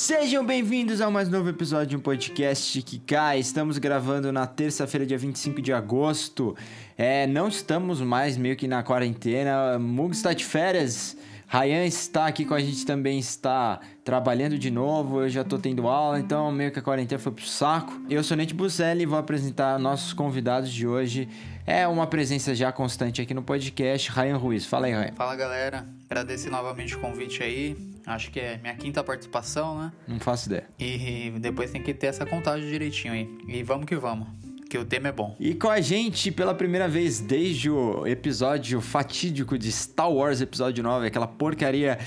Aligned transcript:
Sejam 0.00 0.42
bem-vindos 0.46 1.02
a 1.02 1.10
mais 1.10 1.28
novo 1.28 1.50
episódio 1.50 1.88
de 1.88 1.96
um 1.98 2.00
podcast 2.00 2.80
que 2.80 2.98
cai. 2.98 3.38
Estamos 3.38 3.76
gravando 3.76 4.32
na 4.32 4.46
terça-feira, 4.46 5.04
dia 5.04 5.18
25 5.18 5.60
de 5.60 5.74
agosto. 5.74 6.56
É, 6.96 7.26
não 7.26 7.48
estamos 7.48 8.00
mais 8.00 8.38
meio 8.38 8.56
que 8.56 8.66
na 8.66 8.82
quarentena. 8.82 9.78
Mug 9.78 10.14
está 10.14 10.32
de 10.32 10.42
férias. 10.42 11.18
Ryan 11.46 11.84
está 11.84 12.26
aqui 12.26 12.46
com 12.46 12.54
a 12.54 12.60
gente 12.60 12.86
também, 12.86 13.18
está 13.18 13.78
trabalhando 14.02 14.58
de 14.58 14.70
novo. 14.70 15.20
Eu 15.20 15.28
já 15.28 15.44
tô 15.44 15.58
tendo 15.58 15.86
aula, 15.86 16.18
então 16.18 16.50
meio 16.50 16.72
que 16.72 16.78
a 16.78 16.82
quarentena 16.82 17.18
foi 17.18 17.32
pro 17.32 17.44
saco. 17.44 17.92
Eu 18.08 18.24
sou 18.24 18.38
Nete 18.38 18.54
Buzelli 18.54 19.02
e 19.02 19.06
vou 19.06 19.18
apresentar 19.18 19.78
nossos 19.78 20.14
convidados 20.14 20.72
de 20.72 20.86
hoje. 20.86 21.28
É 21.66 21.86
uma 21.86 22.06
presença 22.06 22.54
já 22.54 22.72
constante 22.72 23.20
aqui 23.20 23.34
no 23.34 23.42
podcast, 23.42 24.10
Ryan 24.10 24.38
Ruiz. 24.38 24.64
Fala 24.64 24.86
aí, 24.86 24.94
Ryan. 24.94 25.12
Fala 25.14 25.36
galera, 25.36 25.86
agradecer 26.08 26.48
novamente 26.48 26.96
o 26.96 27.00
convite 27.00 27.42
aí. 27.42 27.89
Acho 28.14 28.30
que 28.30 28.40
é 28.40 28.58
minha 28.58 28.74
quinta 28.74 29.02
participação, 29.02 29.78
né? 29.78 29.92
Não 30.06 30.18
faço 30.18 30.48
ideia. 30.48 30.68
E 30.78 31.32
depois 31.40 31.70
tem 31.70 31.82
que 31.82 31.94
ter 31.94 32.08
essa 32.08 32.26
contagem 32.26 32.68
direitinho 32.68 33.14
aí. 33.14 33.28
E 33.48 33.62
vamos 33.62 33.86
que 33.86 33.96
vamos, 33.96 34.28
que 34.68 34.76
o 34.78 34.84
tema 34.84 35.08
é 35.08 35.12
bom. 35.12 35.36
E 35.38 35.54
com 35.54 35.68
a 35.68 35.80
gente, 35.80 36.30
pela 36.30 36.54
primeira 36.54 36.88
vez 36.88 37.20
desde 37.20 37.70
o 37.70 38.06
episódio 38.06 38.80
fatídico 38.80 39.58
de 39.58 39.70
Star 39.70 40.10
Wars, 40.10 40.40
episódio 40.40 40.82
9, 40.82 41.06
aquela 41.06 41.26
porcaria. 41.26 41.98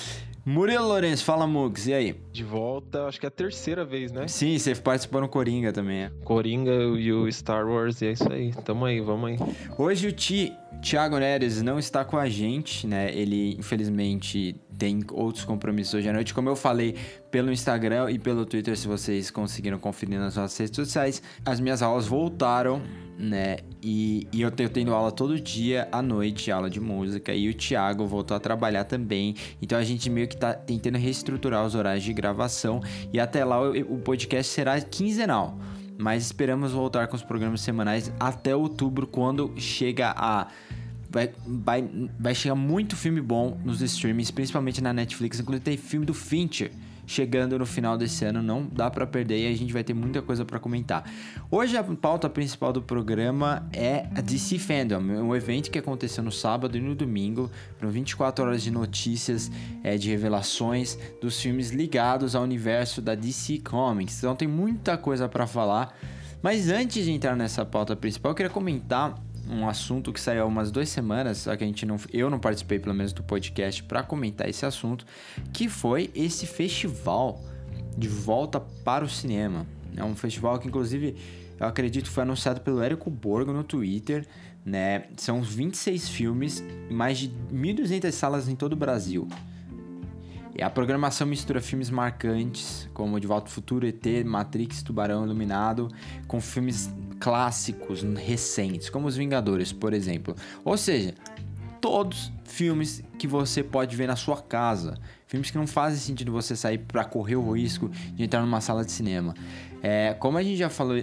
Murilo 0.45 0.86
Lourenço, 0.86 1.23
fala 1.23 1.47
Mugs, 1.47 1.88
e 1.88 1.94
aí? 1.94 2.16
De 2.31 2.44
volta, 2.44 3.05
acho 3.05 3.17
que 3.17 3.25
é 3.25 3.30
a 3.30 3.31
terceira 3.31 3.86
vez, 3.86 4.11
né? 4.11 4.27
Sim, 4.27 4.58
você 4.58 4.75
participou 4.75 5.22
no 5.22 5.30
Coringa 5.30 5.72
também, 5.72 6.03
é. 6.03 6.11
Coringa 6.25 6.73
e 6.73 7.13
o 7.13 7.31
Star 7.31 7.66
Wars, 7.66 8.02
e 8.02 8.08
é 8.08 8.11
isso 8.11 8.30
aí. 8.30 8.52
Tamo 8.66 8.83
aí, 8.83 8.99
vamos 8.99 9.30
aí. 9.30 9.38
Hoje 9.77 10.08
o 10.08 10.11
Ti, 10.11 10.52
Thiago 10.81 11.17
Neres 11.17 11.61
não 11.61 11.80
está 11.80 12.03
com 12.03 12.17
a 12.17 12.27
gente, 12.27 12.86
né? 12.86 13.09
Ele, 13.16 13.55
infelizmente, 13.58 14.53
tem 14.77 15.02
outros 15.14 15.45
compromissos 15.45 15.94
hoje 15.94 16.09
à 16.09 16.14
noite. 16.14 16.33
Como 16.33 16.49
eu 16.49 16.58
falei 16.58 16.97
pelo 17.31 17.49
Instagram 17.49 18.11
e 18.11 18.19
pelo 18.19 18.45
Twitter, 18.45 18.77
se 18.77 18.86
vocês 18.86 19.31
conseguiram 19.31 19.80
conferir 19.80 20.19
nas 20.19 20.36
nossas 20.36 20.58
redes 20.58 20.75
sociais, 20.75 21.23
as 21.45 21.61
minhas 21.61 21.81
aulas 21.81 22.05
voltaram, 22.05 22.81
né? 23.17 23.58
E, 23.81 24.28
e 24.31 24.42
eu 24.42 24.52
tenho 24.52 24.69
tendo 24.69 24.94
aula 24.94 25.11
todo 25.11 25.39
dia 25.39 25.88
à 25.92 26.02
noite, 26.02 26.52
aula 26.52 26.69
de 26.69 26.80
música. 26.80 27.33
E 27.33 27.50
o 27.50 27.53
Thiago 27.53 28.05
voltou 28.05 28.36
a 28.36 28.39
trabalhar 28.39 28.83
também. 28.83 29.36
Então 29.61 29.78
a 29.78 29.83
gente 29.83 30.09
meio 30.09 30.28
que 30.28 30.38
tá 30.38 30.53
tentando 30.53 30.97
reestruturar 30.97 31.66
os 31.66 31.75
horários 31.75 32.03
de 32.03 32.14
gravação. 32.14 32.81
E 33.11 33.20
até 33.20 33.44
lá 33.45 33.61
o, 33.61 33.95
o 33.95 33.97
podcast 34.00 34.52
será 34.52 34.80
quinzenal. 34.81 35.58
Mas 35.97 36.25
esperamos 36.25 36.72
voltar 36.72 37.08
com 37.08 37.16
os 37.16 37.23
programas 37.23 37.61
semanais 37.61 38.11
até 38.20 38.55
outubro, 38.55 39.05
quando 39.08 39.53
chega 39.58 40.14
a. 40.16 40.48
Vai, 41.14 41.31
vai, 41.45 42.09
vai 42.19 42.33
chegar 42.33 42.56
muito 42.56 42.95
filme 42.95 43.22
bom 43.22 43.58
nos 43.64 43.81
streamings, 43.81 44.31
principalmente 44.31 44.81
na 44.81 44.92
Netflix. 44.92 45.39
Inclusive 45.39 45.64
tem 45.64 45.78
filme 45.78 46.05
do 46.05 46.14
Fincher 46.14 46.72
chegando 47.05 47.59
no 47.59 47.66
final 47.66 47.97
desse 47.97 48.23
ano, 48.25 48.42
não 48.42 48.66
dá 48.66 48.89
para 48.89 49.05
perder 49.05 49.39
e 49.39 49.53
a 49.53 49.55
gente 49.55 49.73
vai 49.73 49.83
ter 49.83 49.94
muita 49.94 50.22
coisa 50.22 50.45
para 50.45 50.59
comentar. 50.59 51.03
Hoje 51.52 51.78
a 51.78 51.83
pauta 51.83 52.30
principal 52.30 52.72
do 52.72 52.81
programa 52.81 53.67
é 53.73 54.08
a 54.16 54.22
DC 54.22 54.58
Fandom, 54.59 55.00
um 55.00 55.36
evento 55.36 55.70
que 55.70 55.78
aconteceu 55.78 56.23
no 56.23 56.31
sábado 56.31 56.78
e 56.78 56.81
no 56.81 56.95
domingo, 56.95 57.52
foram 57.77 57.92
24 57.92 58.45
horas 58.45 58.64
de 58.64 58.72
notícias, 58.72 59.52
é, 59.83 59.98
de 59.98 60.09
revelações 60.09 60.98
dos 61.22 61.39
filmes 61.39 61.72
ligados 61.72 62.36
ao 62.36 62.44
universo 62.44 63.02
da 63.02 63.16
DC 63.16 63.59
Comics. 63.59 64.17
Então 64.17 64.36
tem 64.36 64.48
muita 64.48 64.98
coisa 64.98 65.27
para 65.27 65.45
falar. 65.45 65.95
Mas 66.42 66.70
antes 66.70 67.05
de 67.05 67.11
entrar 67.11 67.38
nessa 67.38 67.64
pauta 67.64 67.95
principal, 67.95 68.32
eu 68.32 68.36
queria 68.36 68.49
comentar 68.49 69.15
um 69.49 69.67
assunto 69.67 70.14
que 70.14 70.20
saiu 70.20 70.43
há 70.43 70.45
umas 70.45 70.71
duas 70.71 70.89
semanas, 70.89 71.39
só 71.39 71.55
que 71.55 71.64
a 71.64 71.67
gente 71.67 71.86
não, 71.86 71.98
eu 72.11 72.30
não 72.30 72.39
participei 72.39 72.80
pelo 72.80 72.95
menos 72.95 73.14
do 73.14 73.23
podcast 73.23 73.83
para 73.83 74.04
comentar 74.04 74.49
esse 74.49 74.65
assunto, 74.65 75.05
que 75.52 75.67
foi 75.67 76.09
esse 76.15 76.45
festival 76.45 77.42
de 77.98 78.08
volta 78.08 78.59
para 78.59 79.03
o 79.03 79.09
cinema. 79.09 79.65
É 79.95 80.03
um 80.03 80.15
festival 80.15 80.58
que 80.59 80.67
inclusive 80.67 81.15
eu 81.59 81.67
acredito 81.67 82.05
que 82.05 82.11
foi 82.11 82.23
anunciado 82.23 82.61
pelo 82.61 82.82
Érico 82.82 83.09
Borgo 83.09 83.53
no 83.53 83.64
Twitter, 83.64 84.26
né? 84.65 85.05
São 85.17 85.42
26 85.42 86.09
filmes 86.09 86.64
e 86.89 86.93
mais 86.93 87.17
de 87.17 87.30
1.200 87.53 88.11
salas 88.11 88.48
em 88.48 88.55
todo 88.55 88.73
o 88.73 88.76
Brasil. 88.76 89.27
E 90.55 90.61
a 90.61 90.70
programação 90.70 91.26
mistura 91.26 91.59
filmes 91.59 91.89
marcantes, 91.89 92.87
como 92.93 93.20
De 93.20 93.26
Volta 93.26 93.48
ao 93.48 93.52
Futuro, 93.52 93.87
ET, 93.87 94.05
Matrix, 94.23 94.83
Tubarão 94.83 95.26
Iluminado, 95.26 95.89
com 96.27 96.39
filmes 96.39 96.93
clássicos 97.23 98.04
recentes, 98.04 98.89
como 98.89 99.08
Os 99.08 99.16
Vingadores, 99.16 99.72
por 99.72 99.94
exemplo. 99.94 100.36
Ou 100.66 100.76
seja, 100.76 101.14
todos 101.80 102.34
filmes 102.44 103.02
que 103.17 103.26
você 103.26 103.64
pode 103.64 103.95
ver 103.95 104.08
na 104.08 104.17
sua 104.17 104.42
casa. 104.42 105.00
Filmes 105.26 105.50
que 105.50 105.58
não 105.58 105.66
fazem 105.66 105.98
sentido 106.00 106.33
você 106.33 106.54
sair 106.54 106.80
para 106.80 107.06
correr 107.06 107.38
o 107.38 107.52
risco 107.54 107.89
de 108.14 108.26
entrar 108.26 108.42
numa 108.42 108.60
sala 108.60 108.83
de 108.83 108.92
cinema. 108.92 109.33
É, 109.82 110.14
como 110.16 110.38
a 110.38 110.44
gente 110.44 110.58
já 110.58 110.70
falou 110.70 111.02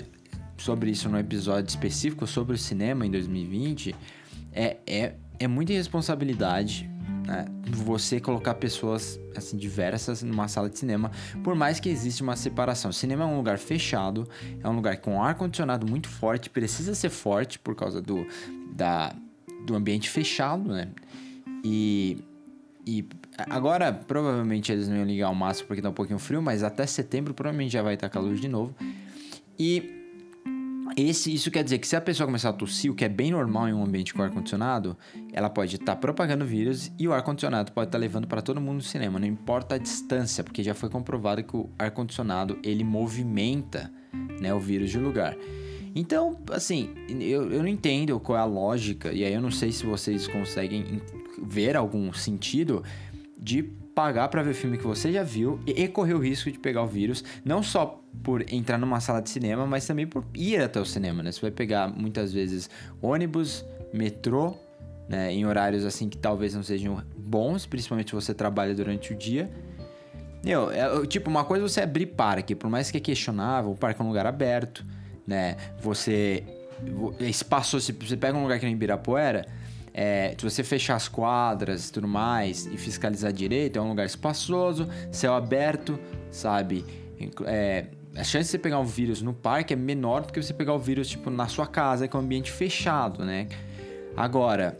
sobre 0.58 0.90
isso 0.90 1.08
no 1.08 1.18
episódio 1.18 1.70
específico 1.70 2.26
sobre 2.26 2.54
o 2.54 2.58
cinema 2.58 3.06
em 3.06 3.10
2020, 3.10 3.96
é, 4.52 4.76
é, 4.86 5.14
é 5.38 5.48
muita 5.48 5.72
irresponsabilidade 5.72 6.90
né? 7.26 7.46
Você 7.68 8.20
colocar 8.20 8.54
pessoas 8.54 9.20
assim 9.34 9.56
diversas 9.56 10.22
numa 10.22 10.48
sala 10.48 10.68
de 10.68 10.78
cinema, 10.78 11.10
por 11.42 11.54
mais 11.54 11.80
que 11.80 11.88
exista 11.88 12.22
uma 12.22 12.36
separação. 12.36 12.90
O 12.90 12.94
cinema 12.94 13.24
é 13.24 13.26
um 13.26 13.36
lugar 13.36 13.58
fechado, 13.58 14.28
é 14.62 14.68
um 14.68 14.74
lugar 14.74 14.96
com 14.98 15.22
ar 15.22 15.34
condicionado 15.34 15.86
muito 15.86 16.08
forte, 16.08 16.50
precisa 16.50 16.94
ser 16.94 17.10
forte 17.10 17.58
por 17.58 17.74
causa 17.74 18.00
do 18.00 18.26
da, 18.72 19.14
do 19.66 19.74
ambiente 19.74 20.08
fechado, 20.08 20.68
né? 20.68 20.88
E 21.64 22.24
e 22.86 23.06
agora 23.48 23.92
provavelmente 23.92 24.72
eles 24.72 24.88
não 24.88 24.96
iam 24.96 25.04
ligar 25.04 25.30
o 25.30 25.34
máximo 25.34 25.68
porque 25.68 25.82
tá 25.82 25.90
um 25.90 25.92
pouquinho 25.92 26.18
frio, 26.18 26.40
mas 26.40 26.62
até 26.62 26.86
setembro 26.86 27.34
provavelmente 27.34 27.72
já 27.72 27.82
vai 27.82 27.94
estar 27.94 28.08
calor 28.08 28.34
de 28.34 28.48
novo. 28.48 28.74
E 29.58 29.99
esse, 30.96 31.32
isso 31.32 31.50
quer 31.50 31.62
dizer 31.62 31.78
que 31.78 31.86
se 31.86 31.96
a 31.96 32.00
pessoa 32.00 32.26
começar 32.26 32.50
a 32.50 32.52
tossir, 32.52 32.90
o 32.90 32.94
que 32.94 33.04
é 33.04 33.08
bem 33.08 33.30
normal 33.30 33.68
em 33.68 33.72
um 33.72 33.84
ambiente 33.84 34.14
com 34.14 34.22
ar-condicionado, 34.22 34.96
ela 35.32 35.50
pode 35.50 35.76
estar 35.76 35.94
tá 35.94 35.96
propagando 35.96 36.44
vírus 36.44 36.90
e 36.98 37.06
o 37.06 37.12
ar-condicionado 37.12 37.72
pode 37.72 37.88
estar 37.88 37.98
tá 37.98 38.00
levando 38.00 38.26
para 38.26 38.42
todo 38.42 38.60
mundo 38.60 38.76
no 38.76 38.82
cinema, 38.82 39.18
não 39.18 39.26
importa 39.26 39.74
a 39.74 39.78
distância, 39.78 40.42
porque 40.42 40.62
já 40.62 40.74
foi 40.74 40.88
comprovado 40.88 41.42
que 41.42 41.56
o 41.56 41.70
ar-condicionado 41.78 42.58
ele 42.62 42.84
movimenta 42.84 43.90
né, 44.40 44.52
o 44.52 44.58
vírus 44.58 44.90
de 44.90 44.98
lugar. 44.98 45.36
Então, 45.94 46.38
assim, 46.52 46.94
eu, 47.08 47.50
eu 47.50 47.62
não 47.62 47.68
entendo 47.68 48.18
qual 48.20 48.38
é 48.38 48.40
a 48.40 48.44
lógica, 48.44 49.12
e 49.12 49.24
aí 49.24 49.32
eu 49.32 49.40
não 49.40 49.50
sei 49.50 49.72
se 49.72 49.84
vocês 49.84 50.28
conseguem 50.28 51.02
ver 51.42 51.76
algum 51.76 52.12
sentido 52.12 52.84
de 53.36 53.70
pagar 54.00 54.28
para 54.28 54.42
ver 54.42 54.54
filme 54.54 54.78
que 54.78 54.86
você 54.86 55.12
já 55.12 55.22
viu 55.22 55.60
e 55.66 55.86
correr 55.86 56.14
o 56.14 56.18
risco 56.18 56.50
de 56.50 56.58
pegar 56.58 56.82
o 56.82 56.86
vírus, 56.86 57.22
não 57.44 57.62
só 57.62 58.00
por 58.22 58.42
entrar 58.50 58.78
numa 58.78 58.98
sala 58.98 59.20
de 59.20 59.28
cinema, 59.28 59.66
mas 59.66 59.86
também 59.86 60.06
por 60.06 60.24
ir 60.34 60.62
até 60.62 60.80
o 60.80 60.86
cinema, 60.86 61.22
né? 61.22 61.30
Você 61.30 61.40
vai 61.42 61.50
pegar 61.50 61.86
muitas 61.86 62.32
vezes 62.32 62.70
ônibus, 63.02 63.62
metrô, 63.92 64.56
né, 65.06 65.30
em 65.32 65.44
horários 65.44 65.84
assim 65.84 66.08
que 66.08 66.16
talvez 66.16 66.54
não 66.54 66.62
sejam 66.62 67.02
bons, 67.14 67.66
principalmente 67.66 68.08
se 68.08 68.14
você 68.14 68.32
trabalha 68.32 68.74
durante 68.74 69.12
o 69.12 69.16
dia. 69.16 69.50
Meu, 70.42 70.70
é, 70.70 71.06
tipo, 71.06 71.28
uma 71.28 71.44
coisa 71.44 71.66
é 71.66 71.68
você 71.68 71.82
abrir 71.82 72.06
parque, 72.06 72.54
por 72.54 72.70
mais 72.70 72.90
que 72.90 72.96
é 72.96 73.00
questionável, 73.00 73.72
o 73.72 73.76
parque 73.76 74.00
é 74.00 74.04
um 74.04 74.08
lugar 74.08 74.26
aberto, 74.26 74.82
né? 75.26 75.58
Você 75.82 76.42
espaçou, 77.20 77.78
se 77.78 77.92
você 77.92 78.16
pega 78.16 78.38
um 78.38 78.42
lugar 78.42 78.58
que 78.58 78.64
nem 78.64 78.74
Ibirapuera, 78.74 79.44
é, 80.02 80.34
se 80.34 80.42
você 80.42 80.64
fechar 80.64 80.96
as 80.96 81.08
quadras 81.08 81.90
e 81.90 81.92
tudo 81.92 82.08
mais 82.08 82.64
e 82.64 82.78
fiscalizar 82.78 83.30
direito, 83.34 83.78
é 83.78 83.82
um 83.82 83.90
lugar 83.90 84.06
espaçoso, 84.06 84.88
céu 85.12 85.34
aberto, 85.34 86.00
sabe? 86.30 86.86
É, 87.44 87.84
a 88.16 88.24
chance 88.24 88.46
de 88.46 88.52
você 88.52 88.58
pegar 88.58 88.78
um 88.78 88.86
vírus 88.86 89.20
no 89.20 89.34
parque 89.34 89.74
é 89.74 89.76
menor 89.76 90.22
do 90.22 90.32
que 90.32 90.42
você 90.42 90.54
pegar 90.54 90.72
o 90.72 90.78
vírus 90.78 91.06
tipo 91.06 91.28
na 91.28 91.48
sua 91.48 91.66
casa, 91.66 92.08
que 92.08 92.16
é 92.16 92.18
um 92.18 92.22
ambiente 92.22 92.50
fechado, 92.50 93.26
né? 93.26 93.46
Agora, 94.16 94.74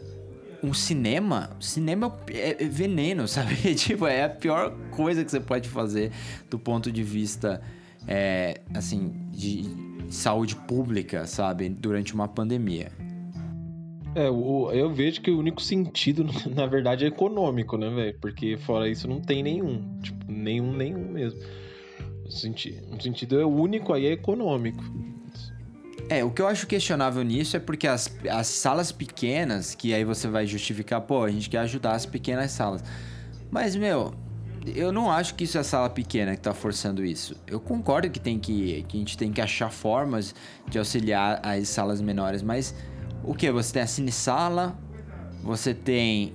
um 0.63 0.73
cinema, 0.73 1.51
cinema 1.59 2.19
é 2.27 2.55
veneno, 2.65 3.27
sabe? 3.29 3.75
tipo, 3.75 4.07
é 4.07 4.23
a 4.23 4.29
pior 4.29 4.75
coisa 4.89 5.23
que 5.23 5.29
você 5.29 5.39
pode 5.39 5.69
fazer 5.69 6.11
do 6.49 6.57
ponto 6.57 6.91
de 6.91 7.03
vista, 7.03 7.61
é, 8.07 8.59
assim, 8.73 9.13
de 9.29 9.69
saúde 10.09 10.55
pública, 10.55 11.27
sabe? 11.27 11.69
Durante 11.69 12.11
uma 12.15 12.27
pandemia. 12.27 12.91
É, 14.13 14.27
eu 14.27 14.93
vejo 14.93 15.21
que 15.21 15.31
o 15.31 15.39
único 15.39 15.61
sentido, 15.61 16.25
na 16.53 16.65
verdade, 16.65 17.05
é 17.05 17.07
econômico, 17.07 17.77
né, 17.77 17.89
velho? 17.89 18.17
Porque 18.19 18.57
fora 18.57 18.89
isso 18.89 19.07
não 19.07 19.21
tem 19.21 19.41
nenhum. 19.41 19.99
Tipo, 20.01 20.31
nenhum, 20.31 20.73
nenhum 20.73 21.11
mesmo. 21.11 21.39
O 22.25 22.31
sentido, 22.31 23.01
sentido 23.01 23.39
é 23.39 23.45
único 23.45 23.93
aí 23.93 24.05
é 24.05 24.11
econômico. 24.11 24.83
É, 26.09 26.25
o 26.25 26.29
que 26.29 26.41
eu 26.41 26.47
acho 26.47 26.67
questionável 26.67 27.23
nisso 27.23 27.55
é 27.55 27.59
porque 27.59 27.87
as, 27.87 28.13
as 28.29 28.47
salas 28.47 28.91
pequenas, 28.91 29.73
que 29.75 29.93
aí 29.93 30.03
você 30.03 30.27
vai 30.27 30.45
justificar, 30.45 30.99
pô, 31.01 31.23
a 31.23 31.31
gente 31.31 31.49
quer 31.49 31.59
ajudar 31.59 31.93
as 31.93 32.05
pequenas 32.05 32.51
salas. 32.51 32.83
Mas, 33.49 33.77
meu, 33.77 34.13
eu 34.75 34.91
não 34.91 35.09
acho 35.09 35.35
que 35.35 35.45
isso 35.45 35.57
é 35.57 35.61
a 35.61 35.63
sala 35.63 35.89
pequena 35.89 36.35
que 36.35 36.41
tá 36.41 36.53
forçando 36.53 37.03
isso. 37.03 37.35
Eu 37.47 37.61
concordo 37.61 38.09
que 38.09 38.19
tem 38.19 38.37
que, 38.37 38.83
que 38.89 38.97
a 38.97 38.99
gente 38.99 39.17
tem 39.17 39.31
que 39.31 39.39
achar 39.39 39.69
formas 39.69 40.35
de 40.69 40.77
auxiliar 40.77 41.39
as 41.43 41.69
salas 41.69 42.01
menores, 42.01 42.43
mas 42.43 42.75
o 43.23 43.33
que? 43.33 43.51
Você 43.51 43.73
tem 43.73 43.81
a 43.81 43.87
Cine 43.87 44.11
Sala, 44.11 44.77
você 45.43 45.73
tem 45.73 46.33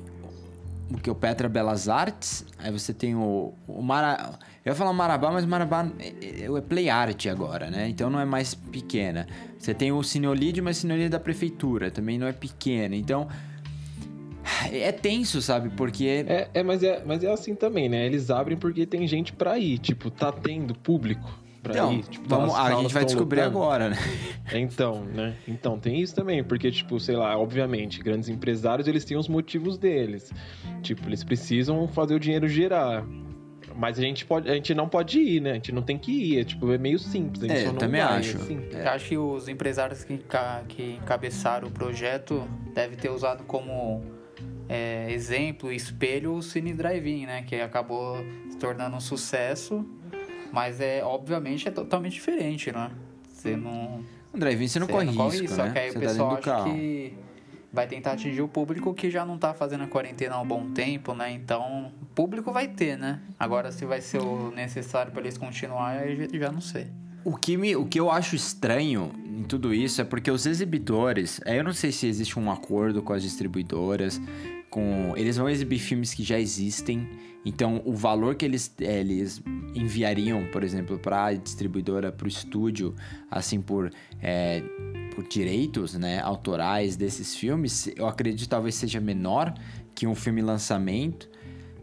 o 0.90 0.98
que? 0.98 1.10
O 1.10 1.14
Petra 1.14 1.48
Belas 1.48 1.88
Artes, 1.88 2.44
aí 2.58 2.70
você 2.70 2.92
tem 2.92 3.14
o, 3.14 3.54
o 3.66 3.82
Mara... 3.82 4.38
Eu 4.64 4.72
ia 4.72 4.74
falar 4.74 4.92
Marabá, 4.92 5.30
mas 5.30 5.44
Marabá 5.44 5.88
é, 5.98 6.44
é 6.44 6.60
Play 6.60 6.90
Art 6.90 7.26
agora, 7.26 7.70
né? 7.70 7.88
Então 7.88 8.10
não 8.10 8.18
é 8.18 8.24
mais 8.24 8.54
pequena. 8.54 9.26
Você 9.56 9.72
tem 9.72 9.92
o 9.92 10.02
Cineolide, 10.02 10.60
mas 10.60 10.78
Cineolide 10.78 11.06
é 11.06 11.10
da 11.10 11.20
prefeitura, 11.20 11.90
também 11.90 12.18
não 12.18 12.26
é 12.26 12.32
pequena. 12.32 12.96
Então 12.96 13.28
é 14.72 14.90
tenso, 14.90 15.40
sabe? 15.40 15.70
Porque 15.70 16.24
É, 16.26 16.48
é, 16.52 16.62
mas 16.62 16.82
é, 16.82 17.02
mas 17.04 17.22
é 17.22 17.32
assim 17.32 17.54
também, 17.54 17.88
né? 17.88 18.06
Eles 18.06 18.30
abrem 18.30 18.56
porque 18.56 18.86
tem 18.86 19.06
gente 19.06 19.32
pra 19.32 19.58
ir, 19.58 19.78
tipo, 19.78 20.10
tá 20.10 20.32
tendo 20.32 20.74
público 20.74 21.45
pra 21.66 21.74
então, 21.74 21.92
ir. 21.92 22.02
Tipo, 22.04 22.28
vamos, 22.28 22.54
a 22.54 22.74
gente 22.80 22.94
vai 22.94 23.04
descobrir 23.04 23.40
lotando. 23.40 23.58
agora, 23.58 23.90
né? 23.90 23.96
Então, 24.54 25.04
né? 25.04 25.34
Então, 25.46 25.78
tem 25.78 26.00
isso 26.00 26.14
também, 26.14 26.42
porque, 26.44 26.70
tipo, 26.70 26.98
sei 27.00 27.16
lá, 27.16 27.36
obviamente, 27.36 28.00
grandes 28.00 28.28
empresários, 28.28 28.86
eles 28.86 29.04
têm 29.04 29.16
os 29.16 29.28
motivos 29.28 29.76
deles. 29.76 30.32
Tipo, 30.82 31.08
eles 31.08 31.24
precisam 31.24 31.86
fazer 31.88 32.14
o 32.14 32.20
dinheiro 32.20 32.48
girar. 32.48 33.04
Mas 33.74 33.98
a 33.98 34.02
gente, 34.02 34.24
pode, 34.24 34.48
a 34.48 34.54
gente 34.54 34.74
não 34.74 34.88
pode 34.88 35.18
ir, 35.18 35.40
né? 35.40 35.50
A 35.50 35.54
gente 35.54 35.72
não 35.72 35.82
tem 35.82 35.98
que 35.98 36.10
ir. 36.10 36.40
É, 36.40 36.44
tipo, 36.44 36.72
é 36.72 36.78
meio 36.78 36.98
simples. 36.98 37.42
A 37.44 37.46
gente 37.48 37.56
É, 37.58 37.60
só 37.62 37.66
eu 37.68 37.72
não 37.72 37.78
também 37.78 38.00
vai, 38.00 38.18
acho. 38.20 38.36
assim. 38.36 38.60
Eu 38.72 38.88
acho 38.88 39.08
que 39.08 39.18
os 39.18 39.48
empresários 39.48 40.02
que, 40.04 40.18
que 40.68 40.98
encabeçaram 41.02 41.68
o 41.68 41.70
projeto 41.70 42.42
devem 42.72 42.96
ter 42.96 43.10
usado 43.10 43.44
como 43.44 44.02
é, 44.68 45.10
exemplo, 45.12 45.70
espelho 45.70 46.34
o 46.34 46.42
Cine 46.42 46.72
Drive-In, 46.72 47.26
né? 47.26 47.42
Que 47.42 47.56
acabou 47.56 48.16
se 48.48 48.56
tornando 48.56 48.96
um 48.96 49.00
sucesso, 49.00 49.84
mas 50.56 50.80
é 50.80 51.04
obviamente 51.04 51.68
é 51.68 51.70
totalmente 51.70 52.14
diferente, 52.14 52.72
né? 52.72 52.90
Você 53.30 53.54
não, 53.54 54.00
O 54.32 54.38
drive-in 54.38 54.66
você 54.66 54.78
não 54.78 54.86
corre 54.86 55.04
não 55.04 55.28
risco, 55.28 55.48
Só 55.54 55.64
né? 55.64 55.70
que 55.70 55.78
aí 55.78 55.90
você 55.92 55.98
o 55.98 56.00
tá 56.00 56.08
pessoal 56.08 56.34
dentro 56.36 56.50
do 56.50 56.56
acha 56.56 56.64
que 56.72 57.14
vai 57.70 57.86
tentar 57.86 58.12
atingir 58.12 58.40
o 58.40 58.48
público 58.48 58.94
que 58.94 59.10
já 59.10 59.26
não 59.26 59.36
tá 59.36 59.52
fazendo 59.52 59.84
a 59.84 59.86
quarentena 59.86 60.36
há 60.36 60.40
um 60.40 60.46
bom 60.46 60.70
tempo, 60.70 61.12
né? 61.12 61.30
Então, 61.30 61.92
público 62.14 62.50
vai 62.52 62.68
ter, 62.68 62.96
né? 62.96 63.20
Agora, 63.38 63.70
se 63.70 63.84
vai 63.84 64.00
ser 64.00 64.22
o 64.22 64.50
necessário 64.50 65.12
para 65.12 65.20
eles 65.20 65.36
continuar, 65.36 66.08
eu 66.08 66.40
já- 66.40 66.50
não 66.50 66.62
sei. 66.62 66.86
O 67.22 67.36
que, 67.36 67.54
me, 67.58 67.76
o 67.76 67.84
que 67.84 68.00
eu 68.00 68.10
acho 68.10 68.34
estranho 68.34 69.12
em 69.26 69.42
tudo 69.42 69.74
isso 69.74 70.00
é 70.00 70.04
porque 70.04 70.30
os 70.30 70.46
exibidores, 70.46 71.38
aí 71.44 71.58
eu 71.58 71.64
não 71.64 71.74
sei 71.74 71.92
se 71.92 72.06
existe 72.06 72.38
um 72.38 72.50
acordo 72.50 73.02
com 73.02 73.12
as 73.12 73.22
distribuidoras, 73.22 74.18
com 74.70 75.12
eles 75.14 75.36
vão 75.36 75.46
exibir 75.50 75.78
filmes 75.78 76.14
que 76.14 76.22
já 76.22 76.38
existem, 76.40 77.06
então 77.46 77.80
o 77.84 77.94
valor 77.94 78.34
que 78.34 78.44
eles, 78.44 78.74
eles 78.80 79.40
enviariam, 79.72 80.44
por 80.50 80.64
exemplo, 80.64 80.98
para 80.98 81.26
a 81.26 81.32
distribuidora, 81.32 82.10
para 82.10 82.24
o 82.24 82.28
estúdio, 82.28 82.92
assim 83.30 83.60
por, 83.60 83.92
eh, 84.20 84.64
por 85.14 85.22
direitos 85.28 85.94
né, 85.94 86.20
autorais 86.20 86.96
desses 86.96 87.36
filmes, 87.36 87.88
eu 87.94 88.08
acredito 88.08 88.48
talvez 88.48 88.74
seja 88.74 89.00
menor 89.00 89.54
que 89.94 90.08
um 90.08 90.14
filme 90.14 90.42
lançamento. 90.42 91.30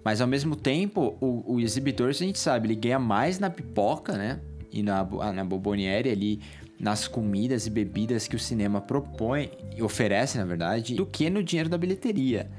Mas 0.03 0.19
ao 0.19 0.27
mesmo 0.27 0.53
tempo, 0.53 1.15
o, 1.21 1.53
o 1.53 1.61
exibidor, 1.61 2.09
a 2.09 2.11
gente 2.11 2.37
sabe, 2.37 2.67
ele 2.67 2.75
ganha 2.75 2.99
mais 2.99 3.39
na 3.39 3.49
pipoca, 3.49 4.17
né? 4.17 4.41
E 4.69 4.83
na, 4.83 5.05
na 5.31 5.45
bomboniere 5.45 6.09
ali, 6.09 6.41
nas 6.77 7.07
comidas 7.07 7.67
e 7.67 7.69
bebidas 7.69 8.27
que 8.27 8.35
o 8.35 8.39
cinema 8.39 8.81
propõe, 8.81 9.49
e 9.77 9.81
oferece, 9.81 10.37
na 10.37 10.43
verdade, 10.43 10.95
do 10.95 11.05
que 11.05 11.29
no 11.29 11.41
dinheiro 11.41 11.69
da 11.69 11.77
bilheteria. 11.77 12.51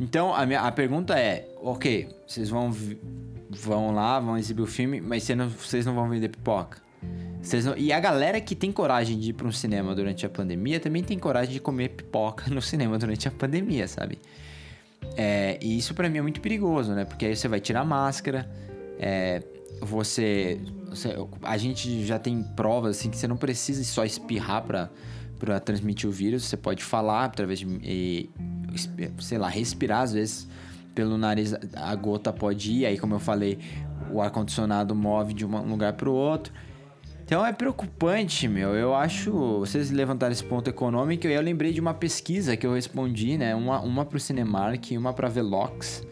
Então, 0.00 0.32
a, 0.32 0.46
minha, 0.46 0.60
a 0.60 0.70
pergunta 0.70 1.18
é, 1.18 1.48
ok, 1.72 2.08
vocês 2.26 2.48
vão, 2.48 2.70
vão 3.50 3.92
lá, 3.94 4.18
vão 4.20 4.36
exibir 4.36 4.62
o 4.62 4.66
filme, 4.66 5.00
mas 5.00 5.28
não- 5.30 5.48
vocês 5.48 5.84
não 5.86 5.94
vão 5.94 6.08
vender 6.08 6.28
pipoca? 6.28 6.78
Não- 7.64 7.76
e 7.76 7.92
a 7.92 8.00
galera 8.00 8.40
que 8.40 8.54
tem 8.54 8.72
coragem 8.72 9.18
de 9.18 9.30
ir 9.30 9.32
para 9.32 9.46
um 9.46 9.52
cinema 9.52 9.94
durante 9.94 10.26
a 10.26 10.28
pandemia 10.28 10.80
também 10.80 11.02
tem 11.04 11.18
coragem 11.18 11.52
de 11.54 11.60
comer 11.60 11.90
pipoca 11.90 12.44
no 12.52 12.60
cinema 12.60 12.98
durante 12.98 13.28
a 13.28 13.30
pandemia, 13.30 13.86
sabe? 13.86 14.18
É, 15.16 15.58
e 15.62 15.78
isso 15.78 15.94
pra 15.94 16.08
mim 16.08 16.18
é 16.18 16.22
muito 16.22 16.40
perigoso, 16.40 16.92
né? 16.92 17.04
Porque 17.04 17.24
aí 17.26 17.36
você 17.36 17.46
vai 17.48 17.60
tirar 17.60 17.80
a 17.80 17.84
máscara, 17.84 18.50
é, 18.98 19.42
você, 19.80 20.60
você- 20.88 21.14
A 21.42 21.56
gente 21.56 22.04
já 22.04 22.18
tem 22.18 22.42
provas 22.42 22.98
assim 22.98 23.08
que 23.10 23.16
você 23.16 23.28
não 23.28 23.36
precisa 23.36 23.82
só 23.84 24.04
espirrar 24.04 24.62
pra, 24.64 24.90
pra 25.38 25.60
transmitir 25.60 26.08
o 26.08 26.12
vírus, 26.12 26.44
você 26.44 26.56
pode 26.56 26.82
falar 26.82 27.24
através 27.24 27.60
de. 27.60 27.66
e, 27.82 28.30
sei 29.20 29.38
lá, 29.38 29.48
respirar 29.48 30.02
às 30.02 30.12
vezes 30.12 30.48
pelo 30.98 31.16
nariz, 31.16 31.54
a 31.76 31.94
gota 31.94 32.32
pode 32.32 32.72
ir, 32.72 32.84
aí 32.86 32.98
como 32.98 33.14
eu 33.14 33.20
falei, 33.20 33.56
o 34.10 34.20
ar-condicionado 34.20 34.96
move 34.96 35.32
de 35.32 35.46
um 35.46 35.70
lugar 35.70 35.92
pro 35.92 36.12
outro. 36.12 36.52
Então 37.24 37.46
é 37.46 37.52
preocupante, 37.52 38.48
meu. 38.48 38.74
Eu 38.74 38.96
acho. 38.96 39.30
Vocês 39.60 39.92
levantaram 39.92 40.32
esse 40.32 40.42
ponto 40.42 40.68
econômico 40.68 41.24
e 41.28 41.32
eu 41.32 41.40
lembrei 41.40 41.72
de 41.72 41.80
uma 41.80 41.94
pesquisa 41.94 42.56
que 42.56 42.66
eu 42.66 42.74
respondi, 42.74 43.38
né? 43.38 43.54
Uma, 43.54 43.78
uma 43.80 44.04
pro 44.04 44.18
Cinemark 44.18 44.90
e 44.90 44.98
uma 44.98 45.12
pra 45.12 45.28
Velox, 45.28 46.04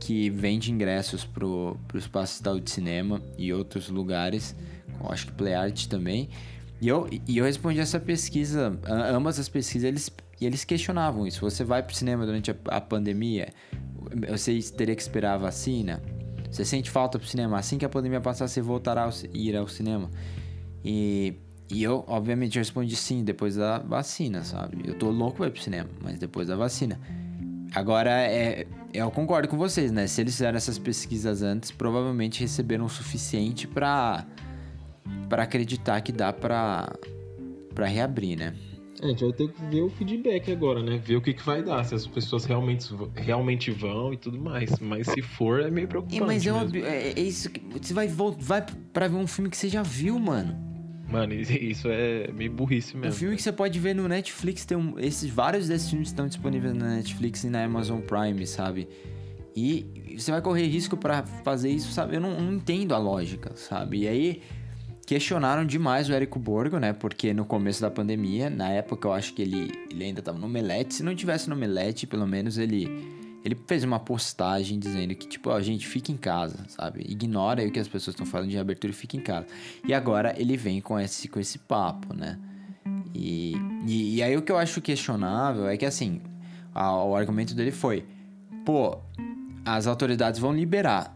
que 0.00 0.28
vende 0.30 0.72
ingressos 0.72 1.24
pro, 1.24 1.76
pro 1.86 1.96
Espaço 1.96 2.42
de 2.60 2.70
Cinema 2.72 3.22
e 3.38 3.52
outros 3.52 3.88
lugares. 3.88 4.56
Eu 5.00 5.12
acho 5.12 5.26
que 5.26 5.32
Play 5.32 5.54
Art 5.54 5.86
também. 5.86 6.28
E 6.80 6.88
eu, 6.88 7.08
e 7.28 7.38
eu 7.38 7.44
respondi 7.44 7.78
essa 7.78 8.00
pesquisa, 8.00 8.76
a- 8.84 9.10
ambas 9.10 9.38
as 9.38 9.48
pesquisas, 9.48 9.84
eles, 9.86 10.10
eles 10.40 10.64
questionavam 10.64 11.24
isso. 11.24 11.40
Você 11.42 11.62
vai 11.62 11.82
pro 11.84 11.94
cinema 11.94 12.26
durante 12.26 12.50
a, 12.50 12.56
a 12.68 12.80
pandemia, 12.80 13.48
você 14.28 14.58
teria 14.76 14.94
que 14.94 15.02
esperar 15.02 15.34
a 15.34 15.38
vacina? 15.38 16.02
Você 16.50 16.64
sente 16.64 16.90
falta 16.90 17.18
pro 17.18 17.26
cinema? 17.26 17.58
Assim 17.58 17.78
que 17.78 17.84
a 17.84 17.88
pandemia 17.88 18.20
passar, 18.20 18.46
você 18.46 18.60
voltará 18.60 19.06
a 19.06 19.12
ir 19.32 19.56
ao 19.56 19.66
cinema? 19.66 20.10
E, 20.84 21.34
e 21.68 21.82
eu, 21.82 22.04
obviamente, 22.06 22.58
respondi 22.58 22.94
sim 22.94 23.24
depois 23.24 23.56
da 23.56 23.78
vacina, 23.78 24.44
sabe? 24.44 24.82
Eu 24.84 24.94
tô 24.94 25.10
louco 25.10 25.38
pra 25.38 25.48
ir 25.48 25.50
pro 25.50 25.60
cinema, 25.60 25.90
mas 26.00 26.18
depois 26.18 26.46
da 26.46 26.54
vacina. 26.54 27.00
Agora, 27.74 28.10
é, 28.10 28.66
eu 28.92 29.10
concordo 29.10 29.48
com 29.48 29.58
vocês, 29.58 29.90
né? 29.90 30.06
Se 30.06 30.20
eles 30.20 30.34
fizeram 30.34 30.56
essas 30.56 30.78
pesquisas 30.78 31.42
antes, 31.42 31.72
provavelmente 31.72 32.40
receberam 32.40 32.84
o 32.84 32.88
suficiente 32.88 33.66
pra, 33.66 34.24
acreditar 35.30 36.00
que 36.02 36.12
dá 36.12 36.32
pra, 36.32 36.94
pra 37.74 37.86
reabrir, 37.86 38.38
né? 38.38 38.54
É, 39.04 39.08
a 39.08 39.10
gente 39.10 39.22
vai 39.22 39.32
ter 39.32 39.48
que 39.48 39.62
ver 39.66 39.82
o 39.82 39.90
feedback 39.90 40.50
agora, 40.50 40.82
né? 40.82 40.96
Ver 40.96 41.16
o 41.16 41.20
que, 41.20 41.34
que 41.34 41.42
vai 41.44 41.62
dar, 41.62 41.84
se 41.84 41.94
as 41.94 42.06
pessoas 42.06 42.44
realmente, 42.44 42.88
realmente 43.14 43.70
vão 43.70 44.12
e 44.12 44.16
tudo 44.16 44.38
mais. 44.38 44.78
Mas 44.80 45.06
se 45.08 45.20
for, 45.20 45.60
é 45.60 45.70
meio 45.70 45.86
preocupante. 45.86 46.16
E, 46.16 46.26
mas 46.26 46.46
é, 46.46 46.52
mesmo. 46.52 46.78
é, 46.78 47.12
é 47.12 47.20
isso 47.20 47.50
que. 47.50 47.60
Você 47.78 47.92
vai, 47.92 48.08
vai 48.08 48.64
pra 48.92 49.06
ver 49.08 49.16
um 49.16 49.26
filme 49.26 49.50
que 49.50 49.56
você 49.56 49.68
já 49.68 49.82
viu, 49.82 50.18
mano. 50.18 50.56
Mano, 51.10 51.34
isso 51.36 51.88
é 51.90 52.32
meio 52.32 52.50
burrice 52.50 52.96
Um 52.96 53.00
mesmo. 53.00 53.18
filme 53.18 53.36
que 53.36 53.42
você 53.42 53.52
pode 53.52 53.78
ver 53.78 53.94
no 53.94 54.08
Netflix, 54.08 54.64
tem 54.64 54.76
um, 54.76 54.98
esses 54.98 55.28
vários 55.30 55.68
desses 55.68 55.90
filmes 55.90 56.08
estão 56.08 56.26
disponíveis 56.26 56.74
na 56.74 56.96
Netflix 56.96 57.44
e 57.44 57.50
na 57.50 57.62
Amazon 57.62 58.00
Prime, 58.00 58.46
sabe? 58.46 58.88
E 59.54 60.16
você 60.18 60.32
vai 60.32 60.42
correr 60.42 60.66
risco 60.66 60.96
pra 60.96 61.22
fazer 61.44 61.70
isso, 61.70 61.92
sabe? 61.92 62.16
Eu 62.16 62.20
não, 62.20 62.40
não 62.40 62.54
entendo 62.54 62.94
a 62.94 62.98
lógica, 62.98 63.52
sabe? 63.54 63.98
E 63.98 64.08
aí 64.08 64.42
questionaram 65.04 65.64
demais 65.64 66.08
o 66.08 66.12
Érico 66.12 66.38
Borgo, 66.38 66.78
né? 66.78 66.92
Porque 66.92 67.32
no 67.34 67.44
começo 67.44 67.80
da 67.80 67.90
pandemia, 67.90 68.48
na 68.50 68.68
época 68.70 69.08
eu 69.08 69.12
acho 69.12 69.32
que 69.34 69.42
ele, 69.42 69.72
ele 69.90 70.04
ainda 70.04 70.22
tava 70.22 70.38
no 70.38 70.46
Omelete. 70.46 70.94
Se 70.94 71.02
não 71.02 71.14
tivesse 71.14 71.48
no 71.48 71.54
Omelete, 71.54 72.06
pelo 72.06 72.26
menos 72.26 72.58
ele 72.58 72.88
ele 73.44 73.54
fez 73.66 73.84
uma 73.84 74.00
postagem 74.00 74.78
dizendo 74.78 75.14
que, 75.14 75.28
tipo, 75.28 75.50
ó, 75.50 75.60
gente, 75.60 75.86
fica 75.86 76.10
em 76.10 76.16
casa, 76.16 76.64
sabe? 76.66 77.04
Ignora 77.06 77.60
aí 77.60 77.68
o 77.68 77.70
que 77.70 77.78
as 77.78 77.86
pessoas 77.86 78.14
estão 78.14 78.24
falando 78.24 78.48
de 78.48 78.58
abertura 78.58 78.90
e 78.90 78.96
fica 78.96 79.18
em 79.18 79.20
casa. 79.20 79.46
E 79.86 79.92
agora 79.92 80.34
ele 80.38 80.56
vem 80.56 80.80
com 80.80 80.98
esse, 80.98 81.28
com 81.28 81.38
esse 81.38 81.58
papo, 81.58 82.14
né? 82.14 82.38
E, 83.14 83.54
e, 83.86 84.16
e 84.16 84.22
aí 84.22 84.34
o 84.34 84.40
que 84.40 84.50
eu 84.50 84.56
acho 84.56 84.80
questionável 84.80 85.68
é 85.68 85.76
que, 85.76 85.84
assim, 85.84 86.22
a- 86.74 87.04
o 87.04 87.14
argumento 87.14 87.54
dele 87.54 87.70
foi: 87.70 88.06
pô, 88.64 88.96
as 89.62 89.86
autoridades 89.86 90.40
vão 90.40 90.54
liberar. 90.54 91.14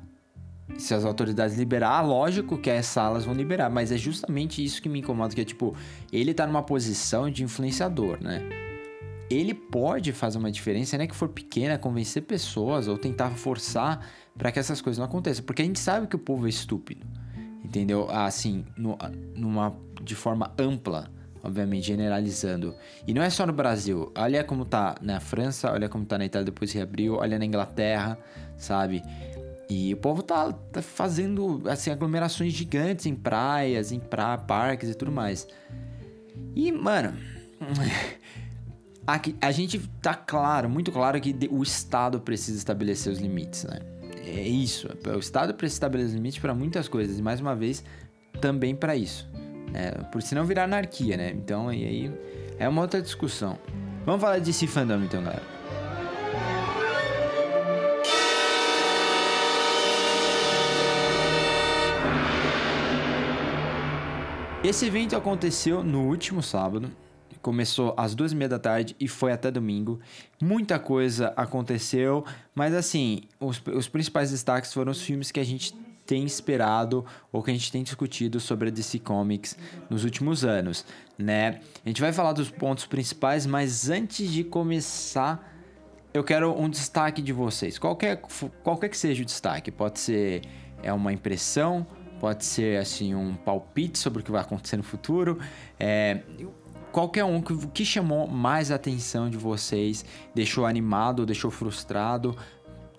Se 0.76 0.94
as 0.94 1.04
autoridades 1.04 1.56
liberar, 1.56 2.02
lógico 2.02 2.58
que 2.58 2.70
as 2.70 2.86
salas 2.86 3.24
vão 3.24 3.34
liberar, 3.34 3.70
mas 3.70 3.90
é 3.90 3.96
justamente 3.96 4.62
isso 4.64 4.80
que 4.82 4.88
me 4.88 5.00
incomoda, 5.00 5.34
que 5.34 5.40
é 5.40 5.44
tipo, 5.44 5.74
ele 6.12 6.34
tá 6.34 6.46
numa 6.46 6.62
posição 6.62 7.30
de 7.30 7.42
influenciador, 7.42 8.18
né? 8.22 8.42
Ele 9.30 9.52
pode 9.52 10.12
fazer 10.12 10.38
uma 10.38 10.50
diferença, 10.50 10.96
né, 10.96 11.06
que 11.06 11.14
for 11.14 11.28
pequena, 11.28 11.76
convencer 11.76 12.22
pessoas 12.22 12.88
ou 12.88 12.96
tentar 12.96 13.30
forçar 13.30 14.06
para 14.36 14.50
que 14.52 14.58
essas 14.58 14.80
coisas 14.80 14.98
não 14.98 15.04
aconteçam, 15.06 15.44
porque 15.44 15.62
a 15.62 15.64
gente 15.64 15.78
sabe 15.78 16.06
que 16.06 16.16
o 16.16 16.18
povo 16.18 16.46
é 16.46 16.48
estúpido. 16.48 17.06
Entendeu? 17.62 18.08
Assim, 18.10 18.64
no- 18.76 18.96
numa 19.34 19.76
de 20.02 20.14
forma 20.14 20.50
ampla, 20.58 21.10
obviamente 21.42 21.86
generalizando. 21.88 22.74
E 23.06 23.12
não 23.12 23.20
é 23.22 23.28
só 23.28 23.44
no 23.46 23.52
Brasil. 23.52 24.10
Olha 24.16 24.42
como 24.42 24.64
tá 24.64 24.94
na 25.02 25.20
França, 25.20 25.70
olha 25.72 25.88
como 25.88 26.06
tá 26.06 26.16
na 26.16 26.24
Itália 26.24 26.46
depois 26.46 26.72
reabriu, 26.72 27.16
olha 27.16 27.38
na 27.38 27.44
Inglaterra, 27.44 28.16
sabe? 28.56 29.02
E 29.68 29.92
o 29.92 29.96
povo 29.98 30.22
tá, 30.22 30.50
tá 30.52 30.80
fazendo 30.80 31.62
assim 31.66 31.90
aglomerações 31.90 32.52
gigantes 32.52 33.04
em 33.06 33.14
praias, 33.14 33.92
em 33.92 34.00
pra, 34.00 34.38
parques 34.38 34.88
e 34.88 34.94
tudo 34.94 35.12
mais. 35.12 35.46
E, 36.56 36.72
mano, 36.72 37.14
aqui, 39.06 39.36
a 39.40 39.50
gente 39.50 39.78
tá 40.00 40.14
claro, 40.14 40.70
muito 40.70 40.90
claro 40.90 41.20
que 41.20 41.36
o 41.50 41.62
Estado 41.62 42.20
precisa 42.20 42.56
estabelecer 42.56 43.12
os 43.12 43.18
limites, 43.18 43.64
né? 43.64 43.80
É 44.24 44.46
isso. 44.46 44.88
O 45.14 45.18
Estado 45.18 45.54
precisa 45.54 45.76
estabelecer 45.76 46.10
os 46.10 46.14
limites 46.14 46.38
para 46.38 46.54
muitas 46.54 46.88
coisas. 46.88 47.18
E 47.18 47.22
mais 47.22 47.40
uma 47.40 47.54
vez, 47.54 47.82
também 48.40 48.74
para 48.74 48.94
isso. 48.96 49.28
Né? 49.72 49.90
Por 50.12 50.22
senão 50.22 50.44
virar 50.44 50.64
anarquia, 50.64 51.16
né? 51.16 51.30
Então, 51.30 51.72
e 51.72 51.84
aí 51.84 52.12
é 52.58 52.68
uma 52.68 52.82
outra 52.82 53.00
discussão. 53.00 53.58
Vamos 54.04 54.20
falar 54.20 54.38
de 54.38 54.52
Fandom 54.66 55.02
então, 55.02 55.22
galera. 55.22 55.57
Esse 64.68 64.84
evento 64.84 65.16
aconteceu 65.16 65.82
no 65.82 66.02
último 66.08 66.42
sábado. 66.42 66.90
Começou 67.40 67.94
às 67.96 68.14
duas 68.14 68.32
e 68.32 68.36
meia 68.36 68.50
da 68.50 68.58
tarde 68.58 68.94
e 69.00 69.08
foi 69.08 69.32
até 69.32 69.50
domingo. 69.50 69.98
Muita 70.38 70.78
coisa 70.78 71.32
aconteceu, 71.38 72.22
mas 72.54 72.74
assim, 72.74 73.22
os, 73.40 73.62
os 73.74 73.88
principais 73.88 74.30
destaques 74.30 74.70
foram 74.70 74.92
os 74.92 75.00
filmes 75.00 75.30
que 75.30 75.40
a 75.40 75.44
gente 75.44 75.74
tem 76.04 76.22
esperado 76.22 77.02
ou 77.32 77.42
que 77.42 77.50
a 77.50 77.54
gente 77.54 77.72
tem 77.72 77.82
discutido 77.82 78.38
sobre 78.40 78.68
a 78.68 78.70
DC 78.70 78.98
Comics 78.98 79.56
nos 79.88 80.04
últimos 80.04 80.44
anos, 80.44 80.84
né? 81.16 81.60
A 81.82 81.88
gente 81.88 82.02
vai 82.02 82.12
falar 82.12 82.34
dos 82.34 82.50
pontos 82.50 82.84
principais, 82.84 83.46
mas 83.46 83.88
antes 83.88 84.30
de 84.30 84.44
começar, 84.44 85.50
eu 86.12 86.22
quero 86.22 86.52
um 86.60 86.68
destaque 86.68 87.22
de 87.22 87.32
vocês. 87.32 87.78
Qualquer, 87.78 88.20
qualquer 88.62 88.90
que 88.90 88.98
seja 88.98 89.22
o 89.22 89.24
destaque, 89.24 89.70
pode 89.70 89.98
ser 89.98 90.42
é 90.82 90.92
uma 90.92 91.12
impressão, 91.12 91.86
pode 92.20 92.44
ser 92.44 92.78
assim 92.78 93.14
um 93.14 93.34
palpite 93.34 93.98
sobre 93.98 94.20
o 94.20 94.24
que 94.24 94.30
vai 94.30 94.40
acontecer 94.40 94.76
no 94.76 94.82
futuro. 94.82 95.38
É, 95.78 96.20
qualquer 96.92 97.24
um 97.24 97.40
que, 97.40 97.66
que 97.68 97.84
chamou 97.84 98.26
mais 98.26 98.70
a 98.70 98.74
atenção 98.74 99.30
de 99.30 99.36
vocês, 99.36 100.04
deixou 100.34 100.66
animado, 100.66 101.24
deixou 101.24 101.50
frustrado, 101.50 102.36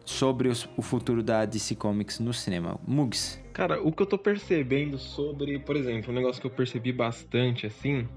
sobre 0.09 0.47
os, 0.47 0.67
o 0.75 0.81
futuro 0.81 1.21
da 1.21 1.45
DC 1.45 1.75
Comics 1.75 2.19
no 2.19 2.33
cinema. 2.33 2.79
Mugs. 2.87 3.39
Cara, 3.53 3.79
o 3.81 3.91
que 3.91 4.01
eu 4.01 4.07
tô 4.07 4.17
percebendo 4.17 4.97
sobre, 4.97 5.59
por 5.59 5.75
exemplo, 5.75 6.11
um 6.11 6.15
negócio 6.15 6.41
que 6.41 6.47
eu 6.47 6.51
percebi 6.51 6.91
bastante 6.91 7.67
assim, 7.67 8.07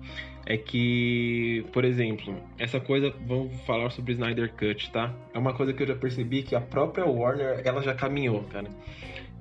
é 0.47 0.57
que, 0.57 1.65
por 1.73 1.85
exemplo, 1.85 2.35
essa 2.59 2.81
coisa, 2.81 3.13
vamos 3.27 3.61
falar 3.63 3.91
sobre 3.91 4.13
Snyder 4.13 4.53
Cut, 4.55 4.91
tá? 4.91 5.15
É 5.35 5.39
uma 5.39 5.53
coisa 5.53 5.73
que 5.73 5.83
eu 5.83 5.87
já 5.87 5.95
percebi 5.95 6.43
que 6.43 6.55
a 6.55 6.61
própria 6.61 7.05
Warner, 7.05 7.61
ela 7.65 7.83
já 7.83 7.95
caminhou, 7.95 8.43
cara. 8.45 8.71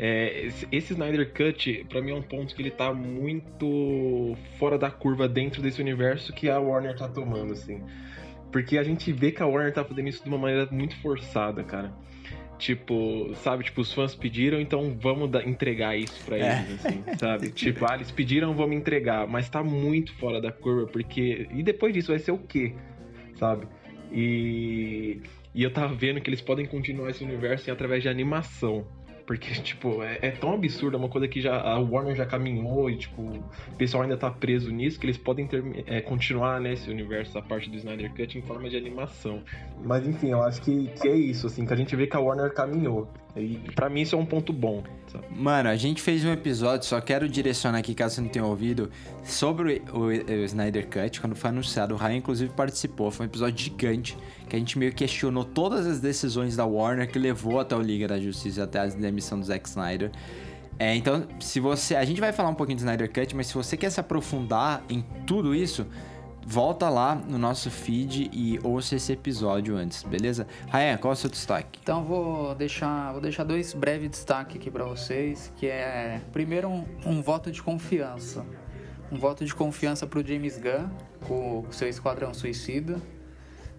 É, 0.03 0.48
esse 0.72 0.93
Snyder 0.93 1.31
Cut, 1.31 1.86
para 1.88 2.01
mim, 2.01 2.10
é 2.10 2.15
um 2.15 2.24
ponto 2.24 2.55
que 2.55 2.62
ele 2.63 2.72
tá 2.72 2.91
muito 2.91 4.36
fora 4.58 4.75
da 4.75 4.89
curva 4.89 5.29
dentro 5.29 5.62
desse 5.62 5.79
universo 5.79 6.34
que 6.34 6.50
a 6.50 6.60
Warner 6.60 6.98
tá 6.98 7.08
tomando, 7.08 7.53
assim. 7.53 7.84
Porque 8.51 8.79
a 8.79 8.84
gente 8.84 9.12
vê 9.13 9.31
que 9.31 9.43
a 9.43 9.46
Warner 9.46 9.72
tá 9.72 9.86
fazendo 9.86 10.10
isso 10.10 10.24
de 10.24 10.29
uma 10.29 10.39
maneira 10.39 10.67
muito 10.72 11.00
forçada, 11.01 11.63
cara. 11.63 11.93
Tipo, 12.58 13.31
sabe, 13.36 13.63
tipo, 13.63 13.81
os 13.81 13.93
fãs 13.93 14.15
pediram, 14.15 14.60
então 14.60 14.98
vamos 15.00 15.29
entregar 15.46 15.96
isso 15.96 16.20
pra 16.25 16.36
é. 16.36 16.65
eles, 16.65 16.84
é. 16.84 16.88
assim, 16.88 17.03
sabe? 17.20 17.51
tipo, 17.53 17.86
ah, 17.88 17.93
eles 17.93 18.10
pediram, 18.10 18.55
vamos 18.55 18.75
entregar, 18.75 19.27
mas 19.27 19.51
tá 19.51 19.63
muito 19.63 20.15
fora 20.15 20.41
da 20.41 20.51
curva, 20.51 20.88
porque. 20.88 21.48
E 21.53 21.62
depois 21.62 21.93
disso 21.93 22.08
vai 22.08 22.17
ser 22.17 22.31
o 22.31 22.39
quê? 22.39 22.74
Sabe? 23.36 23.67
E. 24.12 25.22
E 25.53 25.62
eu 25.63 25.72
tava 25.72 25.93
vendo 25.93 26.22
que 26.22 26.29
eles 26.29 26.41
podem 26.41 26.65
continuar 26.65 27.10
esse 27.12 27.24
universo 27.24 27.70
através 27.72 28.01
de 28.01 28.10
animação. 28.10 28.88
Porque, 29.32 29.54
tipo, 29.64 30.04
é, 30.04 30.20
é, 30.22 30.32
tão 30.32 30.54
absurdo, 30.54 30.98
é 30.98 31.00
uma 31.00 31.08
coisa 31.08 31.26
que 31.26 31.40
já 31.40 31.58
a 31.58 31.80
Warner 31.80 32.14
já 32.14 32.26
caminhou 32.26 32.90
e, 32.90 32.98
tipo, 32.98 33.22
o 33.22 33.76
pessoal 33.78 34.04
ainda 34.04 34.18
tá 34.18 34.30
preso 34.30 34.70
nisso, 34.70 35.00
que 35.00 35.06
eles 35.06 35.18
podem 35.18 35.48
ter, 35.48 35.64
é, 35.88 36.02
continuar 36.02 36.60
nesse 36.60 36.92
universo, 36.92 37.38
a 37.38 37.42
parte 37.42 37.70
do 37.70 37.78
Snyder 37.78 38.14
Cut, 38.14 38.38
em 38.38 38.42
forma 38.42 38.70
de 38.70 38.76
animação. 38.76 39.42
Mas, 39.82 40.06
enfim, 40.06 40.32
eu 40.32 40.44
acho 40.44 40.62
que, 40.62 40.88
que 41.02 41.08
é 41.08 41.16
isso, 41.16 41.48
assim, 41.48 41.66
que 41.66 41.72
a 41.72 41.78
gente 41.78 41.96
vê 41.96 42.08
que 42.08 42.18
a 42.18 42.20
Warner 42.20 42.54
caminhou. 42.54 43.08
E 43.36 43.58
para 43.74 43.90
mim 43.90 44.02
isso 44.02 44.16
é 44.16 44.18
um 44.18 44.26
ponto 44.26 44.52
bom. 44.52 44.84
Mano, 45.30 45.70
a 45.70 45.76
gente 45.76 46.02
fez 46.02 46.24
um 46.26 46.32
episódio, 46.32 46.86
só 46.86 47.00
quero 47.02 47.28
direcionar 47.28 47.80
aqui, 47.80 47.94
caso 47.94 48.16
você 48.16 48.22
não 48.22 48.30
tenha 48.30 48.46
ouvido, 48.46 48.90
sobre 49.24 49.82
o, 49.94 50.00
o, 50.00 50.06
o 50.08 50.46
Snyder 50.46 50.88
Cut, 50.88 51.20
quando 51.20 51.36
foi 51.36 51.50
anunciado. 51.50 51.94
O 51.94 51.98
Ryan, 51.98 52.18
inclusive, 52.18 52.52
participou. 52.54 53.12
Foi 53.12 53.26
um 53.26 53.30
episódio 53.30 53.58
gigante, 53.64 54.18
que 54.50 54.56
a 54.56 54.60
gente 54.60 54.78
meio 54.78 54.94
questionou 54.94 55.44
todas 55.44 55.88
as 55.88 56.00
decisões 56.00 56.56
da 56.56 56.66
Warner 56.66 57.10
que 57.10 57.20
levou 57.20 57.60
até 57.60 57.76
o 57.76 57.82
Liga 57.82 58.08
da 58.08 58.20
Justiça, 58.20 58.64
até 58.64 58.80
a 58.80 58.86
demissão 58.88 59.40
do 59.40 59.46
Zack 59.46 59.68
Snyder. 59.68 60.12
É, 60.80 60.96
então, 60.96 61.28
se 61.40 61.60
você. 61.60 61.96
A 61.96 62.04
gente 62.04 62.20
vai 62.20 62.32
falar 62.34 62.50
um 62.50 62.56
pouquinho 62.56 62.78
do 62.78 62.82
Snyder 62.82 63.12
Cut, 63.12 63.36
mas 63.36 63.48
se 63.48 63.54
você 63.54 63.78
quer 63.78 63.90
se 63.90 64.00
aprofundar 64.00 64.84
em 64.90 65.06
tudo 65.28 65.54
isso, 65.54 65.86
volta 66.51 66.89
lá 66.89 67.15
no 67.15 67.38
nosso 67.38 67.72
feed 67.72 68.29
e 68.34 68.60
ouça 68.62 68.98
esse 68.98 69.13
episódio 69.13 69.77
antes, 69.77 70.03
beleza? 70.03 70.46
Raé, 70.67 70.98
qual 70.98 71.13
é 71.13 71.15
o 71.15 71.15
seu 71.15 71.29
destaque? 71.29 71.79
Então 71.81 72.03
vou 72.03 72.53
deixar, 72.53 73.13
vou 73.13 73.22
deixar 73.22 73.46
dois 73.46 73.74
breves 73.74 74.10
destaques 74.10 74.58
aqui 74.58 74.70
para 74.70 74.84
vocês, 74.84 75.53
que 75.55 75.65
é 75.65 76.20
primeiro 76.34 76.67
um, 76.67 76.86
um, 77.05 77.22
voto 77.22 77.50
de 77.50 77.63
confiança, 77.63 78.46
um 79.10 79.17
voto 79.17 79.46
de 79.46 79.55
confiança 79.55 80.05
pro 80.05 80.27
James 80.27 80.58
Gunn 80.58 80.89
com 81.25 81.62
o 81.62 81.72
seu 81.72 81.88
Esquadrão 81.88 82.34
Suicida. 82.34 83.01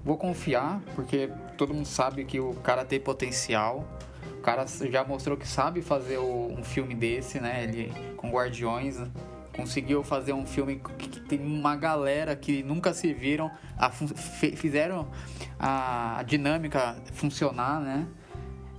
Vou 0.03 0.17
confiar 0.17 0.81
porque 0.95 1.29
todo 1.59 1.75
mundo 1.75 1.85
sabe 1.85 2.25
que 2.25 2.41
o 2.41 2.55
cara 2.55 2.87
tem 2.87 2.99
potencial. 2.99 3.87
O 4.39 4.41
cara 4.41 4.65
já 4.91 5.05
mostrou 5.05 5.37
que 5.37 5.47
sabe 5.47 5.83
fazer 5.83 6.19
um 6.19 6.65
filme 6.65 6.95
desse, 6.95 7.39
né? 7.39 7.65
Ele 7.65 7.93
com 8.17 8.31
Guardiões 8.31 8.99
conseguiu 9.57 10.03
fazer 10.03 10.33
um 10.33 10.47
filme 10.47 10.81
que 10.99 11.21
tem 11.21 11.41
uma 11.41 11.77
galera 11.77 12.35
que 12.35 12.63
nunca 12.63 12.93
se 12.95 13.13
viram, 13.13 13.51
a, 13.77 13.91
fizeram 13.91 15.09
a 15.59 16.23
dinâmica 16.27 16.97
funcionar, 17.13 17.81
né? 17.81 18.07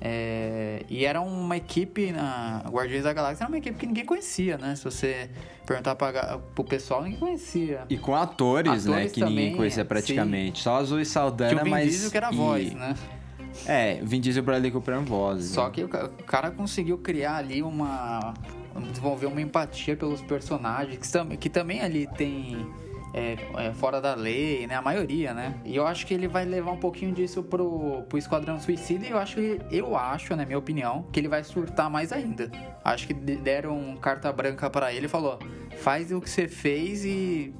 É, 0.05 0.83
e 0.89 1.05
era 1.05 1.21
uma 1.21 1.55
equipe 1.55 2.11
na 2.11 2.61
Guardiões 2.67 3.05
da 3.05 3.13
Galáxia, 3.13 3.45
era 3.45 3.49
uma 3.49 3.57
equipe 3.57 3.77
que 3.77 3.85
ninguém 3.85 4.03
conhecia, 4.03 4.57
né? 4.57 4.75
Se 4.75 4.83
você 4.83 5.29
perguntar 5.65 5.95
para 5.95 6.41
o 6.57 6.63
pessoal, 6.65 7.03
ninguém 7.03 7.19
conhecia. 7.19 7.85
E 7.89 7.97
com 7.97 8.13
atores, 8.13 8.85
atores 8.85 8.85
né? 8.85 9.07
Que 9.07 9.21
também, 9.21 9.35
ninguém 9.35 9.55
conhecia 9.55 9.85
praticamente. 9.85 10.57
Sim. 10.57 10.63
Só 10.63 10.75
Azul 10.75 10.99
e 10.99 11.05
Saldana, 11.05 11.51
Tinha 11.51 11.61
o 11.61 11.63
Vin 11.63 11.71
mas. 11.71 11.89
Diesel 11.89 12.11
que 12.11 12.17
era 12.17 12.27
a 12.27 12.31
voz, 12.31 12.73
né? 12.73 12.95
É, 13.65 14.01
Vin 14.03 14.19
Diesel 14.19 14.43
e 14.43 14.45
Bradley 14.45 14.71
Cooper 14.71 14.95
eram 14.95 15.05
vozes. 15.05 15.51
Só 15.51 15.67
né? 15.67 15.71
que 15.71 15.83
o 15.83 15.87
cara 15.87 16.51
conseguiu 16.51 16.97
criar 16.97 17.37
ali 17.37 17.63
uma, 17.63 18.33
desenvolver 18.81 19.27
uma 19.27 19.41
empatia 19.41 19.95
pelos 19.95 20.21
personagens, 20.21 20.97
que, 20.97 21.37
que 21.37 21.49
também 21.49 21.81
ali 21.81 22.07
tem 22.17 22.67
é, 23.13 23.37
é, 23.57 23.73
fora 23.73 24.01
da 24.01 24.15
lei, 24.15 24.65
né? 24.65 24.75
A 24.75 24.81
maioria, 24.81 25.33
né? 25.33 25.53
E 25.63 25.75
eu 25.75 25.85
acho 25.85 26.05
que 26.05 26.13
ele 26.13 26.27
vai 26.27 26.45
levar 26.45 26.71
um 26.71 26.77
pouquinho 26.77 27.13
disso 27.13 27.43
pro, 27.43 28.03
pro 28.09 28.17
Esquadrão 28.17 28.59
Suicida 28.59 29.05
e 29.05 29.11
eu 29.11 29.17
acho 29.17 29.39
eu 29.71 29.95
acho, 29.95 30.35
na 30.35 30.45
minha 30.45 30.57
opinião, 30.57 31.05
que 31.11 31.19
ele 31.19 31.27
vai 31.27 31.43
surtar 31.43 31.89
mais 31.89 32.11
ainda. 32.11 32.51
Acho 32.83 33.07
que 33.07 33.13
deram 33.13 33.95
carta 33.97 34.31
branca 34.33 34.69
para 34.69 34.91
ele 34.91 35.05
e 35.05 35.09
falou: 35.09 35.37
faz 35.77 36.11
o 36.11 36.19
que 36.19 36.29
você 36.29 36.47
fez 36.47 37.05
e 37.05 37.53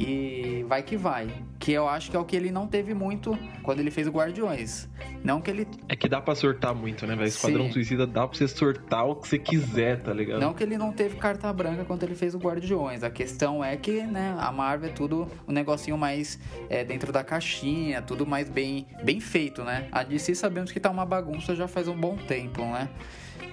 e 0.00 0.64
vai 0.66 0.82
que 0.82 0.96
vai. 0.96 1.28
Que 1.58 1.72
eu 1.72 1.86
acho 1.86 2.10
que 2.10 2.16
é 2.16 2.18
o 2.18 2.24
que 2.24 2.34
ele 2.34 2.50
não 2.50 2.66
teve 2.66 2.94
muito 2.94 3.38
quando 3.62 3.80
ele 3.80 3.90
fez 3.90 4.06
o 4.06 4.10
Guardiões. 4.10 4.88
Não 5.22 5.42
que 5.42 5.50
ele. 5.50 5.68
É 5.90 5.94
que 5.94 6.08
dá 6.08 6.22
pra 6.22 6.34
sortar 6.34 6.74
muito, 6.74 7.06
né, 7.06 7.14
velho? 7.14 7.28
Esquadrão 7.28 7.66
Sim. 7.66 7.72
Suicida 7.72 8.06
dá 8.06 8.26
pra 8.26 8.38
você 8.38 8.48
sortar 8.48 9.04
o 9.04 9.16
que 9.16 9.28
você 9.28 9.38
quiser, 9.38 10.00
tá 10.00 10.14
ligado? 10.14 10.40
Não 10.40 10.54
que 10.54 10.62
ele 10.62 10.78
não 10.78 10.90
teve 10.90 11.16
carta 11.16 11.52
branca 11.52 11.84
quando 11.84 12.02
ele 12.02 12.14
fez 12.14 12.34
o 12.34 12.38
Guardiões. 12.38 13.02
A 13.02 13.10
questão 13.10 13.62
é 13.62 13.76
que, 13.76 14.02
né, 14.02 14.34
a 14.38 14.50
Marvel 14.50 14.88
é 14.88 14.92
tudo 14.92 15.28
um 15.46 15.52
negocinho 15.52 15.98
mais 15.98 16.40
é, 16.70 16.82
dentro 16.82 17.12
da 17.12 17.22
caixinha, 17.22 18.00
tudo 18.00 18.26
mais 18.26 18.48
bem, 18.48 18.86
bem 19.04 19.20
feito, 19.20 19.62
né? 19.62 19.86
A 19.92 20.02
DC 20.02 20.34
sabemos 20.34 20.72
que 20.72 20.80
tá 20.80 20.88
uma 20.88 21.04
bagunça 21.04 21.54
já 21.54 21.68
faz 21.68 21.88
um 21.88 21.96
bom 21.96 22.16
tempo, 22.16 22.62
né? 22.62 22.88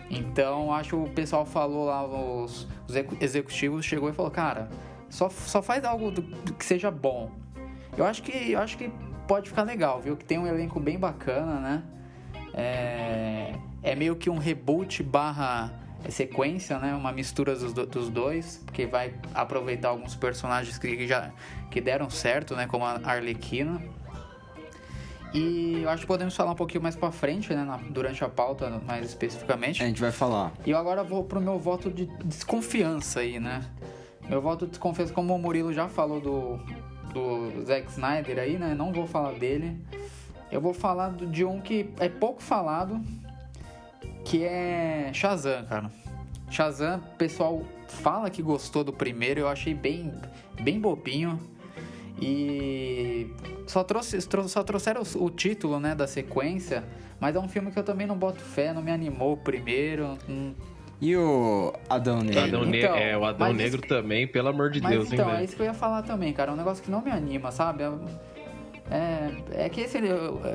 Então, 0.10 0.72
acho 0.72 0.89
que 0.92 0.96
o 0.96 1.13
pessoal 1.13 1.46
falou 1.46 1.88
lá, 1.88 2.06
os, 2.06 2.66
os 2.88 2.96
executivos 3.20 3.84
chegou 3.84 4.10
e 4.10 4.13
falou, 4.13 4.32
cara, 4.32 4.70
só, 5.09 5.29
só 5.29 5.61
faz 5.61 5.83
algo 5.83 6.11
do, 6.11 6.21
do 6.21 6.53
que 6.53 6.65
seja 6.65 6.91
bom. 6.91 7.31
Eu 7.97 8.05
acho 8.05 8.21
que 8.21 8.51
eu 8.51 8.59
acho 8.59 8.77
que 8.77 8.91
pode 9.27 9.49
ficar 9.49 9.63
legal, 9.63 10.01
viu? 10.01 10.15
Que 10.15 10.25
tem 10.25 10.37
um 10.37 10.47
elenco 10.47 10.79
bem 10.79 10.97
bacana, 10.97 11.59
né? 11.59 11.83
É, 12.53 13.53
é 13.83 13.95
meio 13.95 14.15
que 14.15 14.29
um 14.29 14.37
reboot 14.37 15.03
barra 15.03 15.71
sequência, 16.09 16.79
né? 16.79 16.93
Uma 16.93 17.11
mistura 17.11 17.55
dos, 17.55 17.73
dos 17.73 18.09
dois, 18.09 18.61
porque 18.65 18.85
vai 18.85 19.13
aproveitar 19.33 19.89
alguns 19.89 20.15
personagens 20.15 20.77
que 20.77 21.07
já 21.07 21.31
que 21.69 21.81
deram 21.81 22.09
certo, 22.09 22.55
né? 22.55 22.67
Como 22.67 22.85
a 22.85 22.99
Arlequina. 23.03 23.81
E 25.33 25.81
eu 25.83 25.89
acho 25.89 26.01
que 26.01 26.07
podemos 26.07 26.35
falar 26.35 26.51
um 26.51 26.55
pouquinho 26.55 26.81
mais 26.81 26.95
pra 26.95 27.11
frente, 27.11 27.53
né? 27.53 27.63
Na, 27.63 27.77
durante 27.77 28.23
a 28.23 28.29
pauta, 28.29 28.81
mais 28.85 29.07
especificamente. 29.07 29.83
A 29.83 29.85
gente 29.85 29.99
vai 29.99 30.11
falar. 30.11 30.53
E 30.65 30.71
eu 30.71 30.77
agora 30.77 31.03
vou 31.03 31.23
pro 31.23 31.41
meu 31.41 31.59
voto 31.59 31.91
de 31.91 32.05
desconfiança 32.23 33.19
aí, 33.19 33.39
né? 33.39 33.65
Meu 34.29 34.41
voto 34.41 34.65
de 34.65 34.72
desconfiança, 34.72 35.13
como 35.13 35.34
o 35.34 35.39
Murilo 35.39 35.74
já 35.74 35.88
falou 35.88 36.19
do, 36.19 36.57
do 37.13 37.63
Zack 37.65 37.89
Snyder 37.91 38.39
aí, 38.39 38.57
né? 38.57 38.74
Não 38.75 38.91
vou 38.91 39.07
falar 39.07 39.34
dele. 39.34 39.79
Eu 40.51 40.62
vou 40.62 40.74
falar 40.74 41.12
de 41.13 41.43
um 41.46 41.60
que 41.62 41.89
é 42.00 42.10
pouco 42.10 42.41
falado, 42.41 43.01
que 44.25 44.43
é 44.43 45.10
Shazam, 45.13 45.65
cara. 45.65 45.91
Shazam, 46.50 47.01
pessoal 47.17 47.62
fala 47.88 48.29
que 48.29 48.41
gostou 48.41 48.84
do 48.84 48.93
primeiro, 48.93 49.41
eu 49.41 49.48
achei 49.48 49.74
bem, 49.74 50.13
bem 50.62 50.79
bobinho. 50.79 51.39
E 52.19 53.27
só, 53.67 53.84
trouxe, 53.84 54.17
trou- 54.27 54.48
só 54.48 54.63
trouxeram 54.63 55.03
o, 55.15 55.29
título 55.29 55.79
né, 55.79 55.93
da 55.93 56.07
sequência, 56.07 56.84
mas 57.19 57.36
é 57.36 57.39
um 57.39 57.48
filme 57.48 57.72
que 57.72 57.77
eu 57.77 57.84
também 57.84 58.07
não 58.07 58.17
boto 58.17 58.39
fé, 58.41 58.74
não 58.74 58.81
me 58.81 58.91
animou 58.91 59.34
o 59.34 59.38
primeiro. 59.38 60.17
hum, 60.27 60.53
E 61.00 61.16
o 61.16 61.74
Adão 61.89 62.22
Negro? 62.22 62.42
Adão 62.44 62.66
Ne- 62.66 62.80
Então, 62.80 62.96
é, 62.96 63.18
o 63.18 63.24
Adão 63.25 63.54
Negro 63.54 63.80
isso- 63.80 63.88
também, 63.88 64.27
pelo 64.27 64.48
amor 64.50 64.72
de 64.72 64.82
Mas 64.82 64.92
Deus, 64.92 65.13
então, 65.13 65.25
hein, 65.25 65.32
é 65.32 65.36
velho? 65.36 65.46
isso 65.46 65.56
que 65.56 65.62
eu 65.62 65.66
ia 65.68 65.74
falar 65.74 66.01
também, 66.01 66.34
cara. 66.34 66.51
É 66.51 66.54
um 66.54 66.58
negócio 66.58 66.84
que 66.84 66.89
não 66.89 67.01
me 67.01 67.12
anima, 67.12 67.51
sabe? 67.51 67.84
É, 68.89 69.66
é 69.66 69.70
que 69.70 69.82
esse, 69.82 70.00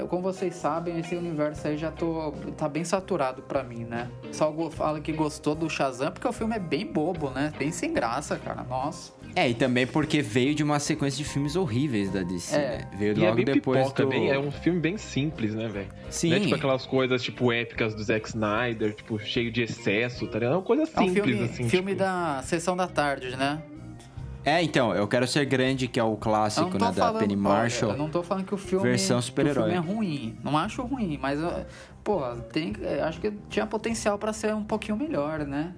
como 0.08 0.22
vocês 0.22 0.54
sabem, 0.54 0.98
esse 0.98 1.14
universo 1.14 1.68
aí 1.68 1.76
já 1.76 1.90
tô, 1.90 2.32
tá 2.56 2.66
bem 2.68 2.82
saturado 2.82 3.42
pra 3.42 3.62
mim, 3.62 3.84
né? 3.84 4.10
Só 4.32 4.52
fala 4.70 5.00
que 5.00 5.12
gostou 5.12 5.54
do 5.54 5.68
Shazam 5.68 6.10
porque 6.10 6.26
o 6.26 6.32
filme 6.32 6.56
é 6.56 6.58
bem 6.58 6.86
bobo, 6.86 7.28
né? 7.30 7.52
Bem 7.58 7.70
sem 7.70 7.92
graça, 7.92 8.36
cara. 8.38 8.62
Nossa. 8.64 9.12
É, 9.34 9.48
e 9.48 9.54
também 9.54 9.86
porque 9.86 10.20
veio 10.20 10.54
de 10.54 10.62
uma 10.62 10.78
sequência 10.78 11.16
de 11.16 11.24
filmes 11.28 11.56
horríveis 11.56 12.10
da 12.10 12.22
DC, 12.22 12.54
É. 12.54 12.58
né? 12.78 12.88
Veio 12.98 13.16
E 13.16 13.22
é 13.22 13.24
logo 13.24 13.36
bem 13.36 13.44
depois 13.46 13.78
pipoca, 13.80 14.02
do... 14.02 14.08
bem, 14.10 14.28
é 14.30 14.38
um 14.38 14.50
filme 14.50 14.78
bem 14.78 14.98
simples, 14.98 15.54
né, 15.54 15.68
velho? 15.68 15.88
Sim. 16.10 16.30
Não 16.30 16.36
é 16.36 16.40
tipo 16.40 16.54
aquelas 16.54 16.84
coisas, 16.84 17.22
tipo, 17.22 17.50
épicas 17.52 17.94
do 17.94 18.02
Zack 18.02 18.28
Snyder, 18.28 18.94
tipo, 18.94 19.18
cheio 19.18 19.50
de 19.50 19.62
excesso, 19.62 20.26
tá 20.26 20.38
ligado? 20.38 20.52
É 20.52 20.56
uma 20.56 20.62
coisa 20.62 20.82
É 20.82 20.84
um 21.00 21.08
simples, 21.08 21.24
filme, 21.24 21.44
assim. 21.44 21.68
filme 21.68 21.92
tipo... 21.92 21.98
da 22.04 22.42
Sessão 22.44 22.76
da 22.76 22.86
Tarde, 22.86 23.34
né? 23.36 23.62
É, 24.44 24.60
então, 24.60 24.92
Eu 24.92 25.06
Quero 25.06 25.26
Ser 25.26 25.44
Grande, 25.44 25.86
que 25.86 26.00
é 26.00 26.02
o 26.04 26.16
clássico, 26.16 26.68
né, 26.72 26.90
da 26.92 27.12
Penny 27.12 27.34
olha, 27.34 27.42
Marshall. 27.42 27.92
eu 27.92 27.96
não 27.96 28.10
tô 28.10 28.24
falando 28.24 28.44
que 28.44 28.52
o 28.52 28.56
filme, 28.58 28.84
Versão 28.88 29.18
que 29.18 29.22
o 29.22 29.26
super-herói. 29.26 29.70
filme 29.70 29.76
é 29.76 29.94
ruim. 29.94 30.36
Não 30.42 30.58
acho 30.58 30.82
ruim, 30.82 31.16
mas 31.22 31.38
pô, 32.02 32.20
tem, 32.52 32.72
acho 33.06 33.20
que 33.20 33.32
tinha 33.48 33.64
potencial 33.66 34.18
pra 34.18 34.32
ser 34.32 34.52
um 34.52 34.64
pouquinho 34.64 34.96
melhor, 34.98 35.38
né? 35.46 35.72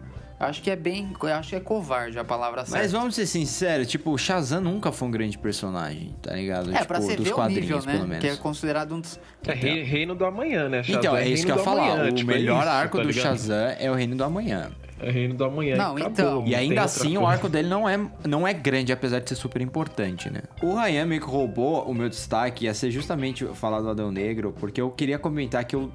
Acho 0.44 0.62
que 0.62 0.70
é 0.70 0.76
bem, 0.76 1.10
eu 1.20 1.28
acho 1.28 1.50
que 1.50 1.56
é 1.56 1.60
covarde 1.60 2.18
a 2.18 2.24
palavra 2.24 2.64
certa. 2.64 2.78
Mas 2.82 2.92
vamos 2.92 3.14
ser 3.14 3.26
sinceros, 3.26 3.86
tipo, 3.88 4.10
o 4.12 4.18
Shazam 4.18 4.60
nunca 4.60 4.92
foi 4.92 5.08
um 5.08 5.10
grande 5.10 5.36
personagem, 5.38 6.14
tá 6.22 6.34
ligado? 6.34 6.70
É, 6.70 6.74
tipo, 6.74 6.86
pra 6.86 7.00
você 7.00 7.16
dos 7.16 7.26
ver 7.26 7.34
o 7.34 7.46
nível, 7.48 7.78
né? 7.82 7.92
pelo 7.92 8.06
menos. 8.08 8.24
Que 8.24 8.30
é 8.30 8.36
considerado 8.36 8.94
um 8.94 9.00
dos... 9.00 9.18
É 9.46 9.52
rei- 9.52 9.82
reino 9.82 10.14
do 10.14 10.24
amanhã, 10.24 10.68
né? 10.68 10.82
Shazam 10.82 11.00
Então, 11.00 11.16
é 11.16 11.28
isso 11.28 11.42
reino 11.42 11.46
que 11.46 11.52
eu 11.52 11.56
ia 11.56 11.62
falar. 11.62 11.92
amanhã, 11.92 12.10
o 12.10 12.14
tipo, 12.14 12.30
é 12.30 12.34
melhor 12.34 12.60
isso, 12.60 12.68
arco 12.70 12.96
tá 12.98 13.02
do? 13.04 13.12
Shazam 13.12 13.74
é 13.78 13.90
o 13.90 13.94
Reino 13.94 14.16
do 14.16 14.24
Amanhã. 14.24 14.70
É 15.00 15.10
reino 15.10 15.34
do 15.34 15.44
amanhã. 15.44 15.76
Não, 15.76 15.96
acabou, 15.96 16.10
então. 16.12 16.44
E 16.46 16.54
ainda 16.54 16.82
assim, 16.82 17.18
o 17.18 17.26
arco 17.26 17.48
dele 17.48 17.68
não 17.68 17.86
é, 17.86 17.98
não 18.26 18.46
é 18.46 18.54
grande, 18.54 18.92
apesar 18.92 19.18
de 19.18 19.28
ser 19.28 19.34
super 19.34 19.60
importante, 19.60 20.30
né? 20.30 20.42
O 20.62 20.76
Ryan 20.80 21.04
meio 21.04 21.20
que 21.20 21.26
roubou 21.26 21.82
o 21.84 21.92
meu 21.92 22.08
destaque, 22.08 22.64
ia 22.64 22.72
ser 22.72 22.90
justamente 22.92 23.44
falar 23.54 23.80
do 23.80 23.90
Adão 23.90 24.10
Negro, 24.12 24.54
porque 24.58 24.80
eu 24.80 24.90
queria 24.90 25.18
comentar 25.18 25.64
que 25.64 25.74
eu. 25.74 25.90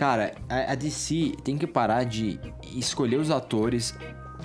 Cara, 0.00 0.32
a, 0.48 0.74
DC 0.74 1.34
tem 1.44 1.58
que 1.58 1.66
parar 1.66 2.04
de 2.04 2.40
escolher 2.74 3.18
os 3.18 3.30
atores 3.30 3.94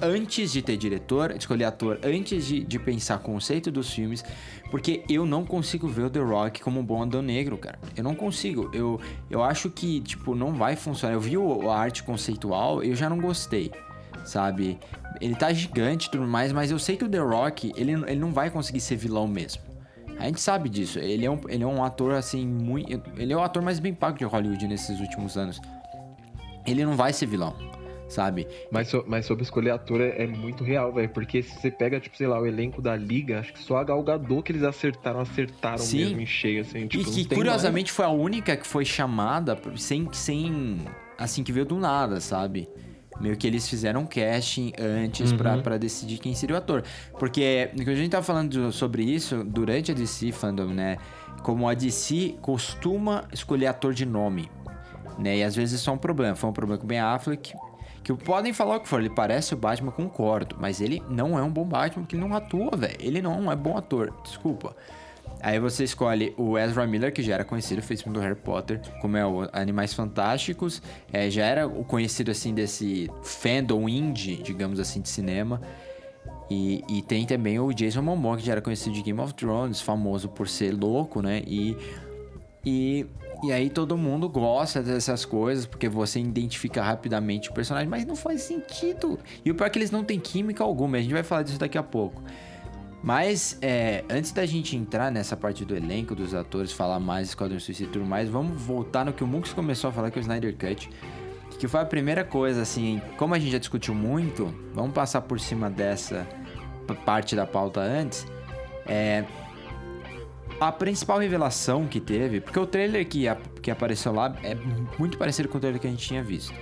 antes 0.02 0.52
de 0.52 0.62
ter 0.62 0.76
diretor, 0.76 1.32
escolher 1.32 1.64
ator 1.64 1.98
antes 2.04 2.46
de, 2.46 2.62
de 2.62 2.78
pensar 2.78 3.20
conceito 3.20 3.72
dos 3.72 3.90
filmes, 3.90 4.22
porque 4.70 5.06
eu 5.08 5.26
não 5.26 5.46
consigo 5.46 5.88
ver 5.88 6.04
o 6.04 6.10
The 6.10 6.20
Rock 6.20 6.62
como 6.62 6.82
um 6.82 6.84
bom 6.84 7.02
Adão 7.02 7.22
Negro, 7.22 7.58
cara. 7.58 7.80
Eu 7.96 8.04
não 8.04 8.14
consigo. 8.14 8.70
Eu, 8.74 9.00
eu 9.30 9.42
acho 9.42 9.70
que, 9.70 10.02
tipo, 10.02 10.36
não 10.36 10.54
vai 10.54 10.76
funcionar. 10.76 11.14
Eu 11.14 11.22
vi 11.22 11.38
o, 11.38 11.72
a 11.72 11.80
arte 11.80 12.04
conceitual 12.04 12.84
eu 12.84 12.94
já 12.94 13.10
não 13.10 13.18
gostei 13.18 13.72
sabe? 14.26 14.78
Ele 15.22 15.36
tá 15.36 15.54
gigante 15.54 16.08
e 16.08 16.12
tudo 16.12 16.28
mais, 16.28 16.52
mas 16.52 16.70
eu 16.70 16.80
sei 16.80 16.98
que 16.98 17.06
o 17.06 17.10
The 17.10 17.20
Rock, 17.20 17.72
ele, 17.78 17.94
ele 17.94 18.20
não 18.20 18.34
vai 18.34 18.50
conseguir 18.50 18.82
ser 18.82 18.98
vilão 18.98 19.26
mesmo. 19.26 19.75
A 20.18 20.26
gente 20.26 20.40
sabe 20.40 20.70
disso. 20.70 21.00
Ele 21.00 21.26
é 21.26 21.30
um, 21.32 21.40
ele 21.50 21.64
é 21.64 21.68
um 21.68 21.84
ator, 21.84 22.14
assim, 22.14 22.46
muito... 22.48 23.02
Ele 23.18 23.34
é 23.34 23.36
o 23.36 23.42
ator 23.42 23.62
mais 23.62 23.80
bem 23.80 23.94
pago 23.94 24.18
de 24.18 24.24
Hollywood 24.26 24.68
nesses 24.68 25.00
últimos 25.00 25.38
anos. 25.38 25.60
Ele 26.66 26.84
não 26.86 26.96
vai 26.96 27.14
ser 27.14 27.26
vilão, 27.28 27.56
sabe? 28.08 28.48
Mas, 28.72 28.88
so- 28.88 29.04
mas 29.08 29.26
sobre 29.26 29.44
escolher 29.44 29.72
ator 29.72 30.02
é, 30.02 30.24
é 30.24 30.28
muito 30.28 30.64
real, 30.64 30.92
velho. 30.94 31.10
Porque 31.10 31.44
se 31.44 31.60
você 31.60 31.70
pega, 31.70 32.00
tipo, 32.00 32.18
sei 32.18 32.28
lá, 32.28 32.40
o 32.40 32.46
elenco 32.48 32.82
da 32.82 32.96
Liga, 32.96 33.40
acho 33.40 33.54
que 33.54 33.60
só 33.60 33.78
a 33.78 33.84
Gal 33.84 34.02
Gadot 34.02 34.42
que 34.42 34.52
eles 34.52 34.64
acertaram, 34.64 35.20
acertaram 35.20 35.78
Sim. 35.78 36.06
mesmo 36.06 36.22
em 36.22 36.26
cheio, 36.26 36.62
assim. 36.62 36.88
Tipo, 36.88 37.10
e 37.10 37.26
que, 37.26 37.36
curiosamente, 37.36 37.92
foi 37.92 38.06
a 38.06 38.10
única 38.10 38.56
que 38.58 38.66
foi 38.66 38.86
chamada 38.86 39.60
sem... 39.76 40.08
sem 40.12 40.80
assim, 41.18 41.44
que 41.44 41.52
veio 41.52 41.66
do 41.66 41.78
nada, 41.78 42.20
sabe? 42.20 42.68
Meio 43.20 43.38
que 43.38 43.48
eles 43.48 43.68
fizeram 43.70 44.02
um 44.02 44.06
casting 44.06 44.74
antes 44.78 45.32
Uhum. 45.32 45.38
pra, 45.38 45.58
pra 45.60 45.78
decidir 45.78 46.18
quem 46.18 46.34
seria 46.36 46.56
o 46.56 46.58
ator. 46.60 46.84
Porque 47.18 47.70
quando 47.76 47.90
a 47.90 47.96
gente 47.96 48.10
tava 48.12 48.24
falando 48.24 48.72
sobre 48.72 49.04
isso 49.04 49.44
durante 49.44 49.92
a 49.92 49.96
DC 49.96 50.32
Fandom, 50.34 50.68
né? 50.68 50.98
Como 51.42 51.68
a 51.70 51.74
DC 51.74 52.36
costuma 52.42 53.24
escolher 53.32 53.68
ator 53.68 53.94
de 53.94 54.06
nome, 54.06 54.50
né? 55.18 55.38
E 55.38 55.44
às 55.44 55.56
vezes 55.56 55.80
isso 55.80 55.90
é 55.90 55.94
um 55.94 55.98
problema. 55.98 56.36
Foi 56.36 56.50
um 56.50 56.54
problema 56.54 56.78
com 56.78 56.84
o 56.86 56.88
Ben 56.88 57.00
Affleck. 57.00 57.54
Que 58.04 58.14
podem 58.14 58.54
falar 58.54 58.76
o 58.76 58.80
que 58.82 58.88
for, 58.88 59.00
ele 59.00 59.10
parece 59.10 59.54
o 59.56 59.58
Batman, 59.58 59.92
concordo. 59.92 60.56
Mas 60.60 60.80
ele 60.82 61.02
não 61.10 61.40
é 61.40 61.42
um 61.42 61.50
bom 61.50 61.64
Batman, 61.66 62.04
porque 62.04 62.16
ele 62.16 62.24
não 62.28 62.36
atua, 62.36 62.72
velho. 62.78 62.96
Ele 63.00 63.22
não 63.22 63.52
é 63.52 63.56
bom 63.56 63.76
ator, 63.78 64.14
desculpa. 64.24 64.76
Aí 65.46 65.60
você 65.60 65.84
escolhe 65.84 66.34
o 66.40 66.58
Ezra 66.58 66.88
Miller, 66.88 67.14
que 67.14 67.22
já 67.22 67.36
era 67.36 67.46
conhecido, 67.46 67.80
fez 67.80 68.02
filme 68.02 68.18
do 68.18 68.20
Harry 68.20 68.34
Potter, 68.34 68.82
como 69.00 69.16
é 69.16 69.24
o 69.24 69.48
Animais 69.54 69.94
Fantásticos, 69.94 70.82
é, 71.14 71.30
já 71.30 71.46
era 71.46 71.68
o 71.68 71.86
conhecido 71.86 72.32
assim 72.32 72.52
desse 72.52 73.12
fandom 73.22 73.88
indie, 73.88 74.38
digamos 74.38 74.80
assim, 74.80 75.02
de 75.02 75.08
cinema. 75.08 75.62
E, 76.50 76.84
e 76.90 77.04
tem 77.04 77.28
também 77.28 77.60
o 77.60 77.72
Jason 77.72 78.02
Momoa, 78.02 78.38
que 78.38 78.44
já 78.44 78.54
era 78.54 78.62
conhecido 78.62 78.96
de 78.96 79.04
Game 79.04 79.20
of 79.20 79.36
Thrones, 79.36 79.80
famoso 79.80 80.30
por 80.30 80.48
ser 80.48 80.74
louco, 80.74 81.22
né? 81.22 81.44
E, 81.46 81.78
e, 82.66 83.06
e 83.44 83.54
aí 83.54 83.70
todo 83.70 83.96
mundo 83.96 84.28
gosta 84.28 84.82
dessas 84.82 85.26
coisas, 85.26 85.68
porque 85.68 85.88
você 85.88 86.20
identifica 86.20 86.82
rapidamente 86.82 87.52
o 87.52 87.54
personagem, 87.54 87.88
mas 87.88 88.04
não 88.04 88.16
faz 88.16 88.42
sentido. 88.42 89.20
E 89.46 89.52
o 89.52 89.54
pior 89.54 89.68
é 89.68 89.70
que 89.70 89.78
eles 89.78 89.92
não 89.92 90.04
têm 90.04 90.20
química 90.20 90.64
alguma, 90.64 90.98
a 90.98 91.02
gente 91.02 91.14
vai 91.14 91.22
falar 91.22 91.44
disso 91.44 91.60
daqui 91.60 91.78
a 91.78 91.84
pouco. 91.84 92.24
Mas, 93.06 93.56
é, 93.62 94.04
antes 94.10 94.32
da 94.32 94.48
gente 94.48 94.76
entrar 94.76 95.12
nessa 95.12 95.38
parte 95.38 95.64
do 95.64 95.76
elenco, 95.76 96.16
dos 96.16 96.34
atores, 96.34 96.72
falar 96.72 97.00
mais 97.00 97.28
Esquadrão 97.30 97.60
Suicida 97.60 97.88
e 97.88 97.94
tudo 97.94 98.04
mais, 98.04 98.28
vamos 98.28 98.60
voltar 98.60 99.06
no 99.06 99.14
que 99.14 99.24
o 99.24 99.28
Mux 99.28 99.54
começou 99.54 99.92
a 99.92 99.94
falar, 99.94 100.10
que 100.10 100.18
é 100.18 100.22
o 100.22 100.24
Snyder 100.24 100.58
Cut. 100.58 100.90
Que 101.60 101.68
foi 101.68 101.82
a 101.82 101.86
primeira 101.86 102.24
coisa, 102.24 102.64
assim, 102.64 103.00
como 103.16 103.36
a 103.36 103.40
gente 103.40 103.52
já 103.52 103.60
discutiu 103.60 103.94
muito, 103.94 104.52
vamos 104.74 104.92
passar 104.92 105.22
por 105.22 105.40
cima 105.40 105.70
dessa 105.70 106.28
parte 107.06 107.36
da 107.36 107.46
pauta 107.46 107.80
antes. 107.80 108.26
É, 108.88 109.24
a 110.60 110.72
principal 110.72 111.20
revelação 111.20 111.86
que 111.86 112.00
teve, 112.00 112.42
porque 112.42 112.58
o 112.58 112.66
trailer 112.66 113.08
que, 113.08 113.28
a- 113.28 113.38
que 113.62 113.70
apareceu 113.70 114.14
lá 114.14 114.36
é 114.42 114.58
muito 114.98 115.16
parecido 115.16 115.48
com 115.48 115.60
o 115.60 115.62
trailer 115.62 115.80
que 115.80 115.86
a 115.86 115.92
gente 115.92 116.08
tinha 116.08 116.24
visto. 116.24 116.56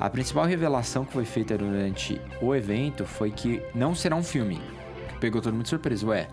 A 0.00 0.08
principal 0.08 0.46
revelação 0.46 1.04
que 1.04 1.12
foi 1.12 1.26
feita 1.26 1.56
durante 1.58 2.18
o 2.40 2.54
evento 2.54 3.04
foi 3.04 3.30
que 3.30 3.62
não 3.74 3.94
será 3.94 4.16
um 4.16 4.22
filme. 4.22 4.58
Pegou 5.20 5.40
todo 5.40 5.52
mundo 5.52 5.64
de 5.64 5.68
surpresa. 5.70 6.06
Ué, 6.06 6.28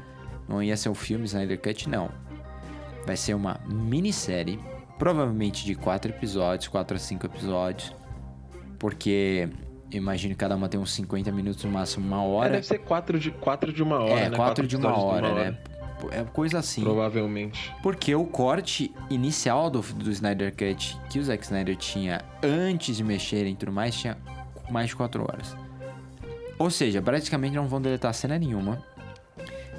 não 0.48 0.62
ia 0.62 0.76
ser 0.78 0.89
um 0.89 0.96
filme 0.96 1.26
Snyder 1.26 1.60
Cut? 1.62 1.88
Não. 1.89 2.10
Vai 3.06 3.17
ser 3.17 3.34
uma 3.34 3.60
minissérie, 3.67 4.60
provavelmente 4.98 5.65
de 5.65 5.76
quatro 5.76 6.12
episódios, 6.12 6.67
quatro 6.67 6.96
a 6.96 7.00
cinco 7.00 7.26
episódios. 7.26 7.93
Porque 8.80 9.50
eu 9.91 9.98
imagino 9.98 10.34
que 10.34 10.39
cada 10.39 10.56
uma 10.56 10.67
tem 10.67 10.80
uns 10.80 10.91
50 10.93 11.32
minutos, 11.32 11.63
no 11.63 11.72
máximo 11.72 12.06
uma 12.06 12.24
É, 12.24 12.28
hora. 12.28 12.50
deve 12.52 12.65
ser 12.65 12.80
quatro 12.80 13.19
de, 13.19 13.32
quatro 13.32 13.72
de 13.72 13.82
uma 13.84 14.00
hora, 14.00 14.19
é, 14.19 14.30
né? 14.30 14.36
quatro 14.36 14.65
de 14.67 14.76
uma 14.76 14.89
episódios 14.89 15.13
hora, 15.13 15.34
né? 15.52 15.58
É 16.12 16.22
coisa 16.26 16.60
assim. 16.60 16.82
Provavelmente. 16.84 17.74
Porque 17.82 18.13
o 18.13 18.26
corte 18.26 18.93
inicial 19.10 19.69
do, 19.69 19.80
do 19.82 20.12
Snyder 20.12 20.52
Cut 20.52 20.98
que 21.10 21.17
o 21.17 21.24
Zack 21.24 21.43
Snyder 21.43 21.78
tinha 21.78 22.22
antes 22.43 22.98
de 22.98 23.04
mexerem 23.06 23.54
e 23.54 23.56
tudo 23.56 23.72
mais, 23.72 23.96
tinha 23.96 24.17
mais 24.69 24.88
de 24.89 24.96
4 24.98 25.24
horas. 25.24 25.56
Ou 26.63 26.69
seja, 26.69 27.02
praticamente 27.02 27.56
não 27.56 27.67
vão 27.67 27.82
deletar 27.82 28.13
cena 28.13 28.39
nenhuma. 28.39 28.82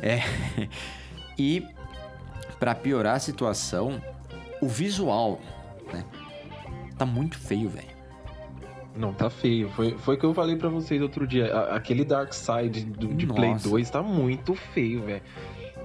É. 0.03 0.21
e 1.39 1.63
pra 2.61 2.75
piorar 2.75 3.17
a 3.17 3.19
situação, 3.19 4.03
o 4.61 4.69
visual, 4.69 5.41
né? 5.93 6.05
Tá 6.99 7.07
muito 7.07 7.39
feio, 7.39 7.71
velho. 7.71 7.89
Não, 8.97 9.13
tá 9.15 9.29
feio. 9.31 9.71
Foi, 9.71 9.97
foi 9.99 10.15
o 10.15 10.19
que 10.19 10.27
eu 10.27 10.35
falei 10.35 10.57
pra 10.57 10.69
vocês 10.69 11.01
outro 11.01 11.27
dia. 11.27 11.53
A- 11.53 11.77
aquele 11.77 12.05
Dark 12.05 12.33
Side 12.35 12.85
do, 12.85 13.09
de 13.15 13.27
Play 13.27 13.53
Nossa. 13.55 13.69
2 13.69 13.91
tá 13.91 14.03
muito 14.03 14.55
feio, 14.55 15.03
velho. 15.03 15.23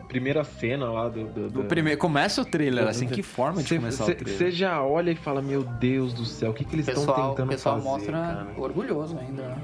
Primeira 0.09 0.43
cena 0.43 0.91
lá 0.91 1.07
do. 1.07 1.25
do, 1.27 1.49
do- 1.49 1.61
O 1.61 1.65
primeiro, 1.65 1.97
começa 1.97 2.41
o 2.41 2.45
trailer, 2.45 2.87
assim, 2.87 3.07
que 3.07 3.23
forma 3.23 3.63
de 3.63 3.73
começar 3.75 4.03
o 4.03 4.07
trailer. 4.07 4.37
Você 4.37 4.51
já 4.51 4.83
olha 4.83 5.11
e 5.11 5.15
fala, 5.15 5.41
meu 5.41 5.63
Deus 5.63 6.13
do 6.13 6.25
céu, 6.25 6.51
o 6.51 6.53
que, 6.53 6.65
que 6.65 6.73
O 6.73 6.75
eles 6.75 6.87
estão 6.87 7.05
pessoal, 7.05 7.27
o 7.27 7.29
tentando 7.31 7.49
pessoal 7.49 7.75
fazer? 7.77 7.87
mostra 7.89 8.11
cara? 8.13 8.47
orgulhoso 8.57 9.17
ainda, 9.17 9.43
né? 9.43 9.57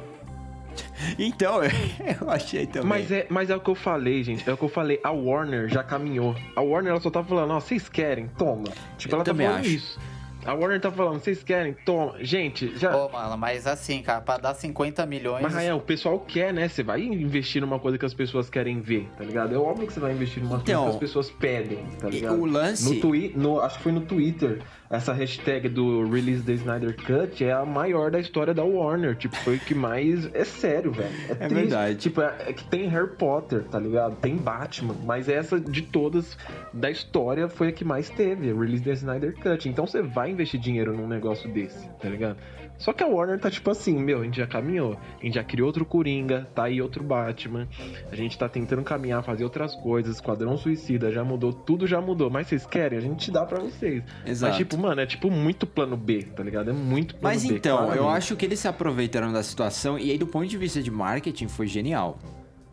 Então, 1.19 1.59
eu 2.21 2.29
achei 2.29 2.65
também. 2.65 2.87
Mas 2.89 3.11
é, 3.11 3.25
mas 3.29 3.49
é 3.49 3.55
o 3.55 3.59
que 3.59 3.69
eu 3.69 3.75
falei, 3.75 4.23
gente. 4.23 4.47
É 4.49 4.53
o 4.53 4.57
que 4.57 4.63
eu 4.63 4.69
falei. 4.69 4.99
A 5.03 5.11
Warner 5.11 5.67
já 5.69 5.83
caminhou. 5.83 6.35
A 6.55 6.61
Warner 6.61 6.91
ela 6.91 7.01
só 7.01 7.09
tá 7.09 7.23
falando, 7.23 7.51
ó, 7.51 7.59
vocês 7.59 7.87
querem? 7.89 8.27
Toma. 8.37 8.65
Tipo, 8.97 9.13
Eu 9.13 9.17
ela 9.17 9.23
tá 9.25 9.31
também 9.31 9.47
falando 9.47 9.61
acho. 9.61 9.69
isso. 9.69 9.99
A 10.45 10.53
Warner 10.53 10.79
tá 10.79 10.91
falando, 10.91 11.19
vocês 11.19 11.41
querem? 11.43 11.73
Toma. 11.85 12.13
Gente, 12.19 12.77
já. 12.77 12.95
Ô, 12.95 13.09
mano, 13.09 13.35
mas 13.35 13.65
assim, 13.65 14.03
cara, 14.03 14.21
pra 14.21 14.37
dar 14.37 14.53
50 14.53 15.03
milhões. 15.07 15.41
Mas, 15.41 15.53
Rael, 15.55 15.77
o 15.77 15.81
pessoal 15.81 16.19
quer, 16.19 16.53
né? 16.53 16.67
Você 16.67 16.83
vai 16.83 17.01
investir 17.01 17.59
numa 17.63 17.79
coisa 17.79 17.97
que 17.97 18.05
as 18.05 18.13
pessoas 18.13 18.47
querem 18.47 18.79
ver, 18.79 19.09
tá 19.17 19.23
ligado? 19.23 19.55
É 19.55 19.57
óbvio 19.57 19.87
que 19.87 19.93
você 19.93 19.99
vai 19.99 20.11
investir 20.13 20.43
numa 20.43 20.57
Então, 20.57 20.83
coisa 20.83 20.99
que 20.99 21.03
as 21.05 21.09
pessoas 21.09 21.31
pedem, 21.31 21.83
tá 21.99 22.07
ligado? 22.09 22.39
o 22.39 22.45
lance- 22.45 22.93
No 22.93 23.01
twi 23.01 23.33
no, 23.35 23.59
acho 23.59 23.77
que 23.77 23.83
foi 23.85 23.91
no 23.91 24.01
Twitter, 24.01 24.61
essa 24.89 25.13
hashtag 25.13 25.69
do 25.69 26.07
Release 26.09 26.43
the 26.43 26.53
Snyder 26.53 26.95
Cut 26.95 27.43
é 27.43 27.51
a 27.51 27.65
maior 27.65 28.11
da 28.11 28.19
história 28.19 28.53
da 28.53 28.63
Warner. 28.63 29.15
Tipo, 29.15 29.35
foi 29.37 29.55
o 29.55 29.59
que 29.59 29.73
mais. 29.73 30.29
É 30.33 30.43
sério, 30.43 30.91
velho. 30.91 31.09
É, 31.29 31.35
triste. 31.35 31.53
verdade. 31.53 31.95
Tipo, 31.95 32.21
é, 32.21 32.35
é 32.47 32.53
que 32.53 32.63
tem 32.65 32.87
Harry 32.87 33.15
Potter, 33.15 33.63
tá 33.63 33.79
ligado? 33.79 34.15
Tem 34.17 34.35
Batman, 34.35 34.95
mas 35.03 35.27
essa 35.27 35.59
de 35.59 35.81
todas 35.81 36.37
da 36.73 36.89
história 36.89 37.47
foi 37.47 37.69
a 37.69 37.71
que 37.71 37.83
mais 37.83 38.09
teve, 38.09 38.53
Release 38.53 38.83
the 38.83 38.91
Snyder 38.93 39.33
Cut. 39.35 39.67
Então 39.67 39.87
você 39.87 40.01
vai 40.01 40.31
investir 40.31 40.59
dinheiro 40.59 40.95
num 40.95 41.07
negócio 41.07 41.51
desse, 41.51 41.87
tá 41.99 42.09
ligado? 42.09 42.37
Só 42.77 42.91
que 42.93 43.03
a 43.03 43.07
Warner 43.07 43.39
tá 43.39 43.49
tipo 43.49 43.69
assim, 43.71 43.97
meu, 43.97 44.21
a 44.21 44.23
gente 44.23 44.37
já 44.37 44.47
caminhou, 44.47 44.97
a 45.19 45.25
gente 45.25 45.35
já 45.35 45.43
criou 45.43 45.67
outro 45.67 45.85
Coringa, 45.85 46.47
tá 46.53 46.65
aí 46.65 46.81
outro 46.81 47.03
Batman, 47.03 47.67
a 48.11 48.15
gente 48.15 48.37
tá 48.37 48.49
tentando 48.49 48.83
caminhar, 48.83 49.23
fazer 49.23 49.43
outras 49.43 49.75
coisas, 49.75 50.15
Esquadrão 50.15 50.57
Suicida 50.57 51.11
já 51.11 51.23
mudou, 51.23 51.53
tudo 51.53 51.87
já 51.87 52.01
mudou, 52.01 52.29
mas 52.29 52.47
vocês 52.47 52.65
querem? 52.65 52.97
A 52.97 53.01
gente 53.01 53.31
dá 53.31 53.45
pra 53.45 53.59
vocês. 53.59 54.03
Exato. 54.25 54.51
Mas 54.51 54.57
tipo, 54.57 54.77
mano, 54.77 55.01
é 55.01 55.05
tipo 55.05 55.31
muito 55.31 55.65
plano 55.65 55.95
B, 55.95 56.23
tá 56.23 56.43
ligado? 56.43 56.69
É 56.69 56.73
muito 56.73 57.15
plano 57.15 57.33
Mas 57.33 57.45
B. 57.45 57.55
então, 57.55 57.79
eu 57.79 57.85
claramente. 57.85 58.17
acho 58.17 58.35
que 58.35 58.45
eles 58.45 58.59
se 58.59 58.67
aproveitaram 58.67 59.31
da 59.31 59.41
situação 59.41 59.97
e 59.97 60.11
aí 60.11 60.17
do 60.17 60.27
ponto 60.27 60.47
de 60.47 60.57
vista 60.57 60.81
de 60.81 60.91
marketing 60.91 61.47
foi 61.47 61.67
genial. 61.67 62.19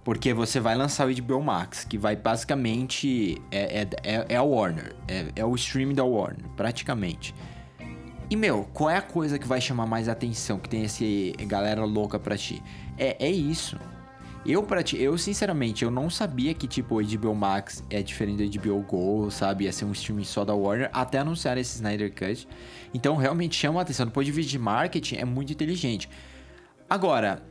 Porque 0.04 0.34
você 0.34 0.58
vai 0.58 0.74
lançar 0.74 1.06
o 1.08 1.14
HBO 1.14 1.40
Max, 1.40 1.84
que 1.84 1.96
vai 1.96 2.16
basicamente. 2.16 3.40
É, 3.52 3.82
é, 3.82 3.88
é, 4.02 4.26
é 4.30 4.36
a 4.36 4.42
Warner. 4.42 4.94
É, 5.06 5.26
é 5.36 5.44
o 5.44 5.54
streaming 5.54 5.94
da 5.94 6.02
Warner, 6.04 6.44
praticamente. 6.56 7.32
E, 8.32 8.36
meu, 8.36 8.66
qual 8.72 8.88
é 8.88 8.96
a 8.96 9.02
coisa 9.02 9.38
que 9.38 9.46
vai 9.46 9.60
chamar 9.60 9.84
mais 9.84 10.08
atenção, 10.08 10.58
que 10.58 10.66
tem 10.66 10.84
esse 10.84 11.34
galera 11.40 11.84
louca 11.84 12.18
pra 12.18 12.34
ti? 12.34 12.62
É, 12.96 13.26
é 13.26 13.30
isso. 13.30 13.78
Eu, 14.46 14.62
pra 14.62 14.82
ti, 14.82 14.98
eu, 14.98 15.18
sinceramente, 15.18 15.84
eu 15.84 15.90
não 15.90 16.08
sabia 16.08 16.54
que, 16.54 16.66
tipo, 16.66 16.98
o 16.98 17.06
HBO 17.06 17.34
Max 17.34 17.84
é 17.90 18.02
diferente 18.02 18.48
do 18.48 18.58
HBO 18.58 18.80
Go, 18.84 19.30
sabe? 19.30 19.64
Ia 19.64 19.72
ser 19.72 19.84
um 19.84 19.92
streaming 19.92 20.24
só 20.24 20.46
da 20.46 20.54
Warner, 20.54 20.88
até 20.94 21.18
anunciar 21.18 21.58
esse 21.58 21.74
Snyder 21.74 22.10
Cut. 22.10 22.48
Então, 22.94 23.16
realmente 23.16 23.54
chama 23.54 23.80
a 23.80 23.82
atenção. 23.82 24.08
Ponto 24.08 24.24
de 24.24 24.32
vista 24.32 24.50
de 24.50 24.58
marketing, 24.58 25.16
é 25.16 25.26
muito 25.26 25.52
inteligente. 25.52 26.08
Agora, 26.88 27.42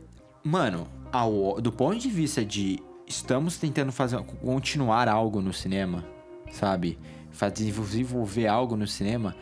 mano, 0.43 0.87
a 1.13 1.23
do 1.61 1.71
ponto 1.71 1.99
de 1.99 2.09
vista 2.09 2.43
de 2.43 2.79
estamos 3.05 3.55
tentando 3.59 3.91
fazer 3.91 4.17
continuar 4.41 5.07
algo 5.07 5.43
no 5.43 5.53
cinema, 5.53 6.03
sabe? 6.51 6.97
Fazer 7.29 7.53
desenvolver 7.65 8.47
algo 8.47 8.75
no 8.75 8.87
cinema, 8.87 9.35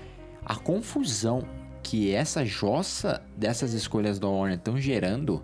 a 0.50 0.56
confusão 0.56 1.44
que 1.84 2.12
essa 2.12 2.44
jossa 2.44 3.22
dessas 3.38 3.74
escolhas 3.74 4.18
da 4.18 4.28
Warner 4.28 4.58
estão 4.58 4.80
gerando 4.80 5.44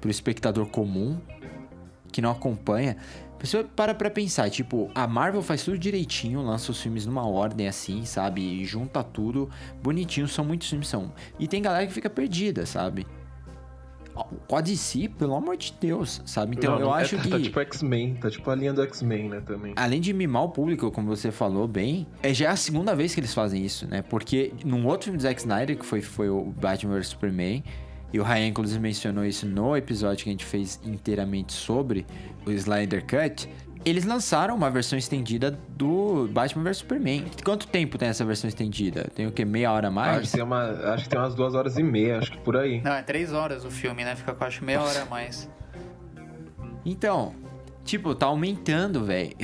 pro 0.00 0.10
espectador 0.10 0.66
comum 0.66 1.20
que 2.10 2.20
não 2.20 2.32
acompanha. 2.32 2.96
A 3.32 3.36
pessoa 3.36 3.62
para 3.62 3.94
pra 3.94 4.10
pensar, 4.10 4.50
tipo, 4.50 4.90
a 4.92 5.06
Marvel 5.06 5.40
faz 5.40 5.62
tudo 5.62 5.78
direitinho, 5.78 6.42
lança 6.42 6.72
os 6.72 6.82
filmes 6.82 7.06
numa 7.06 7.24
ordem 7.24 7.68
assim, 7.68 8.04
sabe? 8.04 8.42
E 8.42 8.64
junta 8.64 9.04
tudo, 9.04 9.48
bonitinho, 9.80 10.26
são 10.26 10.44
muitos 10.44 10.68
filmes, 10.68 10.88
são. 10.88 11.12
E 11.38 11.46
tem 11.46 11.62
galera 11.62 11.86
que 11.86 11.92
fica 11.92 12.10
perdida, 12.10 12.66
sabe? 12.66 13.06
DC, 14.62 15.08
pelo 15.18 15.34
amor 15.34 15.56
de 15.56 15.74
Deus, 15.80 16.20
sabe? 16.26 16.56
Então 16.56 16.72
Não, 16.72 16.80
eu 16.80 16.86
não, 16.86 16.98
é- 16.98 17.02
acho 17.02 17.16
tá, 17.16 17.22
que. 17.22 17.28
Tá 17.30 17.40
tipo 17.40 17.60
X-Men, 17.60 18.14
tá 18.14 18.30
tipo 18.30 18.50
a 18.50 18.54
linha 18.54 18.72
do 18.72 18.82
X-Men, 18.82 19.28
né, 19.28 19.40
também. 19.44 19.72
Além 19.76 20.00
de 20.00 20.12
mimar 20.12 20.44
o 20.44 20.48
público, 20.48 20.90
como 20.90 21.08
você 21.08 21.30
falou 21.30 21.66
bem, 21.66 22.06
é 22.22 22.34
já 22.34 22.50
a 22.50 22.56
segunda 22.56 22.94
vez 22.94 23.14
que 23.14 23.20
eles 23.20 23.32
fazem 23.32 23.64
isso, 23.64 23.86
né? 23.86 24.02
Porque 24.02 24.52
num 24.64 24.86
outro 24.86 25.04
filme 25.04 25.16
do 25.16 25.22
Zack 25.22 25.40
Snyder, 25.40 25.78
que 25.78 25.84
foi, 25.86 26.00
foi 26.00 26.28
o 26.28 26.42
Batman 26.44 26.94
vs 26.94 27.08
Superman, 27.08 27.62
e 28.12 28.18
o 28.18 28.24
Ryan 28.24 28.48
inclusive 28.48 28.80
mencionou 28.80 29.24
isso 29.24 29.46
no 29.46 29.76
episódio 29.76 30.24
que 30.24 30.30
a 30.30 30.32
gente 30.32 30.44
fez 30.44 30.80
inteiramente 30.84 31.52
sobre 31.52 32.04
o 32.44 32.50
Snyder 32.50 33.04
Cut, 33.06 33.48
eles 33.84 34.04
lançaram 34.04 34.54
uma 34.54 34.70
versão 34.70 34.98
estendida 34.98 35.58
do 35.70 36.28
Batman 36.28 36.64
vs 36.64 36.78
Superman. 36.78 37.24
Quanto 37.44 37.66
tempo 37.66 37.96
tem 37.96 38.08
essa 38.08 38.24
versão 38.24 38.48
estendida? 38.48 39.08
Tem 39.14 39.26
o 39.26 39.32
quê? 39.32 39.44
Meia 39.44 39.72
hora 39.72 39.88
a 39.88 39.90
Acho 39.90 39.94
mais? 39.94 40.30
que, 40.30 40.36
tem 40.36 40.44
uma, 40.44 40.62
acho 40.92 41.04
que 41.04 41.10
tem 41.10 41.18
umas 41.18 41.34
duas 41.34 41.54
horas 41.54 41.78
e 41.78 41.82
meia, 41.82 42.18
acho 42.18 42.32
que 42.32 42.38
por 42.38 42.56
aí. 42.56 42.80
Não, 42.82 42.92
é 42.92 43.02
3 43.02 43.32
horas 43.32 43.64
o 43.64 43.70
filme, 43.70 44.04
né? 44.04 44.14
Fica 44.16 44.34
com 44.34 44.44
acho 44.44 44.64
meia 44.64 44.82
hora 44.82 45.02
a 45.02 45.06
mais. 45.06 45.48
Então, 46.84 47.34
tipo, 47.84 48.14
tá 48.14 48.26
aumentando, 48.26 49.04
velho. 49.04 49.34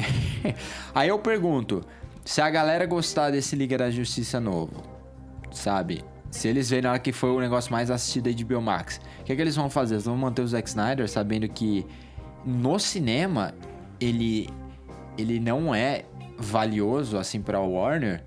Aí 0.94 1.08
eu 1.08 1.18
pergunto, 1.18 1.82
se 2.24 2.40
a 2.40 2.50
galera 2.50 2.86
gostar 2.86 3.30
desse 3.30 3.56
Liga 3.56 3.78
da 3.78 3.90
Justiça 3.90 4.40
novo, 4.40 4.82
sabe? 5.50 6.04
Se 6.30 6.48
eles 6.48 6.68
verem 6.68 6.90
lá 6.90 6.98
que 6.98 7.12
foi 7.12 7.30
o 7.30 7.40
negócio 7.40 7.72
mais 7.72 7.90
assistido 7.90 8.26
aí 8.26 8.34
de 8.34 8.44
Biomax, 8.44 9.00
o 9.20 9.24
que, 9.24 9.32
é 9.32 9.36
que 9.36 9.40
eles 9.40 9.56
vão 9.56 9.70
fazer? 9.70 9.94
Eles 9.94 10.04
vão 10.04 10.16
manter 10.16 10.42
o 10.42 10.46
Zack 10.46 10.68
Snyder 10.68 11.08
sabendo 11.08 11.48
que 11.48 11.86
no 12.44 12.78
cinema 12.78 13.54
ele, 14.00 14.48
ele 15.16 15.40
não 15.40 15.74
é 15.74 16.04
valioso 16.38 17.16
assim 17.18 17.40
pra 17.40 17.60
Warner? 17.60 18.24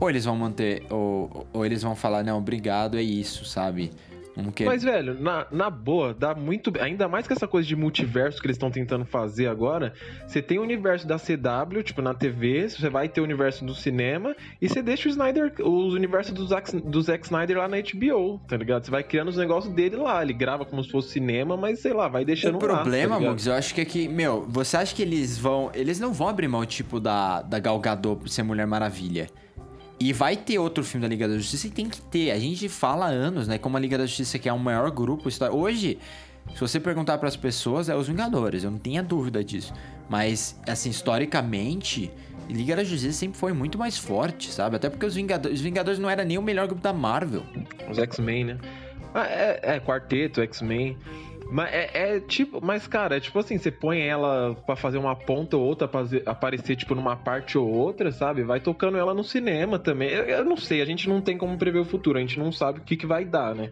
Ou 0.00 0.08
eles 0.08 0.24
vão 0.24 0.36
manter, 0.36 0.84
ou, 0.90 1.46
ou 1.52 1.66
eles 1.66 1.82
vão 1.82 1.96
falar, 1.96 2.22
não, 2.22 2.38
obrigado, 2.38 2.96
é 2.96 3.02
isso, 3.02 3.44
sabe? 3.44 3.90
Não 4.42 4.52
quero... 4.52 4.70
Mas, 4.70 4.82
velho, 4.82 5.20
na, 5.20 5.46
na 5.50 5.68
boa, 5.68 6.14
dá 6.14 6.34
muito. 6.34 6.72
Ainda 6.80 7.08
mais 7.08 7.26
que 7.26 7.32
essa 7.32 7.48
coisa 7.48 7.66
de 7.66 7.74
multiverso 7.74 8.40
que 8.40 8.46
eles 8.46 8.56
estão 8.56 8.70
tentando 8.70 9.04
fazer 9.04 9.48
agora. 9.48 9.92
Você 10.26 10.40
tem 10.40 10.58
o 10.58 10.62
universo 10.62 11.06
da 11.06 11.16
CW, 11.18 11.82
tipo, 11.82 12.00
na 12.00 12.14
TV, 12.14 12.68
você 12.68 12.88
vai 12.88 13.08
ter 13.08 13.20
o 13.20 13.24
universo 13.24 13.64
do 13.64 13.74
cinema, 13.74 14.34
e 14.60 14.68
você 14.68 14.82
deixa 14.82 15.08
o 15.08 15.10
Snyder, 15.10 15.52
os 15.60 15.94
universos 15.94 16.32
do 16.32 16.46
Zack, 16.46 16.76
do 16.80 17.02
Zack 17.02 17.24
Snyder 17.24 17.58
lá 17.58 17.68
na 17.68 17.76
HBO, 17.78 18.40
tá 18.46 18.56
ligado? 18.56 18.84
Você 18.84 18.90
vai 18.90 19.02
criando 19.02 19.28
os 19.28 19.36
negócios 19.36 19.72
dele 19.74 19.96
lá. 19.96 20.22
Ele 20.22 20.32
grava 20.32 20.64
como 20.64 20.82
se 20.82 20.90
fosse 20.90 21.10
cinema, 21.10 21.56
mas 21.56 21.80
sei 21.80 21.92
lá, 21.92 22.08
vai 22.08 22.24
deixando 22.24 22.56
O 22.56 22.58
problema, 22.58 23.16
lá. 23.16 23.22
tá? 23.22 23.28
Mugs, 23.30 23.46
eu 23.46 23.54
acho 23.54 23.74
que 23.74 23.80
é 23.80 23.84
que, 23.84 24.08
meu, 24.08 24.46
você 24.48 24.76
acha 24.76 24.94
que 24.94 25.02
eles 25.02 25.38
vão. 25.38 25.70
Eles 25.74 25.98
não 25.98 26.12
vão 26.12 26.28
abrir 26.28 26.48
mão, 26.48 26.64
tipo, 26.64 27.00
da, 27.00 27.42
da 27.42 27.58
Gal 27.58 27.78
Gadot 27.80 28.20
por 28.20 28.28
ser 28.28 28.42
Mulher 28.42 28.66
Maravilha. 28.66 29.28
E 30.00 30.12
vai 30.12 30.36
ter 30.36 30.58
outro 30.58 30.84
filme 30.84 31.02
da 31.02 31.08
Liga 31.08 31.26
da 31.26 31.36
Justiça 31.36 31.66
e 31.66 31.70
tem 31.70 31.88
que 31.88 32.00
ter. 32.00 32.30
A 32.30 32.38
gente 32.38 32.68
fala 32.68 33.06
há 33.06 33.08
anos, 33.08 33.48
né? 33.48 33.58
Como 33.58 33.76
a 33.76 33.80
Liga 33.80 33.98
da 33.98 34.06
Justiça 34.06 34.38
que 34.38 34.48
é 34.48 34.52
o 34.52 34.58
maior 34.58 34.90
grupo. 34.90 35.28
Hoje, 35.52 35.98
se 36.54 36.60
você 36.60 36.78
perguntar 36.78 37.18
pras 37.18 37.36
pessoas, 37.36 37.88
é 37.88 37.96
os 37.96 38.06
Vingadores, 38.06 38.64
eu 38.64 38.70
não 38.70 38.78
tenho 38.78 39.02
dúvida 39.02 39.42
disso. 39.42 39.72
Mas, 40.08 40.58
assim, 40.66 40.90
historicamente, 40.90 42.10
Liga 42.48 42.76
da 42.76 42.84
Justiça 42.84 43.12
sempre 43.12 43.38
foi 43.38 43.52
muito 43.52 43.76
mais 43.76 43.98
forte, 43.98 44.50
sabe? 44.50 44.76
Até 44.76 44.88
porque 44.88 45.04
os 45.04 45.14
Vingadores, 45.14 45.58
os 45.58 45.62
Vingadores 45.62 45.98
não 45.98 46.08
era 46.08 46.24
nem 46.24 46.38
o 46.38 46.42
melhor 46.42 46.66
grupo 46.66 46.82
da 46.82 46.92
Marvel. 46.92 47.42
Os 47.90 47.98
X-Men, 47.98 48.44
né? 48.44 48.58
Ah, 49.14 49.26
é, 49.26 49.60
é, 49.62 49.80
quarteto, 49.80 50.40
X-Men. 50.40 50.96
Mas 51.50 51.72
é, 51.72 52.16
é 52.16 52.20
tipo, 52.20 52.64
mas 52.64 52.86
cara, 52.86 53.16
é 53.16 53.20
tipo 53.20 53.38
assim, 53.38 53.56
você 53.56 53.70
põe 53.70 54.00
ela 54.00 54.54
pra 54.66 54.76
fazer 54.76 54.98
uma 54.98 55.16
ponta 55.16 55.56
ou 55.56 55.64
outra, 55.64 55.88
aparecer 56.26 56.76
tipo 56.76 56.94
numa 56.94 57.16
parte 57.16 57.56
ou 57.56 57.66
outra, 57.66 58.12
sabe? 58.12 58.42
Vai 58.42 58.60
tocando 58.60 58.98
ela 58.98 59.14
no 59.14 59.24
cinema 59.24 59.78
também. 59.78 60.10
Eu, 60.10 60.24
eu 60.24 60.44
não 60.44 60.56
sei, 60.56 60.82
a 60.82 60.84
gente 60.84 61.08
não 61.08 61.20
tem 61.20 61.38
como 61.38 61.56
prever 61.56 61.78
o 61.78 61.84
futuro, 61.84 62.18
a 62.18 62.20
gente 62.20 62.38
não 62.38 62.52
sabe 62.52 62.80
o 62.80 62.82
que, 62.82 62.96
que 62.96 63.06
vai 63.06 63.24
dar, 63.24 63.54
né? 63.54 63.70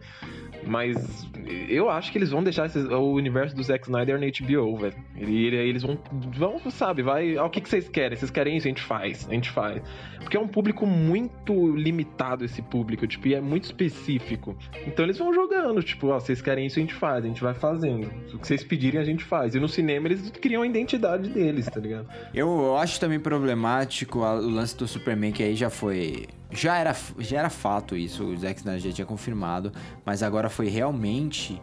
Mas 0.67 1.27
eu 1.69 1.89
acho 1.89 2.11
que 2.11 2.17
eles 2.17 2.29
vão 2.29 2.43
deixar 2.43 2.65
esse- 2.65 2.79
o 2.79 3.13
universo 3.13 3.55
do 3.55 3.63
Zack 3.63 3.85
Snyder 3.85 4.19
na 4.19 4.25
HBO, 4.27 4.75
velho. 4.77 4.95
E 5.15 5.45
ele- 5.45 5.55
eles 5.57 5.81
vão, 5.83 5.97
vão, 6.35 6.59
sabe, 6.69 7.01
vai. 7.01 7.37
ah, 7.37 7.45
O 7.45 7.49
que, 7.49 7.61
que 7.61 7.69
vocês 7.69 7.87
querem? 7.87 8.17
Vocês 8.17 8.29
querem 8.31 8.57
isso? 8.57 8.67
A 8.67 8.69
gente 8.69 8.81
faz, 8.81 9.27
a 9.29 9.33
gente 9.33 9.49
faz. 9.49 9.81
Porque 10.19 10.35
é 10.35 10.39
um 10.39 10.47
público 10.47 10.85
muito 10.85 11.75
limitado 11.75 12.43
esse 12.43 12.61
público, 12.61 13.07
tipo, 13.07 13.27
e 13.29 13.33
é 13.35 13.39
muito 13.39 13.63
específico. 13.65 14.57
Então 14.85 15.05
eles 15.05 15.17
vão 15.17 15.33
jogando, 15.33 15.81
tipo, 15.81 16.07
ó, 16.07 16.19
vocês 16.19 16.41
querem 16.41 16.65
isso, 16.67 16.77
a 16.79 16.81
gente 16.81 16.93
faz, 16.93 17.23
a 17.23 17.27
gente 17.27 17.41
vai 17.41 17.53
fazendo. 17.53 18.07
O 18.33 18.37
que 18.39 18.45
vocês 18.47 18.63
pedirem, 18.63 18.99
a 18.99 19.03
gente 19.05 19.23
faz. 19.23 19.55
E 19.55 19.59
no 19.59 19.69
cinema 19.69 20.07
eles 20.07 20.29
criam 20.31 20.63
a 20.63 20.67
identidade 20.67 21.29
deles, 21.29 21.65
tá 21.67 21.79
ligado? 21.79 22.07
Eu, 22.33 22.75
acho 22.77 22.99
também 22.99 23.19
problemático 23.19 24.19
o 24.19 24.49
lance 24.49 24.75
do 24.77 24.87
Superman, 24.87 25.31
que 25.31 25.43
aí 25.43 25.55
já 25.55 25.69
foi. 25.69 26.25
Já 26.51 26.77
era, 26.77 26.95
já 27.19 27.39
era 27.39 27.49
fato 27.49 27.95
isso, 27.95 28.23
o 28.23 28.37
Zack 28.37 28.59
Snyder 28.59 28.81
já 28.81 28.91
tinha 28.91 29.05
confirmado, 29.05 29.71
mas 30.05 30.23
agora 30.23 30.49
foi 30.49 30.69
realmente 30.69 31.61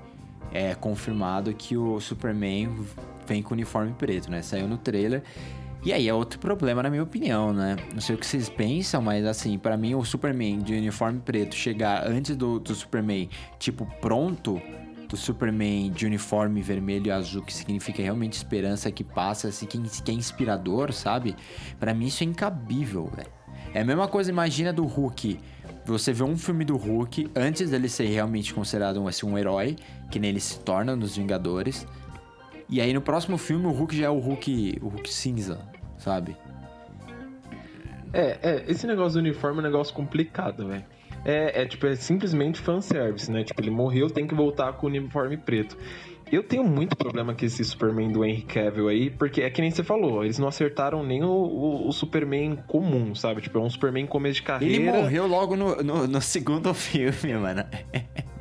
é, 0.53 0.75
confirmado 0.75 1.53
que 1.55 1.77
o 1.77 1.99
Superman 2.01 2.70
vem 3.27 3.42
com 3.42 3.55
uniforme 3.55 3.92
preto, 3.92 4.31
né? 4.31 4.42
Saiu 4.42 4.68
no 4.68 4.77
trailer. 4.77 5.23
E 5.85 5.92
aí 5.92 6.09
é 6.09 6.14
outro 6.14 6.38
problema, 6.38 6.83
na 6.83 6.88
minha 6.88 7.03
opinião, 7.03 7.53
né? 7.53 7.77
Não 7.92 8.01
sei 8.01 8.14
o 8.14 8.18
que 8.18 8.27
vocês 8.27 8.49
pensam, 8.49 9.03
mas 9.03 9.27
assim, 9.27 9.59
pra 9.59 9.77
mim 9.77 9.94
o 9.94 10.03
Superman 10.03 10.61
de 10.61 10.73
uniforme 10.75 11.20
preto 11.20 11.55
chegar 11.55 12.07
antes 12.07 12.35
do, 12.35 12.59
do 12.59 12.75
Superman, 12.75 13.29
tipo, 13.59 13.85
pronto, 14.01 14.62
do 15.09 15.17
Superman 15.17 15.90
de 15.90 16.07
uniforme 16.07 16.62
vermelho 16.62 17.07
e 17.07 17.11
azul, 17.11 17.43
que 17.43 17.53
significa 17.53 18.03
realmente 18.03 18.35
esperança 18.35 18.90
que 18.90 19.05
passa, 19.05 19.49
assim, 19.49 19.67
que, 19.67 19.79
é 20.11 20.14
inspirador, 20.14 20.93
sabe? 20.93 21.37
Pra 21.79 21.95
mim 21.95 22.07
isso 22.07 22.23
é 22.23 22.27
incabível, 22.27 23.11
velho. 23.14 23.31
É 23.73 23.81
a 23.81 23.85
mesma 23.85 24.09
coisa, 24.09 24.31
imagina 24.31 24.73
do 24.73 24.85
Hulk. 24.85 25.38
Você 25.87 26.12
vê 26.12 26.23
um 26.23 26.37
filme 26.37 26.64
do 26.64 26.77
Hulk 26.77 27.31
antes 27.35 27.71
dele 27.71 27.88
ser 27.88 28.07
realmente 28.07 28.55
considerado 28.55 29.01
um, 29.01 29.07
assim, 29.07 29.27
um 29.27 29.37
herói, 29.37 29.77
que 30.11 30.19
nem 30.19 30.31
ele 30.31 30.40
se 30.40 30.59
torna 30.61 30.97
nos 30.97 31.17
Vingadores. 31.17 31.87
E 32.69 32.81
aí 32.81 32.93
no 32.93 33.03
próximo 33.03 33.37
filme 33.37 33.67
o 33.67 33.71
Hulk 33.71 33.97
já 33.97 34.07
é 34.07 34.11
o 34.11 34.19
Hulk, 34.19 34.79
o 34.81 34.88
Hulk 34.88 35.12
cinza, 35.12 35.61
sabe? 35.99 36.37
É, 38.12 38.38
é, 38.43 38.64
esse 38.69 38.87
negócio 38.87 39.14
do 39.14 39.19
uniforme 39.19 39.59
é 39.59 39.61
um 39.61 39.64
negócio 39.64 39.93
complicado, 39.93 40.69
velho. 40.69 40.85
É, 41.25 41.63
é, 41.63 41.67
tipo, 41.67 41.87
é 41.87 41.97
simplesmente 41.97 42.61
fanservice, 42.61 43.31
né? 43.31 43.45
Tipo, 43.45 43.61
ele 43.61 43.71
morreu, 43.71 44.11
tem 44.11 44.27
que 44.27 44.35
voltar 44.35 44.73
com 44.75 44.87
o 44.87 44.91
uniforme 44.91 45.37
preto. 45.37 45.77
Eu 46.31 46.43
tenho 46.43 46.65
muito 46.65 46.97
problema 46.97 47.35
com 47.35 47.45
esse 47.45 47.65
Superman 47.65 48.11
do 48.11 48.25
Henry 48.25 48.43
Cavill 48.43 48.89
aí, 48.89 49.11
porque 49.11 49.43
é 49.43 49.51
que 49.51 49.61
nem 49.61 49.71
você 49.71 49.85
falou, 49.85 50.25
eles 50.25 50.39
não 50.39 50.49
acertaram 50.49 51.05
nem 51.05 51.23
o, 51.23 51.29
o, 51.29 51.89
o 51.89 51.93
Superman 51.93 52.57
comum, 52.67 53.15
sabe? 53.15 53.43
Tipo, 53.43 53.59
é 53.59 53.63
um 53.63 53.71
Superman 53.71 54.07
começo 54.07 54.37
de 54.37 54.43
carreira. 54.43 54.75
Ele 54.75 54.91
morreu 54.91 55.27
logo 55.27 55.55
no, 55.55 55.77
no, 55.83 56.09
no 56.09 56.21
segundo 56.21 56.73
filme, 56.75 57.35
mano. 57.35 57.65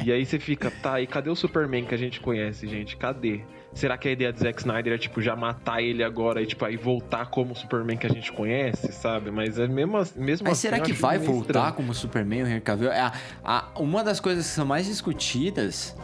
E 0.04 0.12
aí 0.12 0.26
você 0.26 0.39
fica, 0.39 0.72
tá, 0.72 1.02
e 1.02 1.08
cadê 1.08 1.30
o 1.30 1.36
Superman 1.36 1.86
que 1.86 1.93
a 1.93 1.98
gente 1.98 2.19
conhece, 2.19 2.67
gente? 2.67 2.98
Cadê? 2.98 3.41
Será 3.75 3.97
que 3.97 4.07
a 4.07 4.12
ideia 4.12 4.31
do 4.31 4.39
Zack 4.39 4.59
Snyder 4.59 4.93
é, 4.93 4.97
tipo, 4.99 5.19
já 5.19 5.36
matar 5.36 5.81
ele 5.81 6.03
agora 6.03 6.41
e, 6.41 6.45
tipo, 6.45 6.63
aí 6.63 6.77
voltar 6.77 7.25
como 7.31 7.53
o 7.53 7.55
Superman 7.55 7.97
que 7.97 8.05
a 8.05 8.09
gente 8.09 8.31
conhece, 8.31 8.91
sabe? 8.91 9.31
Mas 9.31 9.57
é 9.57 9.67
mesmo, 9.67 9.97
mesmo 10.15 10.45
Mas 10.47 10.53
assim. 10.53 10.62
será 10.62 10.79
que 10.79 10.93
vai 10.93 11.17
voltar 11.17 11.53
estranho. 11.59 11.73
como 11.73 11.93
Superman 11.93 12.43
o 12.43 12.47
Henry 12.47 12.62
Cavill? 12.62 12.91
É, 12.91 12.99
a, 13.01 13.13
a- 13.43 13.71
uma 13.79 14.03
das 14.03 14.19
coisas 14.19 14.45
que 14.45 14.51
são 14.53 14.63
mais 14.65 14.86
discutidas 14.86 15.95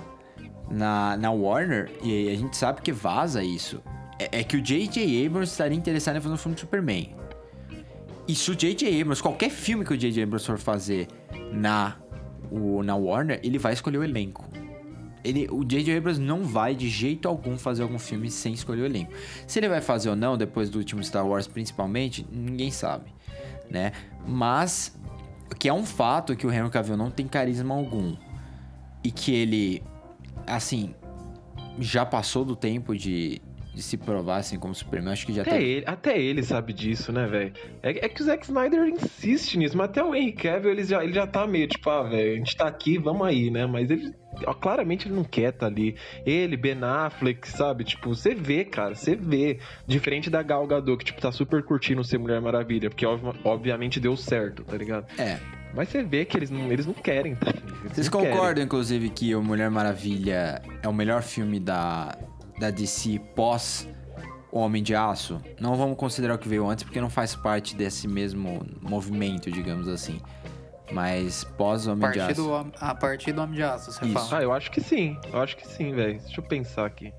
na, 0.69 1.15
na 1.17 1.31
Warner, 1.31 1.91
e 2.03 2.29
a 2.29 2.35
gente 2.35 2.57
sabe 2.57 2.81
que 2.81 2.91
vaza 2.91 3.43
isso, 3.43 3.81
é, 4.17 4.39
é 4.39 4.43
que 4.43 4.57
o 4.57 4.61
J.J. 4.61 5.25
Abrams 5.25 5.51
estaria 5.51 5.77
interessado 5.77 6.17
em 6.17 6.21
fazer 6.21 6.33
um 6.33 6.37
filme 6.37 6.55
de 6.55 6.61
Superman. 6.61 7.15
E 8.27 8.33
se 8.35 8.49
o 8.49 8.55
J.J. 8.55 8.99
Abrams, 9.01 9.21
qualquer 9.21 9.49
filme 9.51 9.85
que 9.85 9.93
o 9.93 9.97
J.J. 9.97 10.23
Abrams 10.23 10.45
for 10.45 10.57
fazer 10.57 11.07
na, 11.51 11.95
o, 12.51 12.81
na 12.83 12.95
Warner, 12.95 13.39
ele 13.43 13.59
vai 13.59 13.73
escolher 13.73 13.99
o 13.99 14.03
elenco. 14.03 14.47
Ele, 15.23 15.47
o 15.51 15.63
J.J. 15.63 15.97
Abrams 15.97 16.19
não 16.19 16.43
vai 16.43 16.73
de 16.73 16.89
jeito 16.89 17.27
algum 17.27 17.57
fazer 17.57 17.83
algum 17.83 17.99
filme 17.99 18.29
sem 18.31 18.53
escolher 18.53 18.83
o 18.83 18.85
elenco. 18.85 19.11
Se 19.45 19.59
ele 19.59 19.67
vai 19.67 19.81
fazer 19.81 20.09
ou 20.09 20.15
não, 20.15 20.37
depois 20.37 20.69
do 20.69 20.77
último 20.77 21.03
Star 21.03 21.27
Wars 21.27 21.47
principalmente, 21.47 22.25
ninguém 22.31 22.71
sabe, 22.71 23.13
né? 23.69 23.91
Mas, 24.25 24.97
que 25.57 25.67
é 25.67 25.73
um 25.73 25.85
fato 25.85 26.35
que 26.35 26.47
o 26.47 26.51
Henry 26.51 26.69
Cavill 26.69 26.95
não 26.95 27.11
tem 27.11 27.27
carisma 27.27 27.75
algum. 27.75 28.15
E 29.03 29.11
que 29.11 29.33
ele, 29.33 29.83
assim, 30.45 30.93
já 31.79 32.05
passou 32.05 32.43
do 32.43 32.55
tempo 32.55 32.95
de, 32.95 33.41
de 33.73 33.81
se 33.83 33.95
provar 33.97 34.37
assim 34.37 34.57
como 34.57 34.73
Superman. 34.73 35.13
Acho 35.13 35.25
que 35.25 35.33
já 35.33 35.41
Até 35.43 35.51
teve... 35.51 35.65
ele, 35.65 35.83
até 35.85 36.19
ele 36.19 36.43
sabe 36.43 36.73
disso, 36.73 37.11
né, 37.11 37.27
velho? 37.27 37.53
É, 37.83 38.05
é 38.05 38.09
que 38.09 38.21
o 38.21 38.25
Zack 38.25 38.43
Snyder 38.45 38.87
insiste 38.87 39.57
nisso, 39.57 39.77
mas 39.77 39.89
até 39.89 40.03
o 40.03 40.13
Henry 40.15 40.31
Cavill 40.33 40.71
ele 40.71 40.83
já, 40.83 41.03
ele 41.03 41.13
já 41.13 41.25
tá 41.27 41.45
meio 41.47 41.67
tipo, 41.67 41.89
ah, 41.89 42.03
velho, 42.03 42.33
a 42.33 42.35
gente 42.35 42.55
tá 42.57 42.67
aqui, 42.67 42.97
vamos 42.97 43.25
aí, 43.27 43.49
né? 43.51 43.65
Mas 43.65 43.89
ele, 43.89 44.13
ó, 44.45 44.53
claramente 44.53 45.07
ele 45.07 45.15
não 45.15 45.23
quer 45.23 45.51
tá 45.53 45.67
ali. 45.67 45.95
Ele, 46.25 46.57
Ben 46.57 46.77
Affleck, 46.83 47.47
sabe? 47.47 47.83
Tipo, 47.83 48.09
você 48.09 48.33
vê, 48.33 48.65
cara, 48.65 48.95
você 48.95 49.15
vê. 49.15 49.59
Diferente 49.87 50.29
da 50.29 50.41
Gal 50.43 50.65
Gadot, 50.67 50.97
que, 50.97 51.05
tipo, 51.05 51.21
tá 51.21 51.31
super 51.31 51.63
curtindo 51.63 52.03
ser 52.03 52.17
Mulher 52.17 52.41
Maravilha, 52.41 52.89
porque 52.89 53.05
ob- 53.05 53.35
obviamente 53.43 53.99
deu 53.99 54.17
certo, 54.17 54.63
tá 54.63 54.75
ligado? 54.75 55.05
É. 55.17 55.37
Mas 55.73 55.89
você 55.89 56.01
vê 56.01 56.25
que 56.25 56.35
eles 56.35 56.49
não, 56.49 56.71
eles 56.71 56.85
não 56.87 56.93
querem, 56.95 57.35
tá? 57.35 57.51
Eles 57.51 57.93
Vocês 57.93 58.09
não 58.09 58.19
querem. 58.21 58.35
concordam, 58.35 58.63
inclusive, 58.63 59.09
que 59.09 59.35
o 59.35 59.43
Mulher 59.43 59.69
Maravilha 59.69 60.59
é 60.81 60.87
o 60.87 60.93
melhor 60.93 61.21
filme 61.21 61.59
da, 61.59 62.17
da 62.59 62.69
DC 62.69 63.19
pós 63.35 63.87
Homem 64.51 64.81
de 64.83 64.95
Aço? 64.95 65.39
Não 65.59 65.75
vamos 65.75 65.97
considerar 65.97 66.35
o 66.35 66.37
que 66.37 66.47
veio 66.49 66.67
antes, 66.67 66.83
porque 66.83 66.99
não 66.99 67.09
faz 67.09 67.35
parte 67.35 67.75
desse 67.75 68.07
mesmo 68.07 68.65
movimento, 68.81 69.51
digamos 69.51 69.87
assim. 69.87 70.19
Mas 70.91 71.43
pós 71.43 71.85
Homem 71.87 72.09
de 72.11 72.19
Aço. 72.19 72.41
do, 72.43 72.71
a 72.79 72.95
partir 72.95 73.31
do 73.31 73.41
Homem 73.41 73.55
de 73.55 73.63
Aço, 73.63 73.91
você 73.91 74.05
Isso. 74.05 74.13
fala. 74.13 74.39
Ah, 74.39 74.43
eu 74.43 74.51
acho 74.51 74.71
que 74.71 74.81
sim. 74.81 75.15
Eu 75.31 75.39
acho 75.39 75.55
que 75.55 75.67
sim, 75.67 75.93
velho. 75.93 76.19
Deixa 76.19 76.39
eu 76.41 76.43
pensar 76.43 76.85
aqui. 76.85 77.13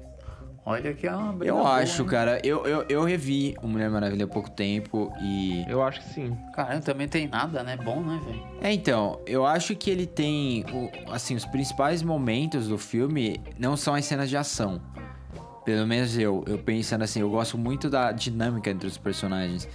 Olha 0.67 0.93
que 0.93 1.07
é 1.07 1.15
uma 1.15 1.43
Eu 1.45 1.57
boa, 1.57 1.77
acho, 1.77 2.03
hein? 2.03 2.09
cara. 2.09 2.41
Eu, 2.45 2.67
eu, 2.67 2.85
eu 2.89 3.03
revi 3.03 3.57
o 3.63 3.67
Mulher 3.67 3.89
Maravilha 3.91 4.25
há 4.25 4.29
pouco 4.29 4.51
tempo 4.51 5.11
e. 5.21 5.65
Eu 5.69 5.83
acho 5.83 6.01
que 6.01 6.09
sim. 6.13 6.37
Cara, 6.53 6.81
também 6.81 7.09
tem 7.09 7.29
nada, 7.29 7.63
né? 7.63 7.77
Bom, 7.77 8.01
né, 8.03 8.21
velho? 8.27 8.43
É, 8.61 8.73
então, 8.73 9.21
eu 9.27 9.47
acho 9.47 9.75
que 9.75 9.89
ele 9.91 10.05
tem. 10.07 10.65
o- 10.73 10.91
assim, 11.13 11.35
os 11.35 11.47
principais 11.47 12.03
momentos 12.03 12.69
do 12.69 12.77
filme 12.77 13.41
não 13.59 13.77
são 13.77 13.95
as 13.95 14.05
cenas 14.05 14.29
de 14.29 14.37
ação. 14.37 14.81
Pelo 15.65 15.87
menos 15.87 16.17
eu, 16.17 16.43
eu 16.47 16.59
pensando 16.59 17.03
assim, 17.03 17.21
eu 17.21 17.31
gosto 17.31 17.59
muito 17.59 17.91
da 17.91 18.13
dinâmica 18.13 18.71
entre 18.71 18.87
os 18.87 18.97
personagens. 18.97 19.69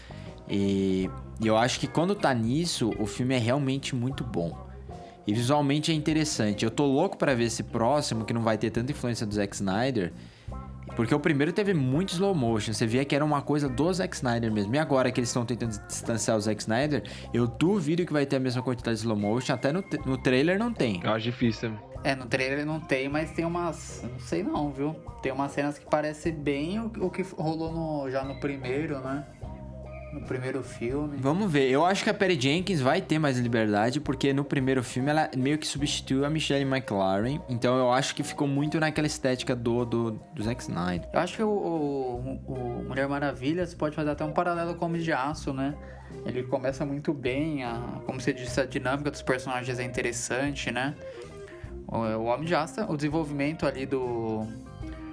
E, 0.50 1.10
eu 1.44 1.58
acho 1.58 1.80
que 1.80 1.88
quando 1.88 2.16
tá 2.16 2.34
nisso, 2.34 2.94
o 3.00 3.06
filme 3.06 3.36
é 3.36 3.38
realmente 3.38 3.96
muito 3.96 4.24
bom. 4.24 4.66
E 5.28 5.34
visualmente 5.34 5.92
é 5.92 5.96
interessante. 5.96 6.64
Eu 6.64 6.72
tô 6.72 6.86
louco 6.86 7.18
pra 7.18 7.34
ver 7.34 7.46
esse 7.46 7.64
próximo, 7.64 8.26
que 8.26 8.34
não 8.34 8.42
vai 8.42 8.58
ter 8.58 8.70
tanta 8.70 8.92
influência 8.92 9.26
do 9.26 9.34
Zack 9.34 9.56
Snyder. 9.56 10.14
Porque 10.96 11.14
o 11.14 11.20
primeiro 11.20 11.52
teve 11.52 11.74
muito 11.74 12.14
slow 12.14 12.34
motion. 12.36 12.72
Você 12.72 12.86
via 12.86 13.04
que 13.04 13.16
era 13.16 13.26
uma 13.26 13.42
coisa 13.42 13.68
do 13.68 13.92
Zack 13.92 14.16
Snyder 14.16 14.52
mesmo. 14.52 14.74
E 14.76 14.78
agora 14.78 15.12
que 15.12 15.20
eles 15.20 15.30
estão 15.30 15.44
tentando 15.44 15.78
distanciar 15.88 16.38
o 16.38 16.40
Zack 16.40 16.62
Snyder, 16.62 17.04
eu 17.34 17.48
duvido 17.48 18.06
que 18.06 18.14
vai 18.14 18.26
ter 18.26 18.36
a 18.36 18.40
mesma 18.40 18.62
quantidade 18.62 18.98
de 18.98 19.02
slow 19.02 19.18
motion. 19.18 19.54
Até 19.54 19.74
no, 19.74 19.84
no 20.06 20.18
trailer 20.18 20.60
não 20.60 20.72
tem. 20.72 21.02
Eu 21.04 21.12
acho 21.12 21.26
difícil. 21.26 21.74
É, 22.06 22.16
no 22.16 22.28
trailer 22.28 22.66
não 22.66 22.80
tem, 22.80 23.10
mas 23.10 23.32
tem 23.32 23.44
umas. 23.44 24.04
Não 24.04 24.20
sei 24.20 24.44
não, 24.44 24.72
viu? 24.72 24.94
Tem 25.24 25.32
umas 25.32 25.52
cenas 25.52 25.80
que 25.80 25.86
parece 25.88 26.32
bem 26.32 26.80
o, 26.80 26.86
o 27.00 27.10
que 27.10 27.24
rolou 27.24 27.72
no- 27.72 28.12
já 28.12 28.24
no 28.24 28.40
primeiro, 28.40 29.00
né? 29.00 29.26
No 30.14 30.22
primeiro 30.22 30.64
filme. 30.64 31.18
Vamos 31.20 31.52
ver. 31.52 31.70
Eu 31.70 31.84
acho 31.84 32.04
que 32.04 32.10
a 32.10 32.14
Perry 32.14 32.40
Jenkins 32.40 32.80
vai 32.80 33.02
ter 33.02 33.18
mais 33.18 33.38
liberdade, 33.40 34.00
porque 34.00 34.32
no 34.34 34.46
primeiro 34.46 34.84
filme 34.84 35.10
ela 35.10 35.30
meio 35.36 35.58
que 35.58 35.66
substituiu 35.68 36.24
a 36.24 36.30
Michelle 36.30 36.64
McLaren. 36.64 37.40
Então 37.50 37.76
eu 37.78 37.92
acho 37.92 38.14
que 38.16 38.24
ficou 38.24 38.48
muito 38.48 38.80
naquela 38.80 39.08
estética 39.08 39.56
do, 39.56 39.84
do, 39.84 40.12
do 40.12 40.44
Zack 40.44 40.62
Snyder. 40.62 41.10
Eu 41.12 41.20
acho 41.20 41.36
que 41.36 41.44
o, 41.44 41.50
o- 41.50 42.40
o 42.48 42.86
Mulher 42.88 43.10
Maravilha 43.10 43.66
você 43.66 43.76
pode 43.76 43.96
fazer 43.96 44.12
até 44.12 44.24
um 44.24 44.32
paralelo 44.32 44.76
com 44.76 44.86
o 44.86 44.88
Homem 44.88 45.02
de 45.02 45.12
Aço, 45.12 45.52
né? 45.52 45.74
Ele 46.26 46.44
começa 46.44 46.86
muito 46.86 47.12
bem, 47.14 47.64
a, 47.64 48.00
como 48.06 48.22
você 48.22 48.32
disse, 48.32 48.62
a 48.62 48.66
dinâmica 48.66 49.10
dos 49.12 49.24
personagens 49.24 49.80
é 49.80 49.84
interessante, 49.84 50.72
né? 50.72 50.96
O, 51.88 52.24
Homem 52.26 52.46
de 52.46 52.56
Aço, 52.56 52.82
o 52.90 52.96
desenvolvimento 52.96 53.66
ali 53.66 53.86
do, 53.86 54.46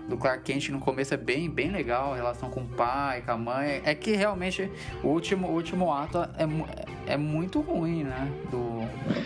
do 0.09 0.17
Clark 0.17 0.43
Kent 0.43 0.71
no 0.71 0.79
começo 0.81 1.13
é 1.15 1.17
bem, 1.17 1.49
bem 1.51 1.71
legal, 1.71 2.13
a 2.13 2.17
relação 2.17 2.49
com 2.51 2.61
o 2.63 2.67
pai, 2.67 3.23
com 3.23 3.33
a 3.33 3.37
mãe. 3.37 3.81
É 3.85 3.95
que 3.95 4.13
realmente 4.17 4.71
o 5.03 5.09
último, 5.09 5.49
o 5.49 5.53
último 5.53 5.93
ato 5.93 6.19
é, 6.19 7.13
é 7.13 7.17
muito 7.17 7.61
ruim, 7.61 8.05
né? 8.05 8.29
Do, 8.51 8.83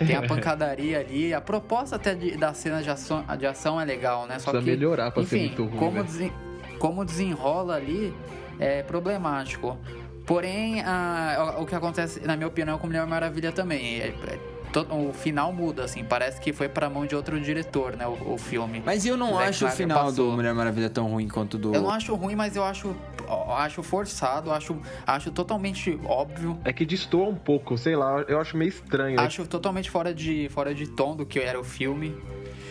tem 0.07 0.17
a 0.17 0.23
pancadaria 0.27 1.01
ali, 1.01 1.33
a 1.33 1.41
proposta 1.41 1.97
até 1.97 2.15
de, 2.15 2.37
das 2.37 2.57
cenas 2.59 2.85
de 2.85 2.91
ação, 2.91 3.25
de 3.39 3.47
ação 3.47 3.81
é 3.81 3.85
legal, 3.85 4.27
né? 4.27 4.39
Só 4.39 4.51
Precisa 4.51 4.71
que, 4.73 4.77
melhorar 4.77 5.11
pra 5.13 5.23
ser 5.25 5.37
enfim, 5.37 5.47
muito 5.49 5.65
ruim, 5.67 5.79
como, 5.79 5.97
né? 5.99 6.03
desen- 6.03 6.33
como 6.79 7.05
desenrola 7.05 7.77
ali 7.77 8.13
é 8.59 8.83
problemático. 8.83 9.79
Porém, 10.27 10.81
a- 10.83 11.55
o 11.59 11.65
que 11.65 11.75
acontece, 11.75 12.21
na 12.27 12.37
minha 12.37 12.49
opinião, 12.49 12.77
com 12.79 12.89
Mulher 12.89 13.07
Maravilha 13.07 13.53
também. 13.53 14.01
é- 14.01 14.09
é- 14.09 14.56
o 14.83 15.13
final 15.13 15.53
muda, 15.53 15.85
assim. 15.85 16.05
Parece 16.05 16.41
que 16.41 16.53
foi 16.53 16.69
pra 16.69 16.89
mão 16.91 17.07
de 17.07 17.15
outro 17.15 17.41
diretor, 17.41 17.97
né? 17.97 18.07
O, 18.07 18.35
o 18.35 18.39
filme. 18.39 18.83
Mas 18.85 19.07
eu 19.07 19.17
não 19.17 19.35
Zack 19.35 19.49
acho 19.49 19.67
o 19.67 19.71
final 19.71 20.05
passou. 20.05 20.31
do 20.31 20.37
Mulher 20.37 20.55
Maravilha 20.55 20.91
tão 20.91 21.07
ruim 21.07 21.29
quanto 21.29 21.59
do. 21.59 21.75
Eu 21.75 21.83
não 21.83 21.91
acho 21.91 22.15
ruim, 22.15 22.35
mas 22.35 22.57
eu 22.57 22.65
acho, 22.65 22.95
acho 23.57 23.83
forçado, 23.83 24.51
acho, 24.51 24.77
acho 25.07 25.31
totalmente 25.31 25.99
óbvio. 26.05 26.59
É 26.65 26.73
que 26.73 26.85
destoa 26.85 27.29
um 27.29 27.35
pouco, 27.35 27.77
sei 27.79 27.97
lá, 27.97 28.25
eu 28.29 28.41
acho 28.41 28.57
meio 28.57 28.69
estranho. 28.69 29.21
Acho 29.21 29.47
totalmente 29.47 29.91
fora 29.91 30.15
de, 30.15 30.49
fora 30.51 30.75
de 30.75 30.87
tom 30.87 31.17
do 31.17 31.25
que 31.25 31.39
era 31.39 31.59
o 31.59 31.65
filme. 31.65 32.15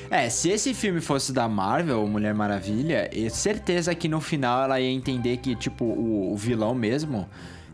É, 0.10 0.30
se 0.30 0.50
esse 0.50 0.74
filme 0.74 1.02
fosse 1.02 1.34
da 1.34 1.48
Marvel, 1.48 2.06
Mulher 2.08 2.34
Maravilha, 2.34 3.10
é 3.12 3.30
certeza 3.30 3.94
que 3.96 4.08
no 4.08 4.22
final 4.22 4.64
ela 4.64 4.80
ia 4.80 4.90
entender 4.92 5.38
que, 5.38 5.56
tipo, 5.56 5.84
o, 5.84 6.32
o 6.32 6.36
vilão 6.36 6.76
mesmo, 6.76 7.28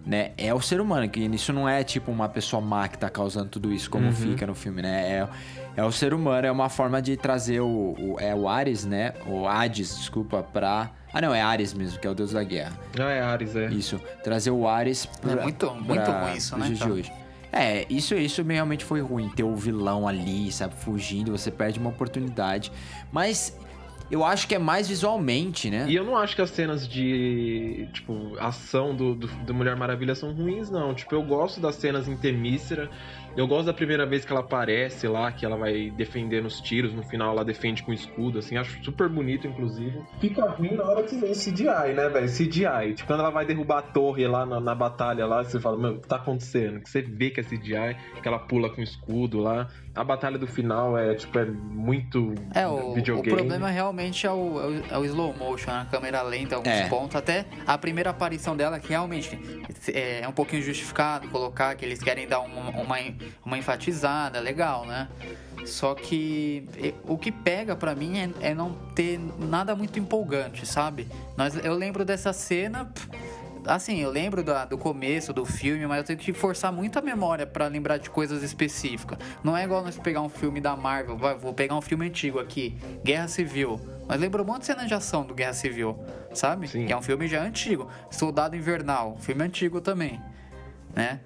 né, 0.06 0.32
é 0.38 0.54
o 0.54 0.60
ser 0.62 0.82
humano, 0.82 1.08
que 1.10 1.20
isso 1.20 1.54
não 1.54 1.68
é, 1.70 1.84
tipo, 1.84 2.12
uma 2.12 2.28
pessoa 2.28 2.62
má 2.62 2.88
que 2.88 2.98
tá 2.98 3.10
causando 3.10 3.50
tudo 3.50 3.72
isso, 3.72 3.90
como 3.90 4.12
fica 4.12 4.48
no 4.48 4.56
filme, 4.56 4.82
né? 4.82 5.10
É, 5.12 5.28
é 5.78 5.84
o 5.84 5.92
ser 5.92 6.14
humano, 6.14 6.48
é 6.48 6.52
uma 6.52 6.70
forma 6.70 7.02
de 7.02 7.16
trazer 7.18 7.60
o, 7.62 7.68
o- 7.98 8.16
é 8.20 8.34
o 8.34 8.50
Ares, 8.50 8.84
né? 8.86 9.14
O 9.28 9.48
Hades, 9.48 9.96
desculpa, 9.98 10.42
pra... 10.42 10.90
Ah, 11.14 11.22
não, 11.22 11.34
é 11.36 11.42
Ares 11.42 11.74
mesmo, 11.74 12.00
que 12.00 12.08
é 12.08 12.10
o 12.10 12.14
deus 12.16 12.32
da 12.32 12.44
guerra. 12.44 12.72
Ah, 13.00 13.04
é 13.12 13.22
Ares, 13.22 13.56
é. 13.56 13.68
Isso, 13.68 14.00
trazer 14.24 14.52
o 14.52 14.68
Ares 14.68 15.06
pra, 15.06 15.34
É 15.34 15.44
muito- 15.44 15.70
muito 15.76 16.02
pra- 16.04 16.26
ruim 16.26 16.38
isso, 16.38 16.58
né, 16.58 16.66
dias 16.68 16.80
de 16.80 16.90
hoje. 16.92 17.12
É, 17.54 17.86
isso, 17.90 18.16
isso 18.16 18.42
realmente 18.44 18.86
foi 18.86 19.02
ruim, 19.02 19.28
ter 19.28 19.44
o 19.44 19.54
vilão 19.58 20.08
ali, 20.08 20.50
sabe, 20.54 20.74
fugindo, 20.78 21.34
você 21.38 21.52
perde 21.52 21.80
uma 21.80 21.90
oportunidade. 21.90 22.72
Mas 23.12 23.58
eu 24.12 24.26
acho 24.26 24.47
que 24.47 24.54
é 24.54 24.60
mais 24.60 24.89
visualmente, 24.89 25.69
né? 25.69 25.86
E 25.88 25.95
eu 25.95 26.04
não 26.04 26.17
acho 26.17 26.36
que 26.36 26.41
as 26.41 26.50
cenas 26.50 26.88
de, 26.88 27.88
tipo, 27.93 28.38
ação 28.39 28.93
do, 28.93 29.15
do, 29.15 29.28
do 29.28 29.54
Mulher 29.54 29.76
Maravilha 29.78 30.13
são 30.13 30.34
ruins, 30.34 30.69
não. 30.69 30.93
Tipo, 30.93 31.15
eu 31.15 31.24
gosto 31.24 31.62
das 31.62 31.76
cenas 31.76 32.08
em 32.08 32.17
Temícera. 32.17 32.89
Eu 33.36 33.48
gosto 33.48 33.65
da 33.65 33.74
primeira 33.74 34.06
vez 34.06 34.26
que 34.26 34.32
ela 34.32 34.41
aparece 34.41 35.08
lá, 35.08 35.32
que 35.32 35.46
ela 35.46 35.56
vai 35.58 35.89
defender 35.91 36.41
nos 36.41 36.60
tiros. 36.60 36.94
No 36.94 37.04
final 37.04 37.32
ela 37.34 37.46
defende 37.46 37.84
com 37.84 37.94
escudo, 37.94 38.39
assim. 38.39 38.58
Acho 38.58 38.84
super 38.84 39.08
bonito, 39.08 39.48
inclusive. 39.48 40.02
Fica 40.20 40.50
ruim 40.50 40.74
na 40.76 40.84
hora 40.84 41.04
que 41.04 41.15
vem 41.15 41.32
CGI, 41.34 41.94
né, 41.96 42.10
velho? 42.10 42.28
CGI. 42.28 42.94
Tipo, 42.96 43.08
quando 43.08 43.20
ela 43.22 43.30
vai 43.30 43.46
derrubar 43.46 43.80
a 43.80 43.82
torre 43.82 44.28
lá 44.28 44.46
na, 44.46 44.60
na 44.60 44.76
batalha 44.76 45.26
lá, 45.26 45.44
você 45.44 45.60
fala, 45.60 45.78
meu, 45.78 45.94
o 45.94 46.00
que 46.00 46.08
tá 46.08 46.17
acontecendo? 46.17 46.80
Que 46.82 46.89
você 46.89 47.02
vê 47.02 47.30
que 47.30 47.39
é 47.39 47.44
CGI, 47.44 47.96
que 48.22 48.28
ela 48.28 48.39
pula 48.39 48.70
com 48.70 48.82
escudo 48.82 49.39
lá. 49.39 49.67
A 49.94 50.04
batalha 50.04 50.38
do 50.38 50.48
final 50.48 50.98
é, 50.98 51.13
tipo, 51.15 51.38
é 51.38 51.46
muito 51.46 52.34
É, 52.56 52.65
o, 52.65 52.91
o 52.91 52.94
videogame. 52.94 53.36
problema 53.36 53.70
realmente 53.70 53.91
realmente 53.91 54.26
é 54.28 54.32
o, 54.32 54.60
é 54.62 54.65
o, 54.65 54.84
é 54.91 54.98
o 55.00 55.06
slow 55.06 55.34
motion, 55.38 55.72
a 55.72 55.86
câmera 55.86 56.22
lenta, 56.22 56.56
alguns 56.56 56.72
É. 56.74 56.88
pontos. 56.88 57.15
Até 57.15 57.46
a 57.67 57.78
primeira 57.78 58.10
aparição 58.12 58.56
dela, 58.56 58.80
que 58.80 58.89
realmente 58.89 59.38
é, 59.94 60.22
é 60.22 60.28
um 60.28 60.32
pouquinho 60.32 60.62
justificado 60.62 61.28
colocar, 61.30 61.76
que 61.76 61.84
eles 61.84 62.02
querem 62.02 62.28
dar 62.28 62.39
uma, 62.39 62.70
uma, 62.70 62.96
uma 63.46 63.58
enfatizada, 63.58 64.40
legal, 64.40 64.86
né? 64.86 65.08
Só 65.66 65.94
que 65.94 66.68
o 67.08 67.18
que 67.18 67.32
pega 67.32 67.76
pra 67.76 67.94
mim 67.96 68.18
é, 68.18 68.50
é 68.50 68.54
não 68.56 68.74
ter 68.96 69.20
nada 69.38 69.76
muito 69.76 70.00
empolgante, 70.00 70.66
sabe? 70.66 71.08
Nós, 71.38 71.56
eu 71.64 71.74
lembro 71.76 72.04
dessa 72.04 72.34
cena. 72.34 72.92
Assim, 73.64 74.00
eu 74.00 74.10
lembro 74.10 74.44
da- 74.44 74.66
do 74.66 74.76
começo 74.76 75.32
do 75.32 75.46
filme, 75.46 75.86
mas 75.86 76.00
eu 76.00 76.04
tenho 76.04 76.18
que 76.18 76.34
forçar 76.34 76.74
muito 76.74 76.98
a 76.98 77.02
memória 77.02 77.46
pra 77.46 77.68
lembrar 77.68 77.98
de 77.98 78.10
coisas 78.10 78.42
específicas. 78.42 79.20
Não 79.44 79.56
é 79.56 79.64
igual 79.64 79.84
nós 79.84 80.00
pegar 80.00 80.22
um 80.22 80.30
filme 80.30 80.60
da 80.60 80.76
Marvel, 80.76 81.16
vai, 81.16 81.38
vou 81.38 81.54
pegar 81.54 81.76
um 81.76 81.82
filme 81.82 82.08
antigo 82.08 82.40
aqui, 82.40 82.76
Guerra 83.04 83.28
Civil. 83.28 83.80
Mas 84.08 84.20
lembra 84.20 84.42
um 84.42 84.46
monte 84.46 84.62
de 84.62 84.66
cena 84.66 84.84
de 84.88 84.94
ação 84.96 85.24
do 85.24 85.36
Guerra 85.36 85.54
Civil, 85.54 85.96
sabe? 86.34 86.68
Sim. 86.68 86.88
Que 86.88 86.92
é 86.94 86.98
um 86.98 87.04
filme 87.04 87.28
já 87.28 87.44
antigo. 87.44 87.88
Soldado 88.10 88.56
Invernal, 88.56 89.16
filme 89.22 89.44
antigo 89.44 89.80
também, 89.80 90.20
né? 90.96 91.20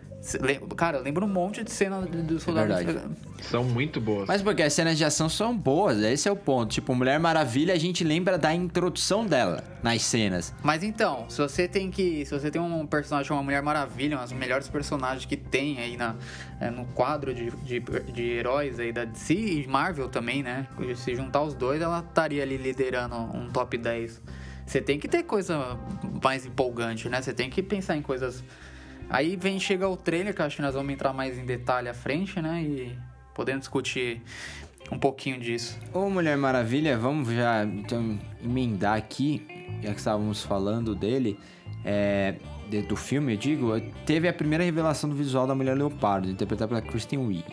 Cara, 0.76 0.98
eu 0.98 1.04
lembro 1.04 1.26
um 1.26 1.30
monte 1.30 1.64
de 1.64 1.72
cena 1.72 2.02
do 2.02 2.24
do 2.24 2.40
Soldado 2.40 2.68
verdade. 2.68 2.90
Invernal. 2.90 3.12
São 3.42 3.64
muito 3.64 4.02
boas. 4.02 4.28
Mas 4.28 4.42
porque 4.42 4.64
as 4.64 4.74
cenas 4.74 4.98
de 4.98 5.06
ação 5.06 5.30
são 5.30 5.56
boas, 5.56 6.00
esse 6.00 6.28
é 6.28 6.32
o 6.32 6.36
ponto. 6.36 6.72
Tipo, 6.72 6.96
Mulher 6.96 7.20
Maravilha, 7.20 7.74
a 7.74 7.78
gente 7.78 8.04
lembra 8.04 8.38
da 8.38 8.54
introdução 8.54 9.26
dela 9.26 9.64
nas 9.84 10.02
cenas. 10.02 10.54
Mas 10.64 10.84
então, 10.84 11.30
se 11.30 11.42
você 11.42 11.68
tem 11.68 11.92
que. 11.92 12.26
Se 12.26 12.32
você 12.38 12.50
tem 12.50 12.62
um 12.62 12.86
personagem 12.88 13.30
como 13.30 13.40
a 13.40 13.44
Mulher 13.44 13.62
Maravilha, 13.62 14.18
um 14.18 14.24
dos 14.24 14.34
melhores 14.34 14.68
personagens 14.68 15.26
que 15.26 15.38
tem 15.38 15.80
aí 15.80 15.96
na, 15.96 16.16
é, 16.60 16.70
no 16.70 16.86
quadro 16.88 17.34
de, 17.34 17.52
de, 17.52 17.80
de 17.80 18.24
heróis 18.24 18.80
aí 18.80 18.92
da 18.92 19.06
DC 19.06 19.34
e 19.34 19.68
Marvel 19.68 20.10
também, 20.10 20.42
né? 20.42 20.68
Se 20.96 21.16
juntar 21.16 21.44
os 21.44 21.54
dois, 21.54 21.82
ela 21.82 22.00
estaria 22.00 22.42
ali 22.42 22.58
liderando 22.58 23.16
um 23.16 23.50
top 23.50 23.78
10. 23.78 24.22
Você 24.66 24.82
tem 24.82 25.00
que 25.00 25.08
ter 25.08 25.24
coisa 25.24 25.78
mais 26.24 26.46
empolgante, 26.46 27.08
né? 27.08 27.22
Você 27.22 27.34
tem 27.34 27.50
que 27.50 27.62
pensar 27.62 27.96
em 27.96 28.02
coisas. 28.02 28.44
Aí 29.10 29.36
vem, 29.36 29.60
chega 29.60 29.88
o 29.88 29.96
trailer, 29.96 30.34
que 30.34 30.42
acho 30.42 30.56
que 30.58 30.62
nós 30.62 30.74
vamos 30.76 30.92
entrar 30.92 31.14
mais 31.14 31.38
em 31.38 31.46
detalhe 31.46 31.88
à 31.88 31.94
frente, 31.94 32.42
né? 32.42 32.62
E 32.62 32.98
podemos 33.34 33.62
discutir 33.62 34.22
um 34.92 34.98
pouquinho 34.98 35.40
disso. 35.40 35.80
Ô 35.94 36.10
Mulher 36.10 36.38
Maravilha, 36.38 36.98
vamos 36.98 37.30
já 37.30 37.64
então 37.64 38.20
emendar 38.44 38.98
aqui, 38.98 39.46
já 39.82 39.92
que 39.92 40.00
estávamos 40.00 40.44
falando 40.44 40.96
dele, 40.96 41.40
é, 41.84 42.36
do 42.88 42.96
filme, 42.96 43.34
eu 43.34 43.38
digo, 43.38 43.80
teve 44.06 44.28
a 44.28 44.34
primeira 44.34 44.64
revelação 44.64 45.10
do 45.10 45.16
visual 45.16 45.46
da 45.46 45.56
Mulher 45.56 45.76
Leopardo, 45.78 46.30
interpretada 46.30 46.68
pela 46.68 46.82
Kristen 46.82 47.20
Wiig. 47.20 47.46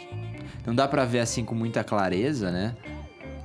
Não 0.67 0.75
dá 0.75 0.87
pra 0.87 1.05
ver 1.05 1.21
assim 1.21 1.45
com 1.45 1.55
muita 1.55 1.83
clareza, 1.83 2.51
né? 2.51 2.77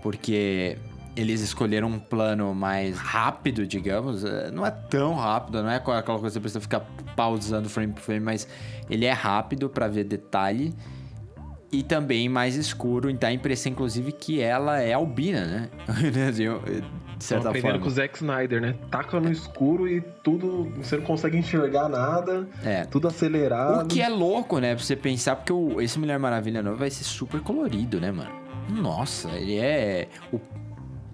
Porque 0.01 0.77
eles 1.17 1.41
escolheram 1.41 1.87
um 1.87 1.99
plano 1.99 2.53
mais 2.53 2.97
rápido, 2.97 3.65
digamos. 3.65 4.23
É, 4.23 4.51
Não 4.51 4.65
é 4.65 4.71
tão 4.71 5.15
rápido, 5.15 5.63
não 5.63 5.69
é 5.69 5.77
aquela 5.77 6.01
coisa 6.03 6.19
que 6.27 6.29
você 6.31 6.39
precisa 6.39 6.61
ficar 6.61 6.81
pausando 7.15 7.67
frame 7.69 7.91
por 7.93 8.01
frame, 8.01 8.19
mas 8.21 8.47
ele 8.89 9.05
é 9.05 9.11
rápido 9.11 9.67
pra 9.69 9.87
ver 9.87 10.03
detalhe. 10.03 10.73
E 11.69 11.83
também 11.83 12.29
mais 12.29 12.55
escuro, 12.55 13.11
dá 13.13 13.27
a 13.27 13.33
impressão, 13.33 13.71
inclusive, 13.73 14.13
que 14.13 14.39
ela 14.39 14.79
é 14.79 14.93
albina, 14.93 15.45
né? 15.45 15.69
De 17.17 17.23
certa 17.23 17.49
aprendendo 17.49 17.71
forma. 17.71 17.79
com 17.83 17.87
o 17.87 17.91
Zack 17.91 18.15
Snyder, 18.17 18.61
né? 18.61 18.75
Taca 18.91 19.19
no 19.19 19.31
escuro 19.31 19.87
e 19.89 20.01
tudo. 20.23 20.71
Você 20.77 20.97
não 20.97 21.03
consegue 21.03 21.35
enxergar 21.35 21.89
nada. 21.89 22.47
É. 22.63 22.85
Tudo 22.85 23.07
acelerado. 23.07 23.85
O 23.85 23.87
que 23.87 24.01
é 24.01 24.07
louco, 24.07 24.59
né? 24.59 24.75
Pra 24.75 24.83
você 24.83 24.95
pensar, 24.95 25.35
porque 25.35 25.51
o- 25.51 25.81
esse 25.81 25.97
Mulher 25.97 26.19
Maravilha 26.19 26.61
novo 26.61 26.77
vai 26.77 26.91
ser 26.91 27.03
super 27.03 27.41
colorido, 27.41 27.99
né, 27.99 28.11
mano? 28.11 28.29
Nossa, 28.69 29.29
ele 29.31 29.57
é. 29.57 30.07
O, 30.31 30.39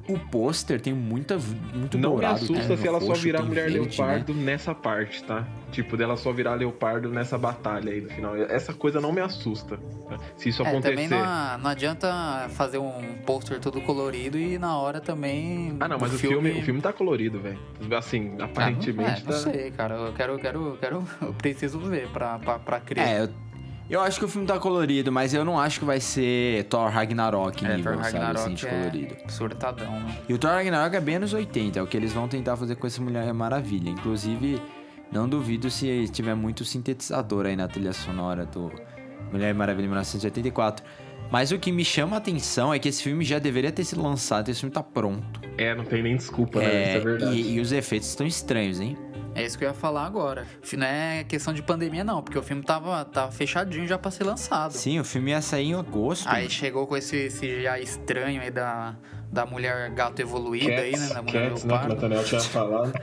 o 0.07 0.19
pôster 0.19 0.81
tem 0.81 0.93
muita, 0.93 1.37
muito 1.73 1.97
Não 1.97 2.09
me 2.11 2.15
dourado. 2.15 2.35
assusta 2.35 2.67
tem 2.67 2.77
se 2.77 2.87
ela 2.87 2.99
só 2.99 3.13
virar 3.13 3.41
mulher 3.43 3.69
verde, 3.69 3.79
né? 3.79 3.85
leopardo 3.85 4.33
nessa 4.33 4.75
parte, 4.75 5.23
tá? 5.23 5.47
Tipo, 5.71 5.95
dela 5.97 6.15
só 6.17 6.31
virar 6.31 6.55
leopardo 6.55 7.09
nessa 7.09 7.37
batalha 7.37 7.91
aí 7.91 8.01
do 8.01 8.09
final. 8.09 8.35
Essa 8.35 8.73
coisa 8.73 8.99
não 9.01 9.11
me 9.11 9.21
assusta. 9.21 9.77
tá? 10.09 10.17
Se 10.37 10.49
isso 10.49 10.61
É, 10.61 10.65
também 10.79 11.05
acontecer. 11.07 11.15
não, 11.15 11.57
não 11.59 11.69
adianta 11.69 12.47
fazer 12.49 12.77
um 12.77 13.15
pôster 13.25 13.59
todo 13.59 13.79
colorido 13.81 14.37
e 14.37 14.57
na 14.59 14.77
hora 14.77 14.99
também. 15.01 15.75
Ah, 15.79 15.87
não, 15.87 15.97
mas 15.99 16.13
o 16.13 16.17
filme, 16.19 16.51
o 16.51 16.61
filme 16.63 16.81
tá 16.81 16.91
colorido, 16.93 17.39
velho. 17.39 17.57
Assim, 17.97 18.33
Ah, 18.33 18.37
não- 18.39 18.45
aparentemente 18.45 19.21
é, 19.21 19.25
tá. 19.25 19.31
Não 19.31 19.39
sei, 19.39 19.71
cara. 19.71 19.95
Eu 19.95 20.13
quero, 20.13 20.37
quero, 20.37 20.65
eu 20.67 20.77
quero. 20.77 21.03
Eu 21.21 21.33
preciso 21.33 21.79
ver 21.79 22.07
pra, 22.09 22.37
pra, 22.39 22.59
pra 22.59 22.79
crer. 22.79 23.07
É, 23.07 23.21
eu, 23.23 23.29
eu 23.93 24.01
acho 24.01 24.17
que 24.19 24.25
o 24.25 24.27
filme 24.27 24.47
tá 24.47 24.57
colorido, 24.59 25.11
mas 25.11 25.33
eu 25.33 25.45
não 25.45 25.59
acho 25.59 25.79
que 25.79 25.85
vai 25.85 25.99
ser 25.99 26.63
Thor 26.65 26.89
Ragnarok 26.89 27.65
É, 27.65 27.75
nível, 27.77 27.93
Thor 27.93 28.03
sabe, 28.03 28.17
Ragnarok 28.17 28.39
assim, 28.45 28.53
de 28.55 28.65
é 28.65 28.69
colorido. 28.69 29.15
surtadão, 29.29 29.99
né? 29.99 30.17
E 30.27 30.33
o 30.33 30.37
Thor 30.37 30.51
Ragnarok 30.51 30.95
é 30.95 30.99
bem 30.99 31.15
anos 31.15 31.33
80, 31.33 31.79
é 31.79 31.81
o 31.81 31.87
que 31.87 31.95
eles 31.95 32.13
vão 32.13 32.27
tentar 32.27 32.55
fazer 32.57 32.75
com 32.75 32.87
essa 32.87 33.01
Mulher 33.01 33.31
Maravilha. 33.33 33.89
Inclusive, 33.89 34.61
não 35.11 35.29
duvido 35.29 35.69
se 35.69 36.07
tiver 36.09 36.35
muito 36.35 36.65
sintetizador 36.65 37.45
aí 37.45 37.55
na 37.55 37.67
trilha 37.67 37.93
sonora 37.93 38.45
do 38.45 38.71
Mulher 39.31 39.53
Maravilha 39.53 39.87
1984. 39.87 40.83
Mas 41.31 41.51
o 41.51 41.57
que 41.57 41.71
me 41.71 41.83
chama 41.85 42.15
a 42.15 42.19
atenção 42.19 42.73
é 42.73 42.77
que 42.77 42.87
esse 42.89 43.01
filme 43.01 43.23
já 43.25 43.39
deveria 43.39 43.71
ter 43.71 43.83
sido 43.83 44.03
lançado, 44.03 44.49
esse 44.49 44.59
filme 44.59 44.73
tá 44.73 44.83
pronto. 44.83 45.41
É, 45.57 45.73
não 45.73 45.83
tem 45.83 46.03
nem 46.03 46.15
desculpa, 46.15 46.59
né? 46.59 46.65
É, 46.65 46.87
Isso 46.89 46.97
é 46.97 46.99
verdade. 46.99 47.35
e, 47.35 47.53
e 47.55 47.59
os 47.59 47.71
efeitos 47.71 48.09
estão 48.09 48.27
estranhos, 48.27 48.79
hein? 48.79 48.95
É 49.35 49.43
isso 49.43 49.57
que 49.57 49.63
eu 49.63 49.69
ia 49.69 49.73
falar 49.73 50.05
agora. 50.05 50.45
Não 50.77 50.85
é 50.85 51.23
questão 51.23 51.53
de 51.53 51.61
pandemia, 51.61 52.03
não, 52.03 52.21
porque 52.21 52.37
o 52.37 52.43
filme 52.43 52.61
tava, 52.63 53.03
tava 53.05 53.31
fechadinho 53.31 53.87
já 53.87 53.97
pra 53.97 54.11
ser 54.11 54.23
lançado. 54.23 54.73
Sim, 54.73 54.99
o 54.99 55.03
filme 55.03 55.31
ia 55.31 55.41
sair 55.41 55.67
em 55.69 55.73
agosto. 55.73 56.27
Aí 56.27 56.49
chegou 56.49 56.85
com 56.85 56.95
esse 56.95 57.29
CGI 57.29 57.81
estranho 57.81 58.41
aí 58.41 58.51
da, 58.51 58.95
da 59.31 59.45
mulher 59.45 59.89
gato 59.91 60.19
evoluída 60.21 60.81
aí, 60.81 60.95
né? 60.95 61.07
Da 61.09 61.21
mulher 61.21 61.49
Cats, 61.49 61.63
né? 61.63 61.77
Que 61.79 61.85
o. 61.85 61.89
Nathaniel 61.89 62.23
tinha 62.23 62.41
falado. 62.41 62.93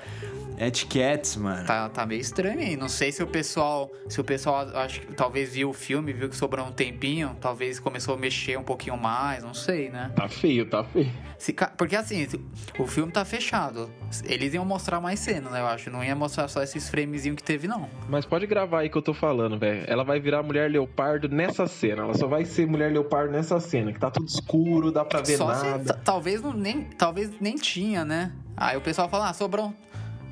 Cats, 0.88 1.36
mano. 1.36 1.66
Tá, 1.66 1.88
tá 1.88 2.04
meio 2.04 2.20
estranho 2.20 2.58
aí. 2.58 2.76
Não 2.76 2.88
sei 2.88 3.10
se 3.12 3.22
o 3.22 3.26
pessoal. 3.26 3.90
Se 4.08 4.20
o 4.20 4.24
pessoal 4.24 4.68
acho 4.76 5.00
que 5.00 5.14
talvez 5.14 5.54
viu 5.54 5.70
o 5.70 5.72
filme, 5.72 6.12
viu 6.12 6.28
que 6.28 6.36
sobrou 6.36 6.66
um 6.66 6.72
tempinho, 6.72 7.34
talvez 7.40 7.80
começou 7.80 8.14
a 8.14 8.18
mexer 8.18 8.58
um 8.58 8.62
pouquinho 8.62 8.96
mais, 8.98 9.42
não 9.42 9.54
sei, 9.54 9.88
né? 9.88 10.12
Tá 10.14 10.28
feio, 10.28 10.68
tá 10.68 10.84
feio. 10.84 11.10
Se 11.38 11.54
porque 11.78 11.96
assim, 11.96 12.28
se- 12.28 12.40
o 12.78 12.86
filme 12.86 13.10
tá 13.10 13.24
fechado. 13.24 13.90
Eles 14.24 14.52
iam 14.52 14.64
mostrar 14.64 15.00
mais 15.00 15.18
cenas, 15.20 15.50
né? 15.50 15.60
Eu 15.60 15.66
acho. 15.66 15.90
Não 15.90 16.04
ia 16.04 16.14
mostrar 16.14 16.46
só 16.48 16.62
esses 16.62 16.90
framezinhos 16.90 17.36
que 17.36 17.42
teve, 17.42 17.66
não. 17.66 17.88
Mas 18.08 18.26
pode 18.26 18.46
gravar 18.46 18.80
aí 18.80 18.90
que 18.90 18.98
eu 18.98 19.02
tô 19.02 19.14
falando, 19.14 19.58
velho. 19.58 19.82
Ela 19.86 20.04
vai 20.04 20.20
virar 20.20 20.42
mulher 20.42 20.70
leopardo 20.70 21.28
nessa 21.28 21.66
cena. 21.66 22.02
Ela 22.02 22.14
só 22.14 22.26
vai 22.26 22.44
ser 22.44 22.66
mulher 22.66 22.92
leopardo 22.92 23.32
nessa 23.32 23.58
cena, 23.60 23.92
que 23.92 23.98
tá 23.98 24.10
tudo 24.10 24.26
escuro, 24.28 24.92
dá 24.92 25.04
pra 25.06 25.22
ver 25.22 25.36
Só 25.38 25.54
se 25.54 25.64
nada. 25.64 25.94
ta- 25.94 26.00
talvez 26.04 26.42
não, 26.42 26.52
nem, 26.52 26.82
talvez 26.82 27.30
nem 27.40 27.54
tinha, 27.56 28.04
né? 28.04 28.32
Aí 28.56 28.76
o 28.76 28.80
pessoal 28.82 29.08
fala, 29.08 29.30
ah, 29.30 29.32
sobrou. 29.32 29.72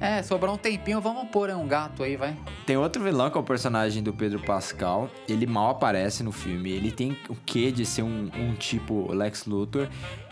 É, 0.01 0.23
sobrou 0.23 0.55
um 0.55 0.59
tempinho, 0.59 1.01
vamos 1.01 1.29
pôr 1.29 1.51
um 1.51 1.67
gato 1.67 2.05
aí, 2.05 2.17
vai. 2.17 2.37
Tem 2.65 2.77
outro 2.77 3.03
vilão 3.03 3.31
que 3.31 3.37
é 3.37 3.41
o 3.41 3.45
personagem 3.45 4.03
do 4.03 4.13
Pedro 4.13 4.39
Pascal. 4.41 5.11
Ele 5.29 5.45
mal 5.45 5.71
aparece 5.71 6.23
no 6.23 6.31
filme. 6.31 6.71
Ele 6.71 6.93
tem 6.93 7.17
o 7.29 7.35
quê 7.45 7.73
de 7.73 7.85
ser 7.85 8.03
um, 8.03 8.31
um 8.37 8.55
tipo 8.55 9.13
Lex 9.13 9.45
Luthor. 9.47 9.89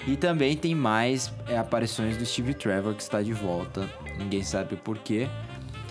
E 0.06 0.16
também 0.16 0.56
tem 0.56 0.74
mais 0.74 1.32
é, 1.48 1.58
aparições 1.58 2.16
do 2.16 2.24
Steve 2.24 2.54
Trevor 2.54 2.94
que 2.94 3.02
está 3.02 3.20
de 3.20 3.32
volta. 3.32 3.88
Ninguém 4.16 4.42
sabe 4.42 4.76
por 4.76 4.98
quê. 4.98 5.28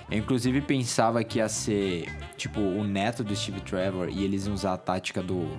Eu 0.10 0.20
inclusive 0.20 0.62
pensava 0.62 1.24
que 1.24 1.40
ia 1.40 1.50
ser 1.50 2.08
tipo 2.38 2.60
o 2.62 2.84
neto 2.84 3.24
do 3.24 3.36
Steve 3.36 3.60
Trevor 3.60 4.08
e 4.10 4.24
eles 4.24 4.46
iam 4.46 4.54
usar 4.54 4.74
a 4.74 4.78
tática 4.78 5.22
do, 5.22 5.50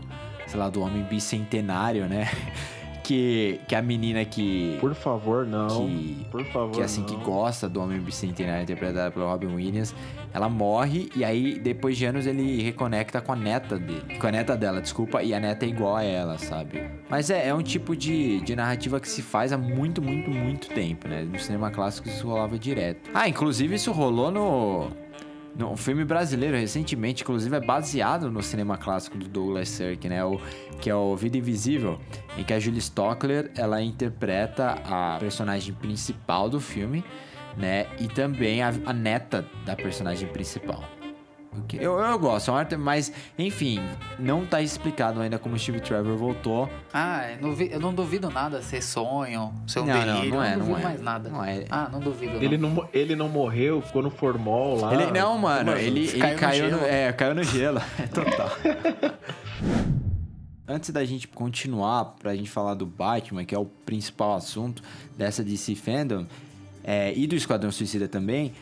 sei 0.47 0.59
lá, 0.59 0.71
do 0.71 0.81
homem 0.81 1.03
bicentenário, 1.03 2.07
né? 2.07 2.31
Que, 3.07 3.61
que 3.69 3.75
a 3.77 3.81
menina 3.81 4.25
que. 4.25 4.77
Por 4.81 4.93
favor, 4.93 5.47
não. 5.47 5.69
Que- 5.69 6.27
Por 6.29 6.45
favor. 6.47 6.73
que 6.73 6.83
assim, 6.83 7.03
não. 7.03 7.07
que 7.07 7.15
gosta 7.25 7.69
do 7.69 7.81
Homem 7.81 8.01
Bicentenário, 8.01 8.65
interpretada 8.65 9.13
pelo 9.13 9.27
Robin 9.27 9.47
Williams, 9.55 9.95
ela 10.35 10.49
morre 10.49 11.09
e 11.15 11.25
aí, 11.25 11.57
depois 11.57 11.97
de 11.97 12.05
anos, 12.05 12.27
ele 12.27 12.61
reconecta 12.63 13.21
com 13.21 13.33
a 13.33 13.37
neta 13.37 13.79
dele. 13.79 14.19
Com 14.19 14.27
a 14.27 14.33
neta 14.33 14.57
dela, 14.57 14.81
desculpa, 14.81 15.23
e 15.23 15.33
a 15.33 15.39
neta 15.39 15.65
é 15.65 15.69
igual 15.69 15.95
a 15.95 16.03
ela, 16.03 16.37
sabe? 16.37 16.83
Mas 17.09 17.31
é, 17.31 17.47
é 17.47 17.55
um 17.55 17.63
tipo 17.63 17.95
de, 17.95 18.41
de 18.41 18.57
narrativa 18.57 18.99
que 18.99 19.09
se 19.09 19.23
faz 19.23 19.53
há 19.53 19.59
muito, 19.59 20.03
muito, 20.03 20.29
muito 20.29 20.67
tempo, 20.71 21.07
né? 21.07 21.23
No 21.23 21.39
cinema 21.39 21.71
clássico 21.71 22.09
isso 22.09 22.27
rolava 22.27 22.59
direto. 22.59 23.09
Ah, 23.15 23.29
inclusive 23.29 23.77
isso 23.77 23.93
rolou 23.93 24.33
no. 24.33 24.89
No 25.59 25.75
filme 25.75 26.05
brasileiro, 26.05 26.55
recentemente, 26.55 27.23
inclusive 27.23 27.57
é 27.57 27.61
baseado 27.61 28.31
no 28.31 28.43
cinema 28.43 28.77
clássico 28.77 29.17
do 29.17 29.27
Douglas 29.27 29.71
Sirk, 29.71 30.07
né? 30.07 30.23
O, 30.23 30.39
que 30.81 30.91
é 30.91 30.95
o 30.95 31.17
Vida 31.17 31.39
Invisível, 31.39 31.99
em 32.37 32.45
que 32.45 32.53
a 32.53 32.61
Julie 32.61 32.79
Stockler, 32.79 33.51
ela 33.57 33.81
interpreta 33.81 34.73
a 34.85 35.17
personagem 35.19 35.75
principal 35.75 36.51
do 36.51 36.61
filme, 36.61 37.03
né? 37.57 37.87
E 37.99 38.07
também 38.07 38.63
a, 38.63 38.69
a 38.85 38.93
neta 38.93 39.47
da 39.65 39.75
personagem 39.75 40.29
principal. 40.29 40.85
Eu, 41.75 41.99
eu 41.99 42.19
gosto, 42.19 42.49
é 42.49 42.53
uma 42.53 42.61
arte, 42.61 42.77
mas, 42.77 43.13
enfim, 43.39 43.81
não 44.19 44.45
tá 44.47 44.61
explicado 44.63 45.21
ainda 45.21 45.39
como 45.39 45.55
o 45.55 45.59
Steve 45.59 45.81
Trevor 45.81 46.17
voltou. 46.17 46.69
Ah, 46.93 47.23
é, 47.23 47.39
não 47.41 47.53
vi- 47.53 47.71
eu 47.73 47.81
não 47.81 47.93
duvido 47.95 48.31
nada 48.31 48.61
ser 48.63 48.83
sonho, 48.83 49.53
ser 49.67 49.81
um 49.81 49.87
Não, 49.87 49.95
não, 49.95 50.05
delírio, 50.15 50.31
não 50.35 50.43
é, 50.45 50.55
eu 50.55 50.59
não 50.59 50.67
duvido 50.67 50.81
é. 50.81 50.85
mais 50.85 51.01
nada. 51.03 51.29
Não 51.29 51.45
é. 51.45 51.65
Ah, 51.71 51.89
não 51.91 52.01
duvido. 52.01 52.37
Ele 52.37 52.57
não. 52.57 52.71
não, 52.71 52.89
ele 52.93 53.17
não 53.17 53.29
morreu, 53.29 53.81
ficou 53.83 54.03
no 54.03 54.11
formol 54.11 54.81
lá. 54.81 54.93
ele, 54.95 55.07
não, 55.11 55.39
mano, 55.39 55.73
Como 55.73 55.77
ele, 55.79 56.09
ele 56.09 56.19
Caiu 56.19 56.35
no 56.35 56.39
caiu, 56.41 56.65
no, 56.65 56.79
gelo. 56.79 56.85
é, 56.91 57.13
caiu 57.13 57.35
no 57.35 57.43
gelo. 57.43 57.81
É 57.99 58.07
total. 58.07 58.51
Antes 60.69 60.91
da 60.91 61.05
gente 61.05 61.29
continuar, 61.29 62.17
pra 62.21 62.35
gente 62.35 62.51
falar 62.51 62.75
do 62.75 62.85
Batman, 62.85 63.45
que 63.45 63.55
é 63.55 63.59
o 63.59 63.65
principal 63.65 64.35
assunto 64.35 64.83
dessa 65.17 65.45
DC 65.45 65.77
Fandom, 65.77 66.27
é, 66.83 67.13
e 67.17 67.27
do 67.27 67.37
Esquadrão 67.37 67.71
Suicida 67.71 68.09
também, 68.09 68.53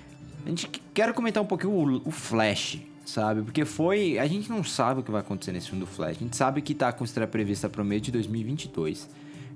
a 0.45 0.49
gente 0.49 0.69
quer 0.93 1.13
comentar 1.13 1.43
um 1.43 1.47
pouquinho 1.47 1.73
o, 1.73 2.09
o 2.09 2.11
Flash, 2.11 2.79
sabe? 3.05 3.43
Porque 3.43 3.65
foi. 3.65 4.19
A 4.19 4.27
gente 4.27 4.51
não 4.51 4.63
sabe 4.63 5.01
o 5.01 5.03
que 5.03 5.11
vai 5.11 5.21
acontecer 5.21 5.53
nesse 5.53 5.69
filme 5.69 5.85
do 5.85 5.87
Flash. 5.91 6.17
A 6.17 6.21
gente 6.21 6.37
sabe 6.37 6.61
que 6.61 6.75
tá 6.75 6.93
com 6.93 7.05
estreia 7.05 7.27
prevista 7.27 7.69
para 7.69 7.83
o 7.83 7.85
mês 7.85 8.03
de 8.03 8.11
2022. 8.13 9.09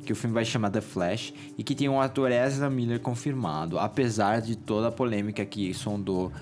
Que 0.04 0.12
o 0.12 0.16
filme 0.16 0.32
vai 0.32 0.44
chamar 0.44 0.70
The 0.70 0.80
Flash 0.80 1.34
e 1.58 1.62
que 1.62 1.74
tem 1.74 1.88
um 1.88 2.00
ator 2.00 2.30
Ezra 2.30 2.70
Miller 2.70 3.00
confirmado, 3.00 3.78
apesar 3.78 4.40
de 4.40 4.56
toda 4.56 4.88
a 4.88 4.92
polêmica 4.92 5.44
que 5.44 5.74
sondou 5.74 6.32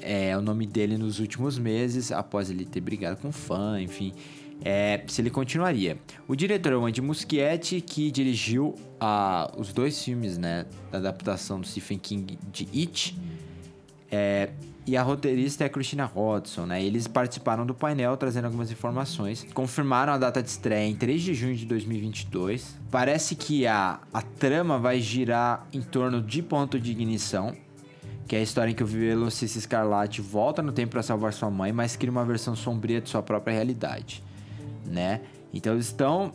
é, 0.00 0.36
o 0.36 0.40
nome 0.40 0.66
dele 0.66 0.96
nos 0.96 1.18
últimos 1.18 1.58
meses, 1.58 2.10
após 2.12 2.50
ele 2.50 2.64
ter 2.64 2.80
brigado 2.80 3.18
com 3.18 3.30
fã, 3.30 3.80
enfim. 3.80 4.12
É, 4.62 5.02
se 5.06 5.22
ele 5.22 5.30
continuaria. 5.30 5.98
O 6.28 6.36
diretor 6.36 6.72
é 6.72 6.76
o 6.76 6.84
Andy 6.84 7.00
Muschietti, 7.00 7.80
que 7.80 8.10
dirigiu 8.10 8.74
a, 9.00 9.50
os 9.56 9.72
dois 9.72 10.02
filmes, 10.02 10.36
né, 10.36 10.66
da 10.90 10.98
adaptação 10.98 11.60
do 11.60 11.66
Stephen 11.66 11.98
King 11.98 12.38
de 12.52 12.68
It. 12.74 13.16
É, 14.10 14.50
e 14.86 14.96
a 14.96 15.02
roteirista 15.02 15.64
é 15.64 15.66
a 15.66 15.70
Christina 15.70 16.10
Hodson, 16.12 16.66
né? 16.66 16.82
Eles 16.82 17.06
participaram 17.06 17.64
do 17.64 17.74
painel 17.74 18.16
trazendo 18.16 18.46
algumas 18.46 18.70
informações. 18.70 19.46
Confirmaram 19.54 20.12
a 20.12 20.18
data 20.18 20.42
de 20.42 20.48
estreia 20.48 20.88
em 20.88 20.96
3 20.96 21.22
de 21.22 21.34
junho 21.34 21.54
de 21.54 21.64
2022. 21.66 22.76
Parece 22.90 23.36
que 23.36 23.66
a, 23.66 24.00
a 24.12 24.22
trama 24.22 24.78
vai 24.78 25.00
girar 25.00 25.66
em 25.72 25.80
torno 25.80 26.20
de 26.20 26.42
ponto 26.42 26.80
de 26.80 26.90
ignição, 26.90 27.54
que 28.26 28.34
é 28.34 28.40
a 28.40 28.42
história 28.42 28.70
em 28.70 28.74
que 28.74 28.82
o 28.82 28.86
Velocista 28.86 29.58
Escarlate 29.58 30.20
volta 30.20 30.60
no 30.60 30.72
tempo 30.72 30.92
para 30.92 31.02
salvar 31.02 31.32
sua 31.32 31.50
mãe, 31.50 31.72
mas 31.72 31.94
cria 31.94 32.10
uma 32.10 32.24
versão 32.24 32.56
sombria 32.56 33.00
de 33.00 33.08
sua 33.08 33.22
própria 33.22 33.54
realidade 33.54 34.22
né? 34.90 35.20
Então 35.52 35.74
eles 35.74 35.86
estão 35.86 36.32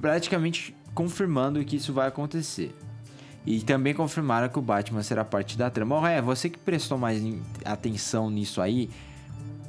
praticamente 0.00 0.74
confirmando 0.94 1.62
que 1.64 1.76
isso 1.76 1.92
vai 1.92 2.08
acontecer. 2.08 2.74
E 3.50 3.62
também 3.62 3.94
confirmaram 3.94 4.46
que 4.46 4.58
o 4.58 4.60
Batman 4.60 5.02
será 5.02 5.24
parte 5.24 5.56
da 5.56 5.70
trama. 5.70 6.10
é, 6.10 6.20
você 6.20 6.50
que 6.50 6.58
prestou 6.58 6.98
mais 6.98 7.22
atenção 7.64 8.28
nisso 8.28 8.60
aí, 8.60 8.90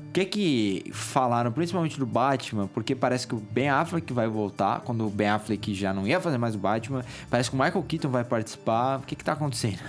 o 0.05 0.11
que 0.11 0.25
que 0.25 0.91
falaram 0.91 1.49
principalmente 1.49 1.97
do 1.97 2.05
Batman? 2.05 2.67
Porque 2.67 2.93
parece 2.93 3.25
que 3.25 3.33
o 3.35 3.37
Ben 3.37 3.69
Affleck 3.69 4.11
vai 4.11 4.27
voltar, 4.27 4.81
quando 4.81 5.07
o 5.07 5.09
Ben 5.09 5.29
Affleck 5.29 5.73
já 5.73 5.93
não 5.93 6.05
ia 6.05 6.19
fazer 6.19 6.37
mais 6.37 6.55
o 6.55 6.57
Batman. 6.57 7.05
Parece 7.29 7.49
que 7.49 7.55
o 7.55 7.59
Michael 7.59 7.81
Keaton 7.83 8.09
vai 8.09 8.25
participar. 8.25 8.99
O 8.99 9.03
que 9.03 9.15
que 9.15 9.23
tá 9.23 9.31
acontecendo? 9.31 9.79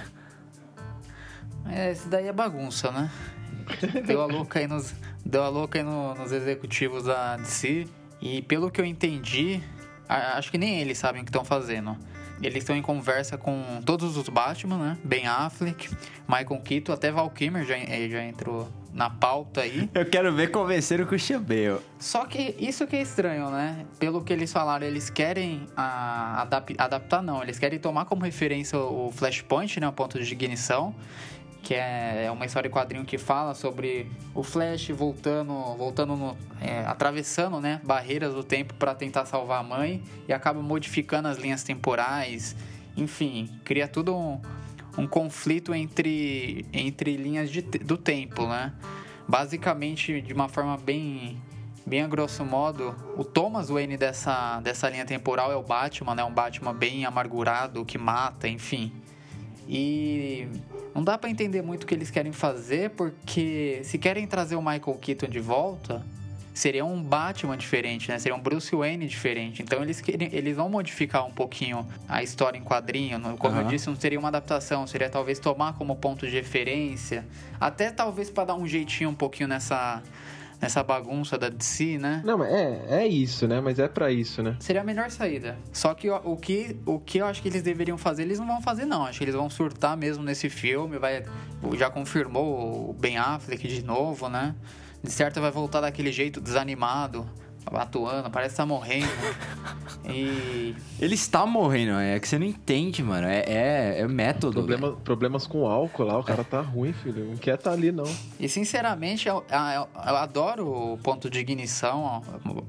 É, 1.68 1.90
isso 1.90 2.08
daí 2.08 2.28
é 2.28 2.32
bagunça, 2.32 2.92
né? 2.92 3.10
Deu 4.06 4.22
a 4.22 4.26
louca 4.26 4.60
aí 4.60 4.68
nos, 4.68 4.94
deu 5.26 5.42
a 5.42 5.48
louca 5.48 5.80
aí 5.80 5.84
no, 5.84 6.14
nos 6.14 6.30
executivos 6.30 7.06
da 7.06 7.36
DC 7.38 7.88
e 8.22 8.40
pelo 8.42 8.70
que 8.70 8.80
eu 8.80 8.84
entendi, 8.84 9.60
acho 10.08 10.48
que 10.48 10.58
nem 10.58 10.78
eles 10.78 10.96
sabem 10.96 11.22
o 11.22 11.24
que 11.24 11.30
estão 11.30 11.44
fazendo. 11.44 11.96
Eles 12.42 12.58
estão 12.58 12.74
em 12.74 12.82
conversa 12.82 13.36
com 13.36 13.80
todos 13.84 14.16
os 14.16 14.28
Batman, 14.28 14.78
né? 14.78 14.98
Ben 15.04 15.26
Affleck, 15.26 15.90
Michael 16.28 16.60
Keaton, 16.62 16.92
até 16.92 17.10
Val 17.10 17.28
Kilmer 17.30 17.64
já, 17.64 17.76
eh, 17.76 18.08
já 18.08 18.24
entrou 18.24 18.68
na 18.92 19.08
pauta 19.08 19.60
aí. 19.62 19.88
Eu 19.94 20.04
quero 20.04 20.32
ver 20.32 20.50
convencer 20.50 21.00
o 21.00 21.06
Christian 21.06 21.40
Bale. 21.40 21.80
Só 21.98 22.24
que 22.24 22.56
isso 22.58 22.86
que 22.86 22.96
é 22.96 23.02
estranho, 23.02 23.50
né? 23.50 23.86
Pelo 23.98 24.22
que 24.22 24.32
eles 24.32 24.52
falaram, 24.52 24.86
eles 24.86 25.10
querem 25.10 25.66
a, 25.76 26.42
adap 26.42 26.74
adaptar, 26.76 27.22
não. 27.22 27.42
Eles 27.42 27.58
querem 27.58 27.78
tomar 27.78 28.06
como 28.06 28.22
referência 28.24 28.78
o 28.78 29.12
Flashpoint, 29.12 29.78
né? 29.78 29.88
O 29.88 29.92
ponto 29.92 30.18
de 30.22 30.32
ignição 30.32 30.94
que 31.62 31.74
é, 31.74 32.24
é 32.24 32.30
uma 32.30 32.46
história 32.46 32.68
de 32.68 32.74
quadrinho 32.74 33.04
que 33.04 33.18
fala 33.18 33.54
sobre 33.54 34.10
o 34.34 34.42
Flash 34.42 34.88
voltando, 34.90 35.52
voltando 35.76 36.16
no, 36.16 36.36
é, 36.60 36.80
atravessando 36.86 37.60
né, 37.60 37.80
barreiras 37.84 38.34
do 38.34 38.42
tempo 38.42 38.74
para 38.74 38.94
tentar 38.94 39.26
salvar 39.26 39.60
a 39.60 39.62
mãe 39.62 40.02
e 40.26 40.32
acaba 40.32 40.62
modificando 40.62 41.28
as 41.28 41.38
linhas 41.38 41.62
temporais. 41.62 42.56
Enfim, 42.96 43.48
cria 43.64 43.86
tudo 43.86 44.16
um, 44.16 44.40
um 44.96 45.06
conflito 45.06 45.74
entre, 45.74 46.66
entre 46.72 47.16
linhas 47.16 47.50
de, 47.50 47.62
do 47.62 47.96
tempo, 47.96 48.46
né? 48.46 48.72
Basicamente, 49.28 50.20
de 50.20 50.32
uma 50.32 50.48
forma 50.48 50.76
bem, 50.76 51.40
bem 51.86 52.02
a 52.02 52.08
grosso 52.08 52.44
modo, 52.44 52.94
o 53.16 53.24
Thomas 53.24 53.68
Wayne 53.68 53.96
dessa, 53.96 54.60
dessa 54.60 54.88
linha 54.88 55.04
temporal 55.04 55.52
é 55.52 55.56
o 55.56 55.62
Batman, 55.62 56.14
né? 56.14 56.24
Um 56.24 56.32
Batman 56.32 56.74
bem 56.74 57.04
amargurado, 57.04 57.84
que 57.84 57.96
mata, 57.96 58.48
enfim. 58.48 58.92
E 59.68 60.48
não 60.94 61.04
dá 61.04 61.16
para 61.16 61.30
entender 61.30 61.62
muito 61.62 61.84
o 61.84 61.86
que 61.86 61.94
eles 61.94 62.10
querem 62.10 62.32
fazer, 62.32 62.90
porque 62.90 63.80
se 63.84 63.98
querem 63.98 64.26
trazer 64.26 64.56
o 64.56 64.62
Michael 64.62 64.98
Keaton 65.00 65.28
de 65.28 65.40
volta, 65.40 66.04
seria 66.52 66.84
um 66.84 67.02
Batman 67.02 67.56
diferente, 67.56 68.10
né? 68.10 68.18
Seria 68.18 68.36
um 68.36 68.40
Bruce 68.40 68.74
Wayne 68.74 69.06
diferente. 69.06 69.62
Então 69.62 69.82
eles, 69.82 70.00
querem, 70.00 70.28
eles 70.32 70.56
vão 70.56 70.68
modificar 70.68 71.26
um 71.26 71.30
pouquinho 71.30 71.86
a 72.08 72.22
história 72.22 72.58
em 72.58 72.62
quadrinho. 72.62 73.20
Como 73.38 73.54
uhum. 73.54 73.62
eu 73.62 73.68
disse, 73.68 73.88
não 73.88 73.96
seria 73.96 74.18
uma 74.18 74.28
adaptação, 74.28 74.86
seria 74.86 75.08
talvez 75.08 75.38
tomar 75.38 75.74
como 75.74 75.96
ponto 75.96 76.26
de 76.26 76.32
referência. 76.32 77.26
Até 77.60 77.90
talvez 77.90 78.30
para 78.30 78.46
dar 78.46 78.54
um 78.54 78.66
jeitinho 78.66 79.10
um 79.10 79.14
pouquinho 79.14 79.48
nessa 79.48 80.02
nessa 80.60 80.82
bagunça 80.82 81.38
da 81.38 81.48
DC, 81.48 81.98
né? 81.98 82.22
Não, 82.24 82.38
mas 82.38 82.52
é, 82.52 82.84
é 82.88 83.06
isso, 83.06 83.48
né? 83.48 83.60
Mas 83.60 83.78
é 83.78 83.88
para 83.88 84.12
isso, 84.12 84.42
né? 84.42 84.56
Seria 84.60 84.82
a 84.82 84.84
melhor 84.84 85.10
saída. 85.10 85.56
Só 85.72 85.94
que 85.94 86.10
o, 86.10 86.16
o 86.16 86.36
que 86.36 86.76
o 86.84 86.98
que 86.98 87.18
eu 87.18 87.26
acho 87.26 87.40
que 87.40 87.48
eles 87.48 87.62
deveriam 87.62 87.96
fazer, 87.96 88.22
eles 88.22 88.38
não 88.38 88.46
vão 88.46 88.60
fazer 88.60 88.84
não. 88.84 89.04
Acho 89.04 89.18
que 89.18 89.24
eles 89.24 89.34
vão 89.34 89.48
surtar 89.48 89.96
mesmo 89.96 90.22
nesse 90.22 90.50
filme, 90.50 90.98
vai 90.98 91.24
já 91.74 91.90
confirmou 91.90 92.90
o 92.90 92.92
Ben 92.92 93.16
Affleck 93.16 93.66
de 93.66 93.82
novo, 93.84 94.28
né? 94.28 94.54
De 95.02 95.10
certo 95.10 95.40
vai 95.40 95.50
voltar 95.50 95.80
daquele 95.80 96.12
jeito 96.12 96.40
desanimado, 96.40 97.26
atuando, 97.66 98.30
parece 98.30 98.54
que 98.54 98.56
tá 98.56 98.66
morrendo. 98.66 99.08
e. 100.08 100.74
Ele 100.98 101.14
está 101.14 101.44
morrendo, 101.46 101.92
é 101.92 102.18
que 102.18 102.28
você 102.28 102.38
não 102.38 102.46
entende, 102.46 103.02
mano. 103.02 103.26
É, 103.26 103.40
é, 103.40 104.00
é 104.00 104.08
método. 104.08 104.52
Problema, 104.52 104.92
problemas 104.96 105.46
com 105.46 105.66
álcool 105.66 106.04
lá, 106.04 106.18
o 106.18 106.24
cara 106.24 106.42
tá 106.44 106.60
ruim, 106.60 106.92
filho. 106.92 107.24
Não 107.26 107.36
quer 107.36 107.56
tá 107.58 107.72
ali, 107.72 107.92
não. 107.92 108.10
E 108.38 108.48
sinceramente, 108.48 109.28
eu, 109.28 109.44
eu, 109.48 109.88
eu 110.06 110.16
adoro 110.16 110.68
o 110.68 110.98
ponto 110.98 111.28
de 111.28 111.38
ignição. 111.38 112.22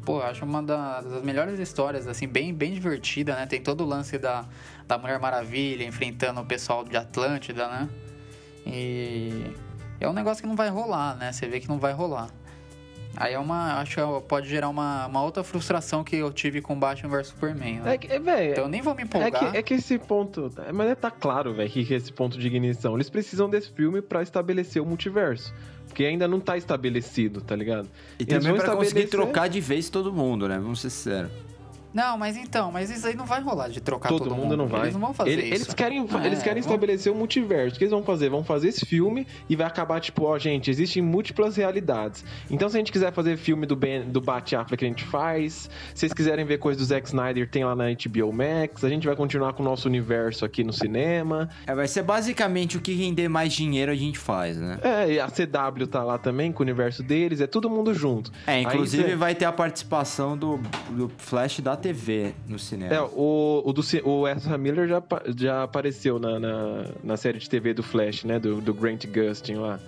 Pô, 0.05 0.19
eu 0.19 0.25
acho 0.25 0.45
uma 0.45 0.61
das 0.61 1.23
melhores 1.23 1.59
histórias, 1.59 2.07
assim, 2.07 2.27
bem, 2.27 2.53
bem 2.53 2.73
divertida, 2.73 3.35
né? 3.35 3.45
Tem 3.45 3.61
todo 3.61 3.83
o 3.83 3.87
lance 3.87 4.17
da, 4.17 4.45
da 4.87 4.97
Mulher 4.97 5.19
Maravilha 5.19 5.83
enfrentando 5.83 6.41
o 6.41 6.45
pessoal 6.45 6.83
de 6.83 6.97
Atlântida, 6.97 7.67
né? 7.67 7.89
E. 8.65 9.71
É 9.99 10.09
um 10.09 10.13
negócio 10.13 10.41
que 10.41 10.49
não 10.49 10.55
vai 10.55 10.67
rolar, 10.67 11.15
né? 11.15 11.31
Você 11.31 11.47
vê 11.47 11.59
que 11.59 11.69
não 11.69 11.77
vai 11.77 11.93
rolar. 11.93 12.27
Aí 13.15 13.33
é 13.33 13.39
uma. 13.39 13.79
Acho 13.79 13.95
que 13.95 14.27
pode 14.27 14.49
gerar 14.49 14.69
uma, 14.69 15.07
uma 15.07 15.23
outra 15.23 15.43
frustração 15.43 16.03
que 16.03 16.15
eu 16.15 16.31
tive 16.31 16.61
com 16.61 16.79
Batman 16.79 17.09
vs 17.09 17.27
Superman. 17.27 17.79
Né? 17.81 17.93
É 17.95 17.97
que, 17.97 18.19
véio, 18.19 18.51
então 18.51 18.63
eu 18.65 18.69
nem 18.69 18.81
vou 18.81 18.95
me 18.95 19.03
empolgar. 19.03 19.43
É 19.43 19.51
que, 19.51 19.57
é 19.57 19.63
que 19.63 19.73
esse 19.75 19.97
ponto. 19.99 20.51
Mas 20.73 20.91
é, 20.91 20.95
tá 20.95 21.11
claro, 21.11 21.53
velho, 21.53 21.69
que, 21.69 21.83
que 21.85 21.93
esse 21.93 22.11
ponto 22.11 22.37
de 22.37 22.47
ignição. 22.47 22.95
Eles 22.95 23.09
precisam 23.09 23.49
desse 23.49 23.71
filme 23.71 24.01
para 24.01 24.21
estabelecer 24.21 24.81
o 24.81 24.85
multiverso. 24.85 25.53
Porque 25.87 26.05
ainda 26.05 26.25
não 26.25 26.39
tá 26.39 26.55
estabelecido, 26.55 27.41
tá 27.41 27.53
ligado? 27.53 27.89
E, 28.17 28.23
e 28.23 28.25
também 28.25 28.53
pra 28.53 28.63
estabelecer... 28.63 28.93
conseguir 28.93 29.07
trocar 29.07 29.49
de 29.49 29.59
vez 29.59 29.89
todo 29.89 30.13
mundo, 30.13 30.47
né? 30.47 30.57
Vamos 30.57 30.79
ser 30.79 30.89
sinceros. 30.89 31.50
Não, 31.93 32.17
mas 32.17 32.37
então, 32.37 32.71
mas 32.71 32.89
isso 32.89 33.05
aí 33.05 33.15
não 33.15 33.25
vai 33.25 33.41
rolar 33.41 33.67
de 33.67 33.81
trocar 33.81 34.09
todo, 34.09 34.23
todo 34.23 34.35
mundo. 34.35 34.43
mundo. 34.43 34.57
não 34.57 34.67
vai. 34.67 34.83
Eles 34.83 34.93
não 34.93 35.01
vão 35.01 35.13
fazer 35.13 35.31
Ele, 35.31 35.41
isso. 35.43 35.53
Eles 35.53 35.73
querem, 35.73 35.99
é, 35.99 36.25
eles 36.25 36.41
querem 36.41 36.59
estabelecer 36.59 37.11
o 37.11 37.15
um 37.15 37.17
multiverso. 37.17 37.75
O 37.75 37.77
que 37.77 37.83
eles 37.83 37.91
vão 37.91 38.03
fazer? 38.03 38.29
Vão 38.29 38.43
fazer 38.43 38.69
esse 38.69 38.85
filme 38.85 39.27
e 39.49 39.55
vai 39.55 39.67
acabar, 39.67 39.99
tipo, 39.99 40.23
ó, 40.23 40.37
gente, 40.39 40.69
existem 40.69 41.01
múltiplas 41.01 41.55
realidades. 41.57 42.23
Então, 42.49 42.69
se 42.69 42.77
a 42.77 42.79
gente 42.79 42.91
quiser 42.91 43.11
fazer 43.11 43.37
filme 43.37 43.65
do, 43.65 43.75
ben, 43.75 44.09
do 44.09 44.21
Bat 44.21 44.55
Affleck, 44.55 44.83
a 44.83 44.87
gente 44.87 45.03
faz. 45.03 45.69
Se 45.93 45.99
vocês 45.99 46.13
quiserem 46.13 46.45
ver 46.45 46.57
coisa 46.57 46.79
do 46.79 46.85
Zack 46.85 47.07
Snyder, 47.07 47.49
tem 47.49 47.65
lá 47.65 47.75
na 47.75 47.85
HBO 47.85 48.31
Max. 48.31 48.83
A 48.83 48.89
gente 48.89 49.05
vai 49.05 49.15
continuar 49.15 49.53
com 49.53 49.61
o 49.61 49.65
nosso 49.65 49.87
universo 49.87 50.45
aqui 50.45 50.63
no 50.63 50.73
cinema. 50.73 51.49
É, 51.67 51.75
vai 51.75 51.87
ser 51.87 52.03
basicamente 52.03 52.77
o 52.77 52.81
que 52.81 52.93
render 52.93 53.27
mais 53.27 53.53
dinheiro 53.53 53.91
a 53.91 53.95
gente 53.95 54.17
faz, 54.17 54.57
né? 54.57 54.79
É, 54.81 55.13
e 55.13 55.19
a 55.19 55.27
CW 55.27 55.87
tá 55.87 56.03
lá 56.03 56.17
também 56.17 56.51
com 56.51 56.59
o 56.59 56.63
universo 56.63 57.03
deles. 57.03 57.41
É 57.41 57.47
todo 57.47 57.69
mundo 57.69 57.93
junto. 57.93 58.31
É, 58.47 58.61
inclusive 58.61 59.11
Aí, 59.11 59.15
vai 59.15 59.35
ter 59.35 59.45
a 59.45 59.51
participação 59.51 60.37
do, 60.37 60.59
do 60.91 61.11
Flash 61.17 61.59
da 61.59 61.75
TV 61.81 62.33
no 62.47 62.59
cinema. 62.59 62.93
É, 62.93 63.01
o, 63.01 63.63
o, 63.65 63.73
do, 63.73 63.81
o 64.05 64.27
Ezra 64.27 64.57
Miller 64.57 64.87
já, 64.87 65.03
já 65.37 65.63
apareceu 65.63 66.19
na, 66.19 66.39
na, 66.39 66.85
na, 67.03 67.17
série 67.17 67.39
de 67.39 67.49
TV 67.49 67.73
do 67.73 67.83
Flash, 67.83 68.23
né? 68.23 68.39
Do, 68.39 68.61
do 68.61 68.73
Grant 68.73 69.05
Gustin 69.07 69.55
lá. 69.55 69.79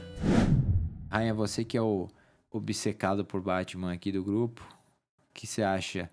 Rainha, 1.09 1.33
você 1.33 1.63
que 1.63 1.77
é 1.77 1.81
o 1.81 2.09
obcecado 2.51 3.23
por 3.23 3.41
Batman 3.41 3.93
aqui 3.93 4.11
do 4.11 4.23
grupo, 4.23 4.61
o 4.61 5.33
que 5.33 5.47
você 5.47 5.63
acha? 5.63 6.09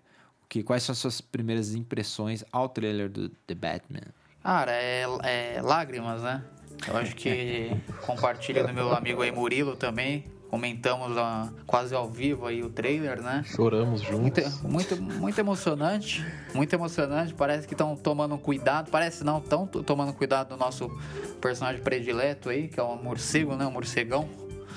Que, 0.47 0.63
quais 0.63 0.83
são 0.83 0.93
as 0.93 0.99
suas 0.99 1.21
primeiras 1.21 1.73
impressões 1.73 2.43
ao 2.51 2.67
trailer 2.67 3.09
do 3.09 3.29
The 3.29 3.55
Batman? 3.55 4.01
Cara, 4.43 4.71
é, 4.71 5.05
é 5.23 5.61
lágrimas, 5.61 6.21
né? 6.21 6.43
Eu 6.87 6.97
acho 6.97 7.15
que 7.15 7.71
compartilha 8.05 8.63
do 8.63 8.73
meu 8.73 8.93
amigo 8.93 9.21
aí 9.21 9.31
Murilo 9.31 9.75
também 9.75 10.25
comentamos 10.51 11.17
a, 11.17 11.49
quase 11.65 11.95
ao 11.95 12.07
vivo 12.07 12.45
aí 12.45 12.61
o 12.61 12.69
trailer, 12.69 13.19
né? 13.21 13.43
Choramos 13.47 14.01
juntos. 14.01 14.61
Muito, 14.61 14.97
muito, 14.97 15.01
muito 15.01 15.39
emocionante, 15.39 16.23
muito 16.53 16.71
emocionante. 16.73 17.33
Parece 17.33 17.67
que 17.67 17.73
estão 17.73 17.95
tomando 17.95 18.37
cuidado, 18.37 18.91
parece 18.91 19.23
não, 19.23 19.39
estão 19.39 19.65
tomando 19.65 20.13
cuidado 20.13 20.49
do 20.49 20.57
nosso 20.57 20.89
personagem 21.39 21.81
predileto 21.81 22.49
aí, 22.49 22.67
que 22.67 22.79
é 22.79 22.83
o 22.83 22.95
morcego, 22.95 23.55
né? 23.55 23.65
O 23.65 23.71
morcegão. 23.71 24.29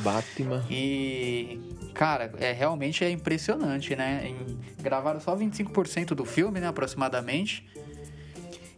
Batman. 0.03 0.65
E 0.71 1.61
Cara, 1.95 2.33
é 2.39 2.51
realmente 2.51 3.05
é 3.05 3.11
impressionante, 3.11 3.95
né? 3.95 4.27
Em, 4.27 4.59
gravaram 4.83 5.21
só 5.21 5.37
25% 5.37 6.09
do 6.09 6.25
filme, 6.25 6.59
né, 6.59 6.67
aproximadamente. 6.67 7.65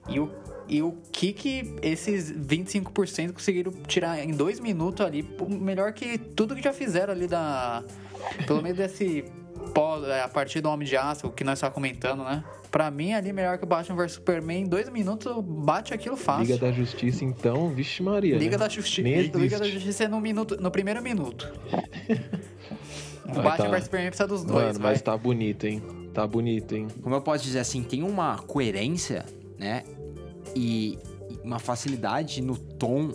E 0.07 0.20
o, 0.20 0.30
e 0.68 0.82
o 0.82 0.92
que 1.12 1.32
que 1.32 1.74
esses 1.82 2.32
25% 2.32 3.32
conseguiram 3.32 3.72
tirar 3.86 4.22
em 4.22 4.32
dois 4.32 4.58
minutos 4.58 5.04
ali, 5.04 5.28
melhor 5.48 5.92
que 5.92 6.18
tudo 6.18 6.54
que 6.54 6.62
já 6.62 6.72
fizeram 6.72 7.12
ali 7.12 7.26
da... 7.26 7.84
Pelo 8.46 8.62
menos 8.62 8.76
desse... 8.76 9.24
pós- 9.72 10.04
é, 10.08 10.22
a 10.22 10.28
partir 10.28 10.60
do 10.60 10.68
Homem 10.68 10.86
de 10.86 10.96
Aço, 10.96 11.28
o 11.28 11.30
que 11.30 11.44
nós 11.44 11.58
estamos 11.58 11.74
comentando, 11.74 12.24
né? 12.24 12.42
Pra 12.70 12.90
mim, 12.90 13.12
ali, 13.12 13.32
melhor 13.32 13.58
que 13.58 13.64
o 13.64 13.66
Batman 13.66 13.96
vs 13.96 14.12
Superman, 14.12 14.62
em 14.62 14.66
dois 14.66 14.88
minutos 14.88 15.32
bate 15.42 15.94
aquilo 15.94 16.16
fácil. 16.16 16.46
Liga 16.46 16.58
da 16.58 16.72
Justiça, 16.72 17.24
então, 17.24 17.68
vixe 17.70 18.02
Maria. 18.02 18.36
Liga 18.36 18.52
né? 18.52 18.58
da 18.58 18.68
Justiça. 18.68 19.08
Liga 19.38 19.58
da. 19.58 19.64
Justiça 19.64 20.04
é 20.04 20.08
no, 20.08 20.20
minuto, 20.20 20.56
no 20.60 20.70
primeiro 20.70 21.00
minuto. 21.00 21.50
o 23.24 23.40
Batman 23.40 23.70
tá. 23.70 23.76
vs 23.76 23.84
Superman 23.84 24.08
precisa 24.08 24.28
dos 24.28 24.44
dois, 24.44 24.66
Mano, 24.66 24.78
vai. 24.80 24.92
mas 24.92 25.00
tá 25.00 25.16
bonito, 25.16 25.64
hein? 25.64 25.82
Tá 26.12 26.26
bonito, 26.26 26.74
hein? 26.74 26.88
Como 27.02 27.14
eu 27.14 27.20
posso 27.20 27.44
dizer 27.44 27.60
assim, 27.60 27.82
tem 27.82 28.02
uma 28.02 28.38
coerência, 28.38 29.24
né? 29.58 29.84
E 30.59 30.98
uma 31.44 31.59
facilidade 31.59 32.40
no 32.40 32.57
tom 32.57 33.12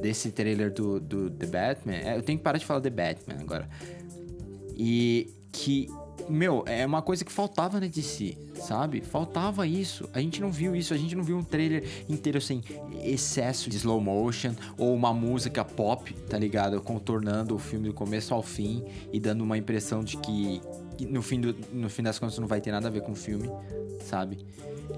desse 0.00 0.30
trailer 0.30 0.72
do, 0.72 1.00
do 1.00 1.28
The 1.28 1.46
Batman. 1.46 1.94
É, 1.96 2.16
eu 2.16 2.22
tenho 2.22 2.38
que 2.38 2.44
parar 2.44 2.58
de 2.58 2.64
falar 2.64 2.80
The 2.80 2.90
Batman 2.90 3.40
agora. 3.40 3.68
E 4.76 5.34
que, 5.52 5.88
meu, 6.28 6.64
é 6.66 6.84
uma 6.84 7.02
coisa 7.02 7.24
que 7.24 7.32
faltava 7.32 7.80
na 7.80 7.86
DC, 7.86 8.36
sabe? 8.54 9.00
Faltava 9.00 9.66
isso. 9.66 10.08
A 10.12 10.20
gente 10.20 10.40
não 10.40 10.50
viu 10.50 10.76
isso, 10.76 10.92
a 10.92 10.96
gente 10.96 11.14
não 11.14 11.24
viu 11.24 11.38
um 11.38 11.44
trailer 11.44 11.84
inteiro 12.08 12.40
sem 12.40 12.62
excesso 13.02 13.70
de 13.70 13.76
slow 13.76 14.00
motion 14.00 14.54
ou 14.76 14.94
uma 14.94 15.12
música 15.12 15.64
pop, 15.64 16.12
tá 16.28 16.38
ligado? 16.38 16.80
Contornando 16.80 17.54
o 17.54 17.58
filme 17.58 17.88
do 17.88 17.94
começo 17.94 18.34
ao 18.34 18.42
fim 18.42 18.84
e 19.12 19.18
dando 19.18 19.42
uma 19.42 19.56
impressão 19.56 20.04
de 20.04 20.16
que, 20.18 20.60
no, 21.08 21.22
fim 21.22 21.40
do, 21.40 21.54
no 21.72 21.88
fim 21.88 22.02
das 22.02 22.18
contas 22.18 22.38
não 22.38 22.46
vai 22.46 22.60
ter 22.60 22.72
nada 22.72 22.88
a 22.88 22.90
ver 22.90 23.02
com 23.02 23.12
o 23.12 23.16
filme, 23.16 23.50
sabe? 24.00 24.38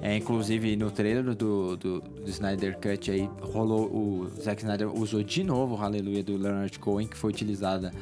É, 0.03 0.17
inclusive 0.17 0.77
no 0.77 0.91
trailer 0.91 1.35
do, 1.35 1.77
do, 1.77 2.01
do 2.01 2.31
Snyder 2.31 2.79
Cut 2.79 3.11
aí 3.11 3.29
rolou 3.43 3.87
o 3.87 4.31
Zack 4.41 4.63
Snyder 4.63 4.89
usou 4.89 5.23
de 5.23 5.43
novo 5.43 5.75
o 5.75 5.77
Hallelujah 5.77 6.23
do 6.23 6.37
Leonard 6.37 6.79
Cohen 6.79 7.09
que 7.09 7.17
foi 7.17 7.31
utilizada 7.31 7.93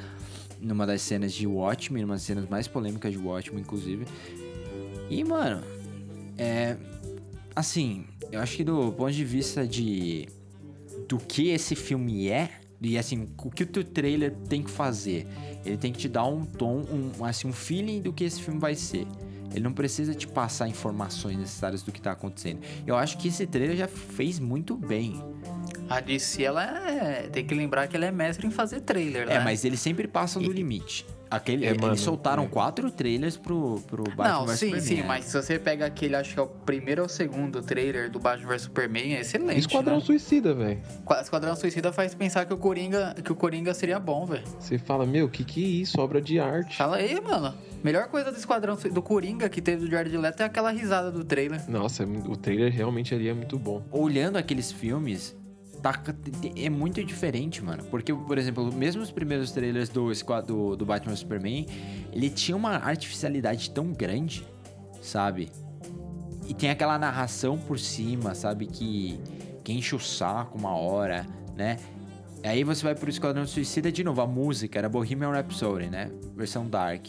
numa 0.61 0.87
das 0.87 1.03
cenas 1.03 1.33
de 1.33 1.47
Watchmen, 1.47 2.05
uma 2.05 2.15
das 2.15 2.23
cenas 2.23 2.49
mais 2.49 2.67
polêmicas 2.67 3.13
de 3.13 3.19
Watchmen, 3.19 3.61
inclusive. 3.61 4.07
E, 5.11 5.25
mano, 5.25 5.63
é. 6.37 6.77
Assim, 7.55 8.05
eu 8.31 8.41
acho 8.41 8.57
que 8.57 8.65
do 8.65 8.93
ponto 8.93 9.13
de 9.13 9.25
vista 9.25 9.67
de. 9.67 10.29
do 11.09 11.19
que 11.19 11.49
esse 11.49 11.75
filme 11.75 12.29
é, 12.29 12.51
e 12.81 12.97
assim, 12.97 13.29
o 13.37 13.51
que 13.51 13.65
o 13.65 13.67
teu 13.67 13.83
trailer 13.83 14.35
tem 14.49 14.63
que 14.63 14.71
fazer. 14.71 15.27
Ele 15.65 15.77
tem 15.77 15.93
que 15.93 15.99
te 15.99 16.09
dar 16.09 16.25
um 16.25 16.45
tom, 16.45 16.85
um, 16.91 17.25
assim, 17.25 17.49
um 17.49 17.53
feeling 17.53 18.01
do 18.01 18.13
que 18.13 18.25
esse 18.25 18.41
filme 18.41 18.61
vai 18.61 18.75
ser. 18.75 19.07
Ele 19.51 19.61
não 19.61 19.73
precisa 19.73 20.15
te 20.15 20.27
passar 20.29 20.69
informações 20.69 21.37
necessárias 21.37 21.83
do 21.83 21.91
que 21.91 22.01
tá 22.01 22.13
acontecendo. 22.13 22.61
Eu 22.87 22.97
acho 22.97 23.19
que 23.19 23.29
esse 23.29 23.47
trailer 23.47 23.77
já 23.77 23.89
fez 23.89 24.39
muito 24.39 24.77
bem. 24.77 25.21
A 25.89 26.01
DC, 26.01 26.43
ela 26.43 26.65
é... 26.65 27.29
Tem 27.33 27.45
que 27.45 27.55
lembrar 27.55 27.87
que 27.89 27.97
ela 27.97 28.07
é 28.07 28.11
mestre 28.11 28.47
em 28.47 28.51
fazer 28.51 28.81
trailer, 28.81 29.27
né? 29.27 29.37
É, 29.37 29.41
mas 29.41 29.65
eles 29.65 29.81
sempre 29.81 30.07
passam 30.09 30.43
do 30.43 30.53
limite. 30.53 31.07
Aquele, 31.31 31.67
É, 31.67 31.75
mano, 31.75 31.89
eles 31.89 32.01
soltaram 32.01 32.45
é. 32.45 32.47
quatro 32.47 32.91
trailers 32.91 33.37
pro, 33.37 33.83
pro 33.87 34.03
Batman 34.05 34.29
Não, 34.29 34.47
vs 34.47 34.59
sim, 34.59 34.67
Superman, 34.69 34.87
sim, 34.89 34.97
né? 34.97 35.05
mas 35.07 35.25
se 35.27 35.37
você 35.43 35.59
pega 35.59 35.85
aquele, 35.85 36.17
acho 36.17 36.33
que 36.33 36.41
é 36.41 36.43
o 36.43 36.47
primeiro 36.47 37.03
ou 37.03 37.09
segundo 37.09 37.61
trailer 37.61 38.11
do 38.11 38.19
Batman 38.19 38.49
vs 38.49 38.63
Superman, 38.63 39.15
é 39.15 39.21
excelente, 39.21 39.59
Esquadrão 39.61 39.97
né? 39.97 40.01
Suicida, 40.01 40.55
velho. 40.55 40.81
Qua- 41.05 41.21
Esquadrão 41.21 41.55
Suicida 41.55 41.93
faz 41.93 42.15
pensar 42.15 42.47
que 42.47 42.55
o 42.55 42.57
Coringa, 42.57 43.15
que 43.23 43.31
o 43.31 43.35
Coringa 43.37 43.75
seria 43.75 44.01
bom, 44.01 44.25
velho. 44.25 44.45
Você 44.59 44.79
fala, 44.79 45.05
meu, 45.05 45.29
que 45.29 45.45
que 45.45 45.63
é 45.63 45.69
isso? 45.69 46.01
Obra 46.01 46.19
de 46.23 46.41
arte. 46.41 46.75
Fala 46.79 46.97
aí, 46.97 47.21
mano. 47.21 47.55
Melhor 47.85 48.09
coisa 48.09 48.33
do 48.33 48.39
Esquadrão 48.39 48.77
do 48.77 49.03
Coringa 49.03 49.51
que 49.51 49.61
teve 49.61 49.85
do 49.85 49.91
Jared 49.91 50.17
Leto 50.17 50.41
é 50.41 50.47
aquela 50.47 50.71
risada 50.71 51.11
do 51.13 51.23
trailer. 51.25 51.61
Nossa, 51.71 52.05
o 52.05 52.37
trailer 52.39 52.73
realmente 52.73 53.15
ali 53.15 53.29
é 53.29 53.35
muito 53.35 53.59
bom. 53.59 53.83
olhando 53.93 54.37
aqueles 54.39 54.73
filmes, 54.73 55.37
tá, 55.83 56.03
é 56.57 56.69
muito 56.69 57.03
diferente, 57.05 57.63
mano. 57.63 57.85
Porque, 57.85 58.13
por 58.13 58.39
exemplo, 58.39 58.73
mesmo 58.73 59.03
os 59.03 59.11
primeiros 59.11 59.51
trailers 59.53 59.89
do, 59.89 60.11
do, 60.47 60.77
do 60.77 60.87
Batman 60.87 61.17
Superman, 61.17 61.67
ele 62.13 62.31
tinha 62.31 62.57
uma 62.57 62.77
artificialidade 62.77 63.71
tão 63.71 63.93
grande, 63.93 64.47
sabe? 65.01 65.51
E 66.47 66.55
tem 66.55 66.71
aquela 66.71 66.99
narração 66.99 67.59
por 67.59 67.79
cima, 67.79 68.35
sabe? 68.35 68.67
Que, 68.67 69.21
que 69.63 69.73
enche 69.73 69.95
o 69.95 70.01
saco 70.01 70.59
uma 70.59 70.75
hora, 70.75 71.27
né? 71.57 71.77
Aí 72.43 72.63
você 72.65 72.85
vai 72.85 72.95
pro 72.95 73.11
Esquadrão 73.11 73.47
Suicida 73.47 73.91
de 73.91 74.05
novo, 74.05 74.21
a 74.21 74.27
música 74.27 74.79
era 74.79 74.89
Bohemian 74.89 75.31
Rhapsody, 75.31 75.89
né? 75.89 76.11
Versão 76.37 76.69
Dark. 76.69 77.07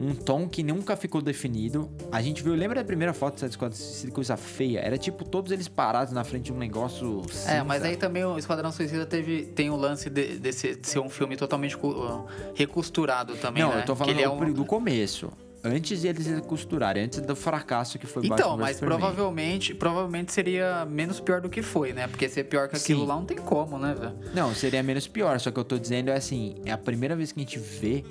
Um 0.00 0.14
tom 0.14 0.48
que 0.48 0.62
nunca 0.62 0.96
ficou 0.96 1.20
definido. 1.20 1.90
A 2.12 2.22
gente 2.22 2.40
viu, 2.42 2.54
lembra 2.54 2.80
da 2.80 2.84
primeira 2.86 3.12
foto 3.12 3.34
dessa 3.34 3.46
Esquadrão 3.46 3.76
Suicida, 3.76 4.12
coisa 4.12 4.36
feia? 4.36 4.78
Era 4.78 4.96
tipo 4.96 5.24
todos 5.24 5.50
eles 5.50 5.66
parados 5.66 6.12
na 6.12 6.22
frente 6.22 6.44
de 6.44 6.52
um 6.52 6.56
negócio 6.58 7.22
cinza. 7.28 7.50
É, 7.50 7.62
mas 7.64 7.82
aí 7.82 7.96
também 7.96 8.24
o 8.24 8.38
Esquadrão 8.38 8.70
Suicida 8.70 9.04
teve, 9.04 9.46
tem 9.46 9.70
o 9.70 9.76
lance 9.76 10.08
de, 10.08 10.38
desse 10.38 10.76
de 10.76 10.86
ser 10.86 11.00
um 11.00 11.08
filme 11.10 11.36
totalmente 11.36 11.76
uh, 11.76 12.24
recosturado 12.54 13.34
também, 13.36 13.62
Não, 13.62 13.70
né? 13.74 13.80
eu 13.80 13.86
tô 13.86 13.96
falando 13.96 14.20
é 14.20 14.24
do- 14.24 14.32
um... 14.32 14.52
do 14.52 14.64
começo. 14.64 15.30
Antes 15.64 16.00
de 16.02 16.06
eles 16.06 16.40
costurarem, 16.46 17.02
antes 17.02 17.20
do 17.20 17.34
fracasso 17.34 17.98
que 17.98 18.06
foi 18.06 18.24
Então, 18.24 18.36
Batman 18.36 18.56
vs 18.56 18.60
mas 18.60 18.76
Superman. 18.76 18.98
provavelmente, 19.00 19.74
provavelmente 19.74 20.32
seria 20.32 20.86
menos 20.86 21.18
pior 21.18 21.40
do 21.40 21.48
que 21.48 21.62
foi, 21.62 21.92
né? 21.92 22.06
Porque 22.06 22.28
ser 22.28 22.44
pior 22.44 22.68
que 22.68 22.76
aquilo 22.76 23.00
Sim. 23.00 23.06
lá 23.08 23.16
não 23.16 23.24
tem 23.24 23.36
como, 23.36 23.76
né, 23.76 23.92
velho? 23.92 24.14
Não, 24.32 24.54
seria 24.54 24.84
menos 24.84 25.08
pior, 25.08 25.40
só 25.40 25.50
que 25.50 25.58
eu 25.58 25.64
tô 25.64 25.76
dizendo 25.76 26.10
é 26.10 26.14
assim, 26.16 26.54
é 26.64 26.70
a 26.70 26.78
primeira 26.78 27.16
vez 27.16 27.32
que 27.32 27.40
a 27.40 27.42
gente 27.42 27.58
vê 27.58 28.04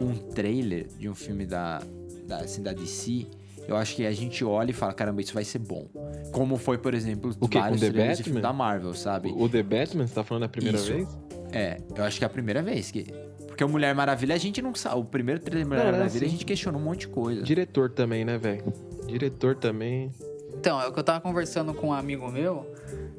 um 0.00 0.14
trailer 0.14 0.86
de 0.98 1.08
um 1.08 1.14
filme 1.14 1.46
da, 1.46 1.82
da, 2.26 2.38
assim, 2.38 2.62
da 2.62 2.72
DC, 2.72 3.26
eu 3.66 3.76
acho 3.76 3.96
que 3.96 4.06
a 4.06 4.12
gente 4.12 4.44
olha 4.44 4.70
e 4.70 4.74
fala, 4.74 4.92
caramba, 4.92 5.20
isso 5.20 5.34
vai 5.34 5.44
ser 5.44 5.58
bom. 5.58 5.86
Como 6.32 6.56
foi, 6.56 6.78
por 6.78 6.94
exemplo, 6.94 7.30
O 7.40 7.48
com 7.48 7.58
vários 7.58 7.80
The 7.80 7.90
trailers 7.90 8.18
de 8.18 8.22
Batman? 8.22 8.24
filme 8.24 8.40
da 8.40 8.52
Marvel, 8.52 8.94
sabe? 8.94 9.34
O 9.36 9.48
The 9.48 9.62
Batman, 9.62 10.06
você 10.06 10.14
tá 10.14 10.24
falando 10.24 10.44
a 10.44 10.48
primeira 10.48 10.78
Isso. 10.78 10.92
vez? 10.92 11.08
É, 11.52 11.78
eu 11.96 12.04
acho 12.04 12.18
que 12.18 12.24
é 12.24 12.26
a 12.26 12.30
primeira 12.30 12.62
vez 12.62 12.90
que... 12.90 13.04
Porque 13.46 13.64
o 13.64 13.68
Mulher 13.68 13.92
Maravilha, 13.94 14.34
a 14.36 14.38
gente 14.38 14.62
não 14.62 14.72
sabe. 14.74 15.00
O 15.00 15.04
primeiro 15.04 15.40
trailer 15.40 15.64
da 15.64 15.68
Mulher 15.68 15.88
é 15.88 15.92
Maravilha, 15.92 16.22
a 16.22 16.26
assim. 16.26 16.28
gente 16.36 16.44
questionou 16.44 16.80
um 16.80 16.84
monte 16.84 17.00
de 17.00 17.08
coisa. 17.08 17.42
Diretor 17.42 17.90
também, 17.90 18.24
né, 18.24 18.38
velho? 18.38 18.72
Diretor 19.06 19.56
também. 19.56 20.12
Então, 20.54 20.80
é 20.80 20.86
o 20.86 20.92
que 20.92 20.98
eu 20.98 21.02
tava 21.04 21.20
conversando 21.20 21.74
com 21.74 21.88
um 21.88 21.92
amigo 21.92 22.30
meu. 22.30 22.64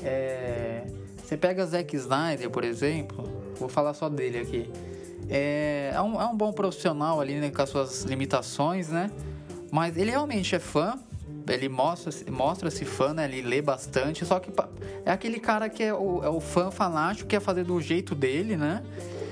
É... 0.01 0.83
Você 1.23 1.35
pega 1.37 1.65
Zack 1.65 1.95
Snyder, 1.95 2.49
por 2.49 2.63
exemplo, 2.63 3.23
vou 3.57 3.67
falar 3.69 3.93
só 3.93 4.09
dele 4.09 4.39
aqui. 4.39 4.69
É, 5.29 5.91
é, 5.93 6.01
um, 6.01 6.19
é 6.19 6.25
um 6.25 6.35
bom 6.35 6.51
profissional 6.51 7.21
ali, 7.21 7.35
né, 7.35 7.51
com 7.51 7.61
as 7.61 7.69
suas 7.69 8.03
limitações, 8.03 8.89
né? 8.89 9.11
Mas 9.71 9.95
ele 9.97 10.09
realmente 10.11 10.55
é 10.55 10.59
fã. 10.59 10.97
Ele 11.47 11.67
mostra, 11.69 12.11
mostra-se 12.31 12.85
fã, 12.85 13.13
né? 13.13 13.25
Ele 13.25 13.41
lê 13.41 13.61
bastante. 13.61 14.23
Só 14.25 14.39
que 14.39 14.51
é 15.05 15.11
aquele 15.11 15.39
cara 15.39 15.67
que 15.69 15.81
é 15.83 15.93
o, 15.93 16.23
é 16.23 16.29
o 16.29 16.39
fã 16.39 16.69
fanático, 16.69 17.27
quer 17.27 17.39
fazer 17.39 17.63
do 17.63 17.79
jeito 17.81 18.13
dele, 18.13 18.55
né? 18.55 18.83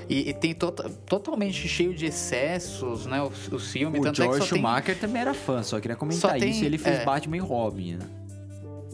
E, 0.08 0.30
e 0.30 0.32
tem 0.32 0.54
tota- 0.54 0.88
totalmente 1.06 1.68
cheio 1.68 1.94
de 1.94 2.06
excessos, 2.06 3.06
né? 3.06 3.20
O, 3.22 3.26
o 3.54 3.58
filme. 3.58 3.98
O 3.98 4.02
tanto 4.02 4.22
é 4.22 4.26
que 4.28 4.32
só 4.32 4.38
tem- 4.40 4.48
Schumacher 4.48 4.98
também 4.98 5.22
era 5.22 5.34
fã, 5.34 5.62
só 5.62 5.78
queria 5.80 5.96
comentar 5.96 6.32
Só 6.32 6.38
tem- 6.38 6.50
isso. 6.50 6.64
Ele 6.64 6.78
fez 6.78 6.98
é. 7.00 7.04
Batman 7.04 7.36
e 7.36 7.40
Robin, 7.40 7.96
né? 7.96 8.06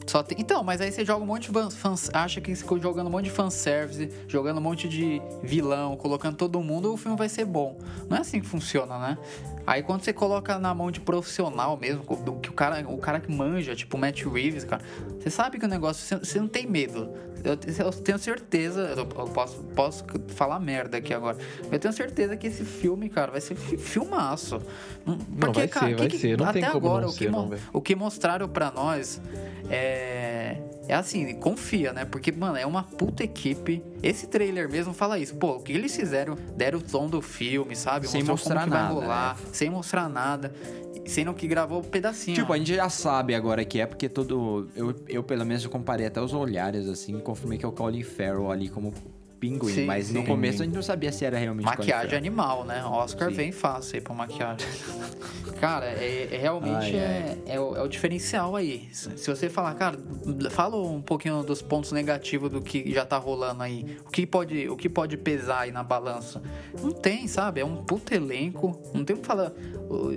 Só 0.07 0.23
tem- 0.23 0.37
Então, 0.41 0.63
mas 0.63 0.81
aí 0.81 0.93
você 0.93 1.05
joga 1.05 1.23
um 1.23 1.27
monte 1.27 1.47
de 1.47 1.53
fan- 1.53 1.71
fans, 1.71 2.11
acha 2.13 2.41
que 2.41 2.55
ficou 2.55 2.79
jogando 2.81 3.07
um 3.07 3.11
monte 3.11 3.25
de 3.25 3.31
fanservice, 3.31 4.11
jogando 4.29 4.59
um 4.59 4.61
monte 4.61 4.89
de 4.89 5.21
vilão, 5.43 5.97
colocando 5.97 6.37
todo 6.37 6.61
mundo, 6.61 6.93
o 6.93 6.97
filme 6.97 7.17
vai 7.17 7.29
ser 7.29 7.45
bom. 7.45 7.79
Não 8.09 8.17
é 8.17 8.21
assim 8.21 8.41
que 8.41 8.47
funciona, 8.47 8.99
né? 8.99 9.19
Aí 9.67 9.83
quando 9.83 10.03
você 10.03 10.13
coloca 10.13 10.59
na 10.59 10.75
mão 10.75 10.91
de 10.91 11.01
profissional 11.01 11.77
mesmo, 11.79 12.03
do 12.23 12.35
que 12.35 12.51
o 12.51 12.53
cara, 12.53 12.85
o 12.87 12.99
cara 12.99 13.19
que 13.19 13.33
manja, 13.33 13.75
tipo 13.75 13.97
o 13.97 14.01
Matt 14.01 14.23
Reeves, 14.25 14.63
cara, 14.65 14.83
você 15.19 15.31
sabe 15.31 15.59
que 15.59 15.65
o 15.65 15.69
negócio, 15.69 16.19
você, 16.23 16.39
não 16.39 16.49
tem 16.49 16.67
medo. 16.67 17.09
Eu, 17.43 17.59
eu 17.85 17.93
tenho 17.93 18.19
certeza, 18.19 18.95
eu, 18.97 19.05
posso, 19.07 19.59
posso 19.75 20.05
falar 20.29 20.59
merda 20.61 20.97
aqui 20.97 21.13
agora. 21.13 21.37
Eu 21.71 21.79
tenho 21.79 21.93
certeza 21.93 22.37
que 22.39 22.47
esse 22.47 22.65
filme, 22.65 23.09
cara, 23.11 23.33
vai 23.33 23.41
ser 23.41 23.55
fi- 23.55 23.77
filmaço. 23.77 24.61
Não, 25.05 25.19
vai 25.53 25.69
ser, 25.89 25.97
vai 25.97 26.09
ser. 26.19 26.39
Não 26.39 26.47
até 26.47 26.61
tem 26.61 26.71
como 26.71 26.87
agora, 26.87 27.03
não 27.03 27.09
o 27.11 27.13
que, 27.13 27.19
ser, 27.25 27.31
não, 27.31 27.51
o 27.73 27.81
que 27.83 27.95
mostraram 27.95 28.49
pra 28.49 28.71
nós 28.71 29.21
é. 29.71 30.59
É 30.87 30.95
assim, 30.95 31.35
confia, 31.37 31.95
né? 31.95 32.05
Porque, 32.05 32.31
mano, 32.31 32.57
é 32.59 32.67
uma 32.67 32.83
puta 32.83 33.25
equipe. 33.25 33.83
Esse 34.03 34.27
trailer 34.27 34.71
mesmo 34.71 34.93
fala 34.93 35.19
isso. 35.19 35.35
Pô, 35.37 35.53
o 35.53 35.61
que 35.61 35.73
eles 35.73 35.97
fizeram? 35.97 36.37
Deram 36.57 36.79
o 36.79 36.83
tom 36.83 37.09
do 37.09 37.23
filme, 37.23 37.75
sabe? 37.75 38.07
Sem 38.07 38.23
mostrar 38.23 38.65
que 38.65 38.71
nada, 38.71 38.93
rolar, 38.93 39.35
né? 39.35 39.49
sem 39.51 39.71
mostrar 39.71 40.11
nada. 40.11 40.53
Sendo 41.07 41.33
que 41.33 41.47
gravou 41.47 41.81
um 41.81 41.85
pedacinho. 41.85 42.37
Tipo, 42.37 42.53
a 42.53 42.59
gente 42.59 42.75
já 42.75 42.91
sabe 42.91 43.35
agora 43.35 43.65
que 43.65 43.81
é, 43.81 43.87
porque 43.87 44.11
todo. 44.11 44.69
Eu, 44.77 44.95
eu 45.09 45.23
pelo 45.23 45.45
menos, 45.47 45.65
eu 45.65 45.71
comparei 45.71 46.07
até 46.07 46.21
os 46.21 46.35
olhares, 46.35 46.87
assim, 46.87 47.17
e 47.17 47.23
confirmei 47.23 47.57
que 47.59 47.65
é 47.65 47.69
o 47.69 47.73
Colin 47.73 48.03
Farrell 48.03 48.51
ali 48.51 48.69
como 48.69 48.93
Pinguim, 49.45 49.75
Sim, 49.75 49.85
mas 49.85 50.11
no 50.11 50.21
sim. 50.21 50.27
começo 50.27 50.63
a 50.63 50.65
gente 50.65 50.75
não 50.75 50.83
sabia 50.83 51.13
se 51.13 51.23
era 51.23 51.37
realmente 51.37 51.67
Maquiagem 51.67 52.17
animal, 52.17 52.65
né? 52.65 52.83
Oscar 52.83 53.29
Sim. 53.29 53.35
vem 53.35 53.53
fácil 53.53 53.97
aí 53.97 54.01
pra 54.01 54.15
maquiagem. 54.15 54.67
Cara, 55.61 55.87
é, 55.87 56.29
é 56.31 56.39
realmente 56.39 56.95
Ai, 56.95 56.97
é, 56.97 57.39
é 57.47 57.61
o, 57.61 57.77
é 57.77 57.83
o 57.83 57.89
diferencial 57.89 58.57
aí. 58.57 58.89
Se 58.93 59.27
você 59.27 59.49
falar, 59.49 59.75
cara, 59.75 59.99
fala 60.51 60.77
um 60.77 61.01
pouquinho 61.01 61.43
dos 61.43 61.63
pontos 61.63 61.93
negativos 61.93 62.51
do 62.51 62.61
que 62.61 62.93
já 62.93 63.05
tá 63.07 63.17
rolando 63.17 63.63
aí. 63.63 63.97
O 64.07 64.11
que 64.11 64.27
pode, 64.27 64.69
o 64.69 64.77
que 64.77 64.89
pode 64.89 65.17
pesar 65.17 65.61
aí 65.61 65.73
na 65.73 65.83
balança? 65.83 66.43
Não 66.83 66.91
tem, 66.91 67.27
sabe? 67.27 67.61
É 67.61 67.65
um 67.65 67.77
puto 67.77 68.13
elenco. 68.13 68.79
Não 68.93 69.05
tem 69.05 69.17
o 69.17 69.21
que 69.21 69.27
falar. 69.27 69.53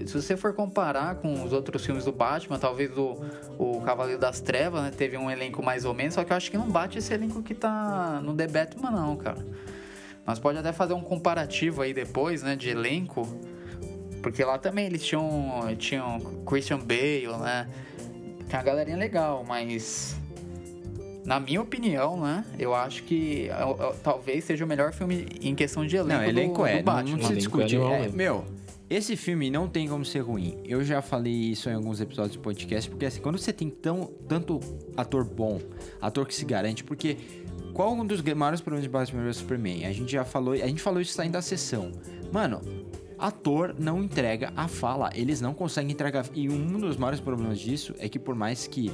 Se 0.05 0.13
você 0.13 0.35
for 0.35 0.53
comparar 0.53 1.15
com 1.15 1.43
os 1.43 1.53
outros 1.53 1.85
filmes 1.85 2.03
do 2.05 2.11
Batman, 2.11 2.57
talvez 2.57 2.97
o, 2.97 3.17
o 3.57 3.81
Cavaleiro 3.81 4.19
das 4.19 4.41
Trevas, 4.41 4.81
né? 4.81 4.91
Teve 4.91 5.17
um 5.17 5.29
elenco 5.29 5.63
mais 5.63 5.85
ou 5.85 5.93
menos, 5.93 6.15
só 6.15 6.23
que 6.23 6.33
eu 6.33 6.37
acho 6.37 6.49
que 6.49 6.57
não 6.57 6.69
bate 6.69 6.97
esse 6.97 7.13
elenco 7.13 7.41
que 7.43 7.53
tá 7.53 8.19
no 8.23 8.33
The 8.33 8.47
Batman, 8.47 8.91
não, 8.91 9.16
cara. 9.17 9.45
Nós 10.25 10.39
pode 10.39 10.57
até 10.57 10.71
fazer 10.73 10.93
um 10.93 11.01
comparativo 11.01 11.81
aí 11.81 11.93
depois, 11.93 12.43
né, 12.43 12.55
de 12.55 12.69
elenco, 12.69 13.25
porque 14.21 14.43
lá 14.43 14.57
também 14.57 14.85
eles 14.85 15.03
tinham, 15.03 15.63
tinham 15.77 16.19
Christian 16.45 16.79
Bale, 16.79 17.27
né? 17.41 17.67
Tem 18.49 18.57
uma 18.57 18.63
galerinha 18.63 18.97
legal, 18.97 19.43
mas 19.47 20.15
na 21.25 21.39
minha 21.39 21.61
opinião, 21.61 22.19
né, 22.19 22.45
eu 22.57 22.73
acho 22.73 23.03
que 23.03 23.49
ó, 23.51 23.71
ó, 23.71 23.93
talvez 24.03 24.43
seja 24.45 24.63
o 24.63 24.67
melhor 24.67 24.93
filme 24.93 25.27
em 25.41 25.53
questão 25.53 25.85
de 25.85 25.95
elenco, 25.97 26.21
Não, 26.21 26.27
elenco 26.29 26.57
do, 26.59 26.65
é, 26.65 26.71
do 26.71 26.75
não, 26.77 26.83
Batman. 26.83 27.17
não 27.17 27.19
se 27.19 27.33
Elenco 27.33 27.57
discute. 27.59 27.75
é 27.75 28.05
É, 28.05 28.09
meu, 28.09 28.45
esse 28.89 29.17
filme 29.17 29.49
não 29.51 29.67
tem 29.67 29.87
como 29.89 30.05
ser 30.05 30.19
ruim. 30.19 30.57
Eu 30.63 30.81
já 30.83 31.01
falei 31.01 31.33
isso 31.33 31.69
em 31.69 31.73
alguns 31.73 31.99
episódios 31.99 32.37
do 32.37 32.41
podcast, 32.41 32.89
porque 32.89 33.05
assim, 33.05 33.19
quando 33.19 33.37
você 33.37 33.51
tem 33.51 33.69
tão, 33.69 34.05
tanto 34.29 34.61
ator 34.95 35.25
bom, 35.25 35.59
ator 36.01 36.25
que 36.25 36.33
se 36.33 36.45
garante, 36.45 36.85
porque 36.85 37.17
qual 37.77 37.93
um 37.93 38.03
dos 38.03 38.23
maiores 38.23 38.59
problemas 38.59 38.83
de 38.83 38.89
Batman 38.89 39.23
vs 39.23 39.37
Superman? 39.37 39.85
A 39.85 39.93
gente 39.93 40.11
já 40.11 40.25
falou, 40.25 40.55
a 40.55 40.67
gente 40.67 40.81
falou 40.81 40.99
isso 40.99 41.13
saindo 41.13 41.33
da 41.33 41.43
sessão. 41.43 41.91
Mano, 42.31 42.59
ator 43.19 43.75
não 43.77 44.03
entrega 44.03 44.51
a 44.55 44.67
fala, 44.67 45.11
eles 45.13 45.41
não 45.41 45.53
conseguem 45.53 45.91
entregar. 45.91 46.25
E 46.33 46.49
um 46.49 46.79
dos 46.79 46.97
maiores 46.97 47.19
problemas 47.19 47.59
disso 47.59 47.93
é 47.99 48.09
que 48.09 48.17
por 48.17 48.33
mais 48.33 48.65
que 48.65 48.91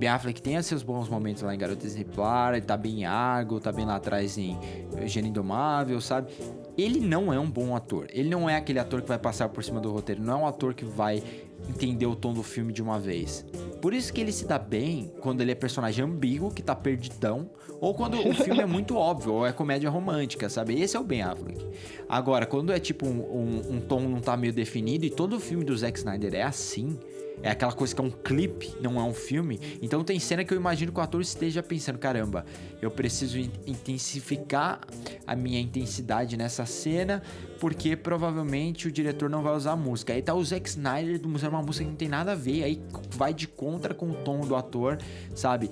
Ben 0.00 0.08
Affleck 0.08 0.42
tenha 0.42 0.60
seus 0.64 0.82
bons 0.82 1.08
momentos 1.08 1.44
lá 1.44 1.54
em 1.54 1.58
Garota 1.58 1.86
Exemplar, 1.86 2.54
ele 2.54 2.66
tá 2.66 2.76
bem 2.76 3.02
em 3.02 3.04
Argo, 3.04 3.60
tá 3.60 3.70
bem 3.70 3.86
lá 3.86 3.94
atrás 3.94 4.36
em 4.36 4.58
Gênio 5.04 5.28
Indomável, 5.28 6.00
sabe? 6.00 6.32
Ele 6.76 6.98
não 6.98 7.32
é 7.32 7.38
um 7.38 7.48
bom 7.48 7.76
ator. 7.76 8.08
Ele 8.10 8.28
não 8.28 8.50
é 8.50 8.56
aquele 8.56 8.80
ator 8.80 9.00
que 9.00 9.08
vai 9.08 9.18
passar 9.18 9.48
por 9.48 9.62
cima 9.62 9.80
do 9.80 9.92
roteiro. 9.92 10.20
Não 10.20 10.32
é 10.32 10.36
um 10.42 10.46
ator 10.46 10.74
que 10.74 10.84
vai 10.84 11.22
entender 11.68 12.06
o 12.06 12.16
tom 12.16 12.32
do 12.32 12.42
filme 12.42 12.72
de 12.72 12.82
uma 12.82 12.98
vez. 12.98 13.44
Por 13.80 13.94
isso 13.94 14.12
que 14.12 14.20
ele 14.20 14.32
se 14.32 14.46
dá 14.46 14.58
bem 14.58 15.12
quando 15.20 15.40
ele 15.40 15.52
é 15.52 15.54
personagem 15.54 16.04
ambíguo, 16.04 16.50
que 16.50 16.62
tá 16.62 16.74
perdidão, 16.74 17.50
ou 17.80 17.94
quando 17.94 18.18
o 18.18 18.34
filme 18.34 18.60
é 18.60 18.66
muito 18.66 18.96
óbvio, 18.96 19.34
ou 19.34 19.46
é 19.46 19.52
comédia 19.52 19.88
romântica, 19.88 20.48
sabe? 20.48 20.80
Esse 20.80 20.96
é 20.96 21.00
o 21.00 21.04
Ben 21.04 21.22
Affleck. 21.22 21.64
Agora, 22.08 22.46
quando 22.46 22.72
é 22.72 22.80
tipo 22.80 23.06
um, 23.06 23.20
um, 23.20 23.76
um 23.76 23.80
tom 23.80 24.00
não 24.00 24.20
tá 24.20 24.36
meio 24.36 24.52
definido, 24.52 25.04
e 25.04 25.10
todo 25.10 25.38
filme 25.38 25.64
do 25.64 25.76
Zack 25.76 25.98
Snyder 25.98 26.34
é 26.34 26.42
assim, 26.42 26.98
é 27.42 27.50
aquela 27.50 27.72
coisa 27.72 27.94
que 27.94 28.00
é 28.00 28.04
um 28.04 28.10
clipe, 28.10 28.74
não 28.80 28.98
é 28.98 29.02
um 29.02 29.14
filme. 29.14 29.60
Então 29.80 30.02
tem 30.02 30.18
cena 30.18 30.44
que 30.44 30.52
eu 30.52 30.58
imagino 30.58 30.92
que 30.92 30.98
o 30.98 31.02
ator 31.02 31.20
esteja 31.20 31.62
pensando: 31.62 31.98
caramba, 31.98 32.44
eu 32.80 32.90
preciso 32.90 33.38
in- 33.38 33.50
intensificar 33.66 34.80
a 35.26 35.36
minha 35.36 35.60
intensidade 35.60 36.36
nessa 36.36 36.66
cena, 36.66 37.22
porque 37.60 37.96
provavelmente 37.96 38.88
o 38.88 38.92
diretor 38.92 39.28
não 39.28 39.42
vai 39.42 39.54
usar 39.54 39.72
a 39.72 39.76
música. 39.76 40.12
Aí 40.12 40.22
tá 40.22 40.34
o 40.34 40.44
Zack 40.44 40.68
Snyder 40.68 41.20
usando 41.26 41.52
uma 41.52 41.62
música 41.62 41.84
que 41.84 41.90
não 41.90 41.96
tem 41.96 42.08
nada 42.08 42.32
a 42.32 42.34
ver, 42.34 42.62
aí 42.64 42.82
vai 43.10 43.32
de 43.34 43.46
contra 43.46 43.94
com 43.94 44.10
o 44.10 44.14
tom 44.14 44.40
do 44.40 44.56
ator, 44.56 44.98
sabe? 45.34 45.70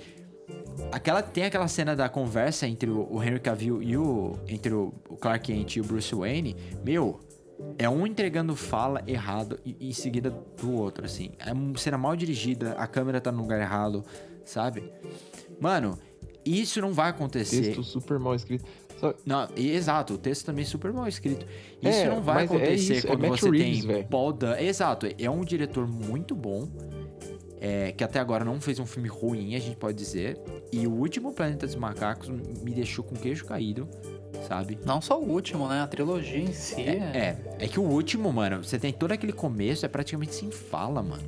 Aquela, 0.93 1.23
tem 1.23 1.45
aquela 1.45 1.67
cena 1.69 1.97
da 1.97 2.09
conversa 2.09 2.67
entre 2.67 2.89
o, 2.91 3.23
Henry 3.23 3.41
Cavill 3.41 3.83
e 3.83 3.97
o. 3.97 4.39
entre 4.47 4.73
o 4.73 4.93
Clark 5.21 5.53
Kent 5.53 5.77
e 5.77 5.81
o 5.81 5.85
Bruce 5.85 6.15
Wayne. 6.15 6.55
Meu, 6.85 7.21
é 7.79 7.89
um 7.89 8.07
entregando 8.07 8.55
fala 8.57 9.03
errado 9.07 9.59
e 9.65 9.77
e 9.81 9.89
em 9.89 9.93
seguida 9.93 10.31
do 10.31 10.73
outro, 10.73 11.05
assim. 11.05 11.31
É 11.39 11.53
uma 11.53 11.77
cena 11.79 11.97
mal 11.99 12.15
dirigida, 12.17 12.73
a 12.73 12.87
câmera 12.87 13.21
tá 13.21 13.31
no 13.33 13.43
lugar 13.43 13.61
errado, 13.61 14.05
sabe? 14.45 14.93
Mano, 15.61 15.99
isso 16.45 16.81
não 16.81 16.93
vai 16.93 17.11
acontecer. 17.11 17.63
Texto 17.63 17.83
super 17.83 18.19
mal 18.19 18.35
escrito. 18.35 18.65
Só- 18.99 19.15
Não, 19.27 19.47
exato, 19.57 20.15
o 20.15 20.19
texto 20.19 20.47
também 20.47 20.63
é 20.63 20.67
super 20.67 20.91
mal 20.93 21.07
escrito. 21.07 21.47
Isso 21.83 21.99
É, 21.99 22.09
não 22.09 22.23
vai 22.23 22.43
é 22.43 22.45
acontecer 22.47 22.95
isso, 22.97 23.07
é 23.07 23.11
quando 23.11 23.29
Matt 23.29 23.41
você 23.41 23.51
Reeves, 23.51 23.85
tem. 23.85 24.05
Paul 24.05 24.33
Dano. 24.33 24.59
Exato, 24.61 25.07
é 25.19 25.31
um 25.31 25.45
diretor 25.45 25.87
muito 25.87 26.35
bom, 26.35 26.67
é, 27.61 27.93
que 27.93 28.03
até 28.05 28.19
agora 28.19 28.45
não 28.45 28.59
fez 28.61 28.79
um 28.79 28.87
filme 28.87 29.09
ruim, 29.09 29.55
a 29.55 29.59
gente 29.59 29.77
pode 29.77 29.99
dizer. 29.99 30.39
E 30.73 30.87
o 30.87 30.93
último 30.93 31.33
Planeta 31.35 31.67
dos 31.67 31.75
Macacos 31.77 32.29
me 32.31 32.73
deixou 32.73 33.05
com 33.05 33.15
o 33.15 33.19
queixo 33.19 33.45
caído, 33.45 33.87
sabe? 34.49 34.79
Não 34.85 35.01
só 35.01 35.21
o 35.21 35.29
último, 35.31 35.69
né? 35.69 35.81
A 35.83 35.87
trilogia 35.87 36.39
em 36.39 36.53
si 36.53 36.81
É, 36.83 36.93
é, 37.15 37.37
é 37.61 37.69
que 37.69 37.79
o 37.81 37.83
último, 37.83 38.33
mano, 38.33 38.63
você 38.65 38.79
tem 38.79 38.93
todo 38.93 39.13
aquele 39.13 39.33
começo, 39.33 39.85
é 39.85 39.89
praticamente 39.89 40.35
sem 40.35 40.51
fala, 40.51 41.03
mano. 41.03 41.23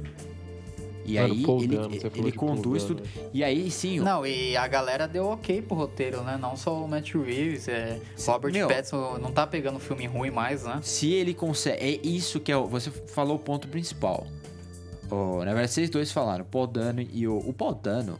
E 1.05 1.15
Mano, 1.15 1.33
aí 1.33 1.43
ele, 1.65 1.79
ele 2.17 2.33
conduz 2.33 2.85
Dano. 2.85 2.97
tudo. 3.01 3.09
E 3.33 3.43
aí 3.43 3.71
sim, 3.71 3.99
o- 4.01 4.05
Não, 4.05 4.27
e 4.27 4.55
a 4.59 4.69
galera 4.69 5.09
deu 5.09 5.25
ok 5.25 5.63
pro 5.63 5.75
roteiro, 5.75 6.23
né? 6.23 6.37
Não 6.39 6.55
só 6.55 6.85
o 6.85 6.87
Matt 6.87 7.15
Reeves, 7.15 7.67
é, 7.67 7.99
Robert 8.27 8.53
Meu- 8.53 8.69
Pattinson 8.69 9.17
não 9.19 9.33
tá 9.33 9.47
pegando 9.47 9.79
filme 9.81 10.07
ruim 10.07 10.31
mais, 10.31 10.65
né? 10.65 10.81
se 10.83 11.11
ele 11.11 11.33
consegue. 11.33 11.83
É 11.83 12.07
isso 12.07 12.39
que 12.39 12.53
é. 12.53 12.57
o- 12.59 12.67
Você 12.67 12.91
falou 12.91 13.37
o 13.37 13.39
ponto 13.39 13.67
principal. 13.69 14.27
Oh, 15.11 15.39
na 15.39 15.47
verdade, 15.55 15.71
vocês 15.73 15.89
dois 15.89 16.13
falaram, 16.13 16.45
Paul 16.45 16.67
Dano 16.67 17.01
e 17.01 17.27
o. 17.27 17.39
O 17.39 17.55
Paul 17.55 17.75
Dano. 17.75 18.19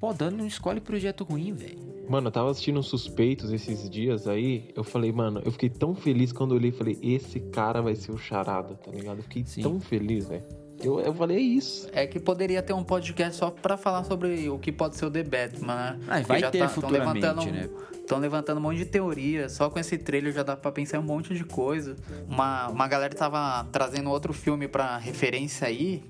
Paul 0.00 0.14
Dano 0.14 0.38
não 0.38 0.46
escolhe 0.46 0.80
projeto 0.80 1.24
ruim, 1.24 1.52
velho. 1.52 1.78
Mano, 2.08 2.28
eu 2.28 2.32
tava 2.32 2.50
assistindo 2.50 2.82
Suspeitos 2.82 3.52
esses 3.52 3.88
dias 3.88 4.26
aí. 4.26 4.70
Eu 4.74 4.82
falei, 4.82 5.12
mano, 5.12 5.42
eu 5.44 5.52
fiquei 5.52 5.68
tão 5.68 5.94
feliz 5.94 6.32
quando 6.32 6.52
eu 6.52 6.56
olhei 6.56 6.70
e 6.70 6.72
falei, 6.72 6.98
esse 7.02 7.38
cara 7.38 7.82
vai 7.82 7.94
ser 7.94 8.10
o 8.10 8.18
charada, 8.18 8.74
tá 8.74 8.90
ligado? 8.90 9.18
Eu 9.18 9.22
fiquei 9.22 9.44
Sim. 9.44 9.62
tão 9.62 9.78
feliz, 9.78 10.26
velho. 10.26 10.42
Eu, 10.82 10.98
eu 11.00 11.12
falei, 11.12 11.36
é 11.36 11.40
isso. 11.40 11.88
É 11.92 12.06
que 12.06 12.18
poderia 12.18 12.62
ter 12.62 12.72
um 12.72 12.82
podcast 12.82 13.36
só 13.36 13.50
pra 13.50 13.76
falar 13.76 14.02
sobre 14.04 14.48
o 14.48 14.58
que 14.58 14.72
pode 14.72 14.96
ser 14.96 15.04
o 15.04 15.10
The 15.10 15.22
Batman, 15.22 15.74
né? 15.74 15.98
Ah, 16.08 16.20
vai 16.22 16.40
já 16.40 16.50
ter 16.50 16.60
tão 16.60 16.68
futuramente, 16.70 17.20
levantando, 17.20 17.52
né? 17.52 17.68
Estão 17.92 18.18
levantando 18.18 18.58
um 18.58 18.62
monte 18.62 18.78
de 18.78 18.86
teoria. 18.86 19.50
Só 19.50 19.68
com 19.68 19.78
esse 19.78 19.98
trailer 19.98 20.32
já 20.32 20.42
dá 20.42 20.56
pra 20.56 20.72
pensar 20.72 20.96
em 20.96 21.00
um 21.00 21.04
monte 21.04 21.34
de 21.34 21.44
coisa. 21.44 21.96
Uma, 22.26 22.68
uma 22.68 22.88
galera 22.88 23.14
tava 23.14 23.68
trazendo 23.70 24.10
outro 24.10 24.32
filme 24.32 24.66
pra 24.66 24.96
referência 24.96 25.68
aí, 25.68 26.02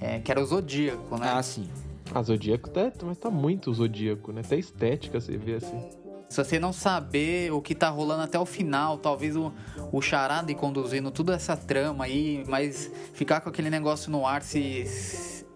é, 0.00 0.18
que 0.18 0.32
era 0.32 0.40
o 0.40 0.46
Zodíaco, 0.46 1.18
né? 1.18 1.30
Ah, 1.30 1.42
sim. 1.42 1.68
Ah, 2.12 2.22
Zodíaco 2.22 2.68
tá, 2.70 2.92
mas 3.02 3.18
tá 3.18 3.30
muito 3.30 3.72
Zodíaco, 3.72 4.32
né? 4.32 4.42
Até 4.44 4.56
estética 4.58 5.20
você 5.20 5.36
vê 5.36 5.54
assim. 5.54 5.80
Se 6.28 6.42
você 6.42 6.58
não 6.58 6.72
saber 6.72 7.52
o 7.52 7.60
que 7.62 7.74
tá 7.74 7.88
rolando 7.88 8.22
até 8.22 8.38
o 8.38 8.46
final, 8.46 8.98
talvez 8.98 9.36
o, 9.36 9.52
o 9.92 10.00
charada 10.00 10.50
ir 10.50 10.54
conduzindo 10.56 11.10
toda 11.10 11.34
essa 11.34 11.56
trama 11.56 12.04
aí, 12.04 12.44
mas 12.48 12.90
ficar 13.12 13.40
com 13.40 13.48
aquele 13.48 13.70
negócio 13.70 14.10
no 14.10 14.26
ar 14.26 14.42
se, 14.42 14.84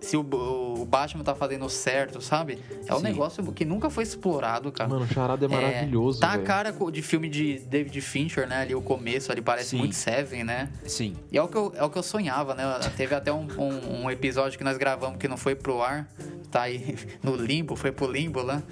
se 0.01 0.17
o, 0.17 0.21
o 0.21 0.85
Batman 0.85 1.25
tá 1.25 1.35
fazendo 1.35 1.69
certo, 1.69 2.21
sabe? 2.21 2.61
É 2.87 2.95
um 2.95 2.99
Sim. 2.99 3.03
negócio 3.05 3.53
que 3.53 3.65
nunca 3.65 3.91
foi 3.91 4.05
explorado, 4.05 4.71
cara. 4.71 4.89
Mano, 4.89 5.05
o 5.05 5.09
charada 5.09 5.47
é 5.47 5.49
maravilhoso, 5.49 6.21
Tá 6.21 6.29
a 6.29 6.33
velho. 6.37 6.45
cara 6.45 6.73
de 6.93 7.03
filme 7.03 7.29
de 7.29 7.59
David 7.61 8.01
Fincher, 8.01 8.47
né? 8.47 8.59
Ali 8.61 8.75
o 8.75 8.83
começo, 8.83 9.33
ali 9.33 9.41
parece 9.41 9.71
Sim. 9.71 9.79
muito 9.79 9.97
Seven, 9.97 10.45
né? 10.45 10.71
Sim. 10.87 11.17
E 11.33 11.39
é 11.39 11.43
o 11.43 11.49
que 11.49 11.57
eu, 11.57 11.73
é 11.75 11.83
o 11.83 11.91
que 11.91 11.99
eu 11.99 12.03
sonhava, 12.05 12.55
né? 12.55 12.63
Teve 12.97 13.15
até 13.17 13.33
um, 13.33 13.49
um- 13.59 14.03
um 14.05 14.11
episódio 14.11 14.57
que 14.57 14.63
nós 14.65 14.77
gravamos 14.77 15.19
que 15.19 15.27
não 15.27 15.37
foi 15.37 15.57
pro 15.57 15.83
ar, 15.83 16.07
tá 16.51 16.63
aí 16.63 16.97
no 17.23 17.37
limbo, 17.37 17.77
foi 17.77 17.93
pro 17.93 18.11
limbo 18.11 18.43
lá. 18.43 18.63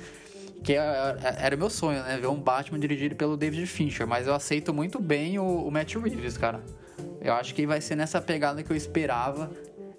Que 0.64 0.72
é- 0.74 1.16
era 1.38 1.54
o 1.54 1.58
meu 1.58 1.70
sonho, 1.70 2.02
né? 2.02 2.18
Ver 2.20 2.26
um 2.26 2.40
Batman 2.40 2.78
dirigido 2.78 3.14
pelo 3.14 3.36
David 3.36 3.66
Fincher. 3.66 4.06
Mas 4.06 4.26
eu 4.26 4.34
aceito 4.34 4.74
muito 4.74 5.00
bem 5.00 5.38
o, 5.38 5.44
o 5.44 5.70
Matt 5.70 5.94
Reeves, 5.94 6.36
cara. 6.36 6.60
Eu 7.20 7.34
acho 7.34 7.54
que 7.54 7.66
vai 7.66 7.80
ser 7.80 7.94
nessa 7.96 8.20
pegada 8.20 8.62
que 8.62 8.70
eu 8.72 8.76
esperava. 8.76 9.50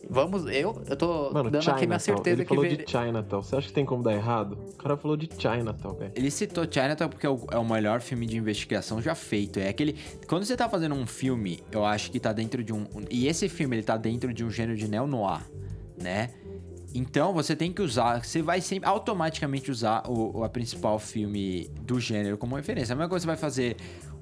Vamos, 0.09 0.45
eu, 0.45 0.81
eu 0.89 0.95
tô 0.95 1.31
Mano, 1.33 1.49
dando 1.51 1.69
aqui 1.69 1.85
minha 1.85 1.99
certeza 1.99 2.37
Ele 2.37 2.43
que 2.43 2.49
falou 2.49 2.63
ver- 2.63 2.77
de 2.77 2.89
Chinatown. 2.89 3.43
Você 3.43 3.55
acha 3.57 3.67
que 3.67 3.73
tem 3.73 3.85
como 3.85 4.01
dar 4.01 4.13
errado? 4.13 4.57
O 4.73 4.77
cara 4.77 4.95
falou 4.95 5.17
de 5.17 5.29
Chinatown, 5.37 5.93
velho. 5.95 6.11
Ele 6.15 6.31
citou 6.31 6.63
Chinatown 6.69 7.09
porque 7.09 7.25
é 7.25 7.29
o, 7.29 7.45
é 7.51 7.57
o 7.57 7.65
melhor 7.65 7.99
filme 7.99 8.25
de 8.25 8.37
investigação 8.37 9.01
já 9.01 9.13
feito. 9.15 9.59
É 9.59 9.67
aquele. 9.67 9.97
Quando 10.27 10.45
você 10.45 10.55
tá 10.55 10.69
fazendo 10.69 10.95
um 10.95 11.05
filme, 11.05 11.61
eu 11.71 11.83
acho 11.85 12.09
que 12.09 12.19
tá 12.21 12.31
dentro 12.31 12.63
de 12.63 12.71
um. 12.73 12.87
E 13.09 13.27
esse 13.27 13.49
filme, 13.49 13.75
ele 13.75 13.83
tá 13.83 13.97
dentro 13.97 14.33
de 14.33 14.45
um 14.45 14.49
gênero 14.49 14.77
de 14.77 14.87
neo-noir, 14.87 15.41
né? 16.01 16.29
Então 16.93 17.33
você 17.33 17.55
tem 17.55 17.71
que 17.71 17.81
usar. 17.81 18.23
Você 18.23 18.41
vai 18.41 18.61
sempre 18.61 18.89
automaticamente 18.89 19.69
usar 19.69 20.03
o, 20.07 20.43
a 20.43 20.49
principal 20.49 20.97
filme 20.99 21.69
do 21.81 21.99
gênero 21.99 22.37
como 22.37 22.55
referência. 22.55 22.93
A 22.93 22.95
mesma 22.95 23.09
coisa 23.09 23.23
você 23.23 23.27
vai 23.27 23.37
fazer 23.37 23.77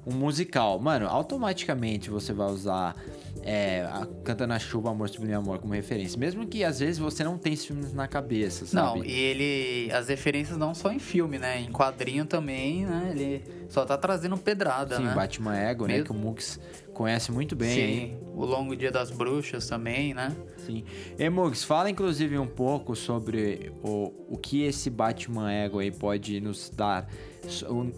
um 0.06 0.14
musical. 0.14 0.78
Mano, 0.78 1.08
automaticamente 1.08 2.10
você 2.10 2.32
vai 2.32 2.48
usar. 2.48 2.96
É, 3.42 3.82
a 3.82 4.06
Canta 4.24 4.46
na 4.46 4.58
Chuva, 4.58 4.90
Amor 4.90 5.08
Sublime 5.08 5.34
Amor 5.34 5.58
como 5.58 5.72
referência. 5.72 6.18
Mesmo 6.18 6.46
que 6.46 6.64
às 6.64 6.80
vezes 6.80 6.98
você 6.98 7.22
não 7.22 7.38
tenha 7.38 7.54
esses 7.54 7.66
filmes 7.66 7.92
na 7.92 8.08
cabeça, 8.08 8.66
sabe? 8.66 8.98
Não, 8.98 9.04
e 9.04 9.12
ele. 9.12 9.92
As 9.92 10.08
referências 10.08 10.56
não 10.56 10.74
só 10.74 10.90
em 10.90 10.98
filme, 10.98 11.38
né? 11.38 11.60
Em 11.60 11.70
quadrinho 11.70 12.24
também, 12.24 12.84
né? 12.86 13.12
Ele 13.14 13.44
só 13.68 13.84
tá 13.84 13.96
trazendo 13.96 14.36
pedrada, 14.36 14.96
Sim, 14.96 15.04
né? 15.04 15.14
Batman 15.14 15.56
Ego, 15.56 15.86
né? 15.86 16.02
Que 16.02 16.10
o 16.10 16.14
Mux 16.14 16.58
conhece 16.96 17.30
muito 17.30 17.54
bem. 17.54 17.68
Sim. 17.70 17.82
aí. 17.82 18.16
o 18.34 18.44
Longo 18.44 18.74
Dia 18.74 18.90
das 18.90 19.10
Bruxas 19.10 19.68
também, 19.68 20.14
né? 20.14 20.34
Sim. 20.56 20.82
E 21.18 21.28
Mugs, 21.28 21.62
fala 21.62 21.90
inclusive 21.90 22.38
um 22.38 22.46
pouco 22.46 22.96
sobre 22.96 23.70
o, 23.82 24.12
o 24.30 24.36
que 24.38 24.62
esse 24.62 24.88
Batman 24.88 25.52
Ego 25.52 25.78
aí 25.78 25.90
pode 25.90 26.40
nos 26.40 26.70
dar, 26.70 27.06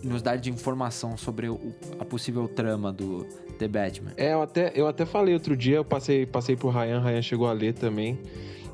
nos 0.02 0.20
dar 0.20 0.36
de 0.36 0.50
informação 0.50 1.16
sobre 1.16 1.48
o- 1.48 1.74
a 1.98 2.04
possível 2.04 2.48
trama 2.48 2.92
do 2.92 3.24
The 3.58 3.68
Batman. 3.68 4.12
É, 4.16 4.32
eu 4.32 4.42
até, 4.42 4.72
eu 4.74 4.86
até 4.86 5.06
falei 5.06 5.32
outro 5.34 5.56
dia, 5.56 5.76
eu 5.76 5.84
passei, 5.84 6.26
passei 6.26 6.56
pro 6.56 6.68
Ryan, 6.68 7.00
Ryan 7.00 7.22
chegou 7.22 7.46
a 7.46 7.52
ler 7.52 7.74
também. 7.74 8.18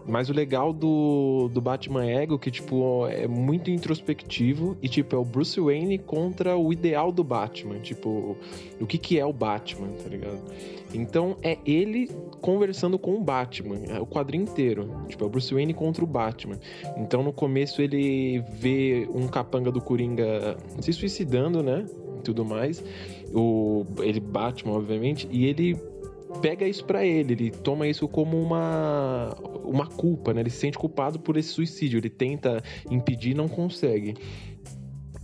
Mas 0.06 0.28
o 0.28 0.32
legal 0.32 0.72
do, 0.72 1.48
do 1.52 1.60
Batman 1.60 2.04
Ego, 2.04 2.38
que, 2.38 2.50
tipo, 2.50 3.06
é 3.06 3.26
muito 3.26 3.70
introspectivo 3.70 4.76
e, 4.82 4.88
tipo, 4.88 5.16
é 5.16 5.18
o 5.18 5.24
Bruce 5.24 5.58
Wayne 5.58 5.98
contra 5.98 6.56
o 6.56 6.72
ideal 6.72 7.10
do 7.10 7.24
Batman. 7.24 7.78
Tipo, 7.78 8.36
o 8.80 8.86
que 8.86 8.98
que 8.98 9.18
é 9.18 9.24
o 9.24 9.32
Batman, 9.32 9.88
tá 10.02 10.08
ligado? 10.08 10.40
Então, 10.92 11.36
é 11.42 11.58
ele 11.64 12.10
conversando 12.40 12.98
com 12.98 13.16
o 13.16 13.20
Batman, 13.20 13.78
é 13.88 13.98
o 13.98 14.06
quadrinho 14.06 14.44
inteiro. 14.44 14.90
Tipo, 15.08 15.24
é 15.24 15.26
o 15.26 15.30
Bruce 15.30 15.52
Wayne 15.52 15.72
contra 15.72 16.04
o 16.04 16.06
Batman. 16.06 16.58
Então, 16.98 17.22
no 17.22 17.32
começo, 17.32 17.80
ele 17.80 18.44
vê 18.52 19.08
um 19.12 19.26
capanga 19.26 19.72
do 19.72 19.80
Coringa 19.80 20.56
se 20.80 20.92
suicidando, 20.92 21.62
né? 21.62 21.86
E 22.18 22.22
tudo 22.22 22.44
mais. 22.44 22.84
O, 23.34 23.86
ele, 24.00 24.20
Batman, 24.20 24.74
obviamente, 24.74 25.26
e 25.30 25.46
ele 25.46 25.76
pega 26.40 26.66
isso 26.66 26.84
pra 26.84 27.04
ele, 27.04 27.32
ele 27.32 27.50
toma 27.50 27.86
isso 27.86 28.06
como 28.08 28.40
uma 28.40 29.34
uma 29.64 29.86
culpa, 29.86 30.32
né? 30.32 30.40
Ele 30.40 30.50
se 30.50 30.58
sente 30.58 30.78
culpado 30.78 31.18
por 31.18 31.36
esse 31.36 31.50
suicídio, 31.50 31.98
ele 31.98 32.10
tenta 32.10 32.62
impedir 32.90 33.34
não 33.34 33.48
consegue. 33.48 34.14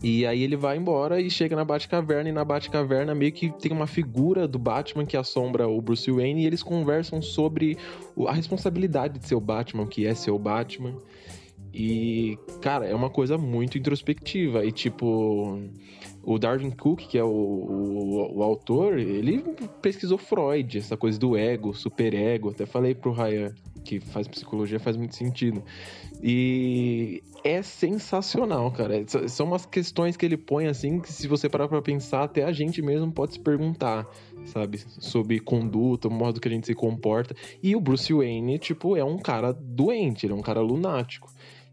E 0.03 0.25
aí 0.25 0.43
ele 0.43 0.57
vai 0.57 0.79
embora 0.79 1.21
e 1.21 1.31
chega 1.31 1.55
na 1.55 1.65
Batcaverna 1.65 2.31
e 2.31 2.33
na 2.33 2.43
Batcaverna 2.43 3.15
meio 3.15 3.33
que 3.33 3.51
tem 3.51 3.71
uma 3.71 3.87
figura 3.87 4.49
do 4.49 4.59
Batman 4.59 5.05
que 5.05 5.15
assombra 5.15 5.69
o 5.69 5.81
Bruce 5.83 6.11
Wayne 6.11 6.43
e 6.43 6.47
eles 6.47 6.63
conversam 6.63 7.21
sobre 7.21 7.77
a 8.27 8.33
responsabilidade 8.33 9.19
de 9.19 9.29
ser 9.29 9.35
o 9.35 9.41
Batman, 9.41 9.87
que 9.87 10.07
é 10.07 10.15
ser 10.15 10.31
o 10.31 10.39
Batman. 10.39 10.97
E, 11.73 12.39
cara, 12.63 12.87
é 12.87 12.95
uma 12.95 13.11
coisa 13.11 13.37
muito 13.37 13.77
introspectiva. 13.77 14.65
E, 14.65 14.73
tipo, 14.73 15.61
o 16.23 16.39
Darwin 16.39 16.71
Cook, 16.71 17.01
que 17.01 17.19
é 17.19 17.25
o, 17.25 17.29
o, 17.29 18.39
o 18.39 18.43
autor, 18.43 18.99
ele 18.99 19.43
pesquisou 19.81 20.19
Freud, 20.19 20.79
essa 20.79 20.97
coisa 20.97 21.19
do 21.19 21.37
ego, 21.37 21.75
superego. 21.75 22.51
Até 22.51 22.67
falei 22.67 22.95
pro 22.95 23.13
Ryan 23.13 23.55
que 23.83 23.99
faz 24.01 24.29
psicologia, 24.29 24.79
faz 24.79 24.97
muito 24.97 25.17
sentido. 25.17 25.63
E 26.23 27.23
é 27.43 27.63
sensacional, 27.63 28.71
cara. 28.71 29.05
São 29.29 29.47
umas 29.47 29.65
questões 29.65 30.17
que 30.17 30.27
ele 30.27 30.37
põe 30.37 30.67
assim 30.67 31.01
que 31.01 31.13
se 31.13 31.27
você 31.27 31.49
parar 31.49 31.69
pra 31.69 31.81
pensar, 31.81 32.25
até 32.25 32.45
a 32.45 32.53
gente 32.53 32.83
mesmo 32.83 33.11
pode 33.11 33.35
se 33.35 33.41
perguntar, 33.41 34.07
sabe? 34.47 34.79
Sobre 34.79 35.41
conduta, 35.41 36.09
o 36.09 36.11
modo 36.11 36.41
que 36.41 36.49
a 36.49 36.51
gente 36.51 36.67
se 36.67 36.75
comporta. 36.75 37.35
E 37.63 37.75
o 37.75 37.81
Bruce 37.81 38.13
Wayne, 38.13 38.59
tipo, 38.59 38.97
é 38.97 39.05
um 39.05 39.19
cara 39.19 39.53
doente, 39.53 40.27
ele 40.27 40.35
é 40.35 40.37
um 40.37 40.43
cara 40.43 40.61
lunático. 40.61 41.33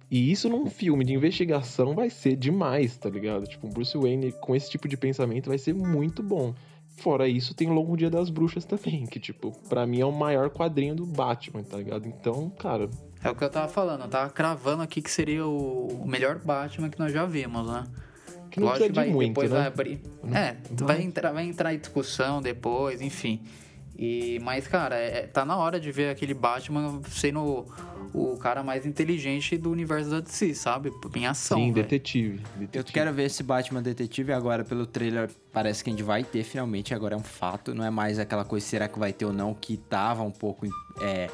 E 0.10 0.32
isso 0.32 0.48
num 0.48 0.68
filme 0.68 1.04
de 1.04 1.14
investigação 1.14 1.94
vai 1.94 2.10
ser 2.10 2.36
demais, 2.36 2.96
tá 2.98 3.10
ligado? 3.10 3.46
Tipo, 3.46 3.68
o 3.68 3.70
Bruce 3.70 3.98
Wayne 3.98 4.32
com 4.32 4.56
esse 4.56 4.70
tipo 4.70 4.88
de 4.88 4.96
pensamento 4.96 5.50
vai 5.50 5.58
ser 5.58 5.74
muito 5.74 6.24
bom. 6.24 6.54
Fora 6.98 7.28
isso, 7.28 7.54
tem 7.54 7.70
o 7.70 7.74
Longo 7.74 7.96
Dia 7.96 8.10
das 8.10 8.30
Bruxas 8.30 8.66
também, 8.66 9.06
que, 9.06 9.20
tipo, 9.20 9.52
pra 9.70 9.86
mim 9.86 10.00
é 10.00 10.06
o 10.06 10.12
maior 10.12 10.50
quadrinho 10.50 10.96
do 10.96 11.06
Batman, 11.06 11.62
tá 11.62 11.78
ligado? 11.78 12.08
Então, 12.08 12.50
cara, 12.58 12.90
É 13.24 13.30
o 13.30 13.36
que 13.36 13.44
eu 13.44 13.50
tava 13.50 13.68
falando, 13.68 14.02
eu 14.02 14.08
tava 14.10 14.30
cravando 14.32 14.82
aqui 14.82 15.02
que 15.02 15.12
seria 15.12 15.46
o 15.46 16.06
melhor 16.08 16.40
Batman 16.40 16.90
que 16.90 16.98
nós 16.98 17.14
já 17.14 17.26
vimos, 17.26 17.68
né? 17.68 17.84
que 18.50 18.60
não 18.60 18.68
Lógico 18.68 18.86
precisa 18.86 19.06
de 19.08 19.14
muito, 19.14 19.30
depois 19.30 19.52
né? 19.52 19.58
vai 19.58 19.68
abrir. 19.68 20.02
É, 20.34 20.56
vai 20.72 21.02
entrar, 21.02 21.32
vai 21.32 21.46
entrar 21.46 21.74
em 21.74 21.80
discussão 21.80 22.42
depois, 22.42 23.02
enfim. 23.02 23.42
E, 23.98 24.40
mas, 24.44 24.68
cara, 24.68 24.96
é- 24.96 25.26
tá 25.26 25.44
na 25.44 25.58
hora 25.58 25.80
de 25.80 25.92
ver 25.92 26.10
aquele 26.10 26.34
Batman 26.34 27.02
sendo 27.10 27.66
o 28.14 28.38
cara 28.38 28.64
mais 28.64 28.86
inteligente 28.86 29.58
do 29.58 29.72
universo 29.72 30.10
da 30.10 30.20
DC, 30.20 30.54
sabe? 30.54 30.92
Em 31.16 31.26
ação. 31.26 31.58
Sim, 31.58 31.72
velho. 31.74 31.84
detetive. 31.84 32.42
Eu 32.56 32.60
detetive. 32.62 32.94
quero 32.94 33.14
ver 33.14 33.24
esse 33.24 33.42
Batman 33.44 33.82
Detetive 33.82 34.32
agora 34.32 34.64
pelo 34.64 34.86
trailer. 34.86 35.30
Parece 35.52 35.84
que 35.84 35.90
a 35.90 35.94
gente 35.94 36.04
vai 36.04 36.24
ter 36.24 36.44
finalmente, 36.44 36.94
agora 36.94 37.16
é 37.16 37.18
um 37.18 37.24
fato. 37.24 37.74
Não 37.74 37.84
é 37.84 37.90
mais 37.90 38.20
aquela 38.20 38.46
coisa, 38.46 38.66
será 38.66 38.88
que 38.88 39.00
vai 39.00 39.12
ter 39.12 39.26
ou 39.26 39.34
não, 39.34 39.54
que 39.54 39.78
tava 39.78 40.22
um 40.22 40.32
pouco. 40.32 40.68
É, 41.02 41.30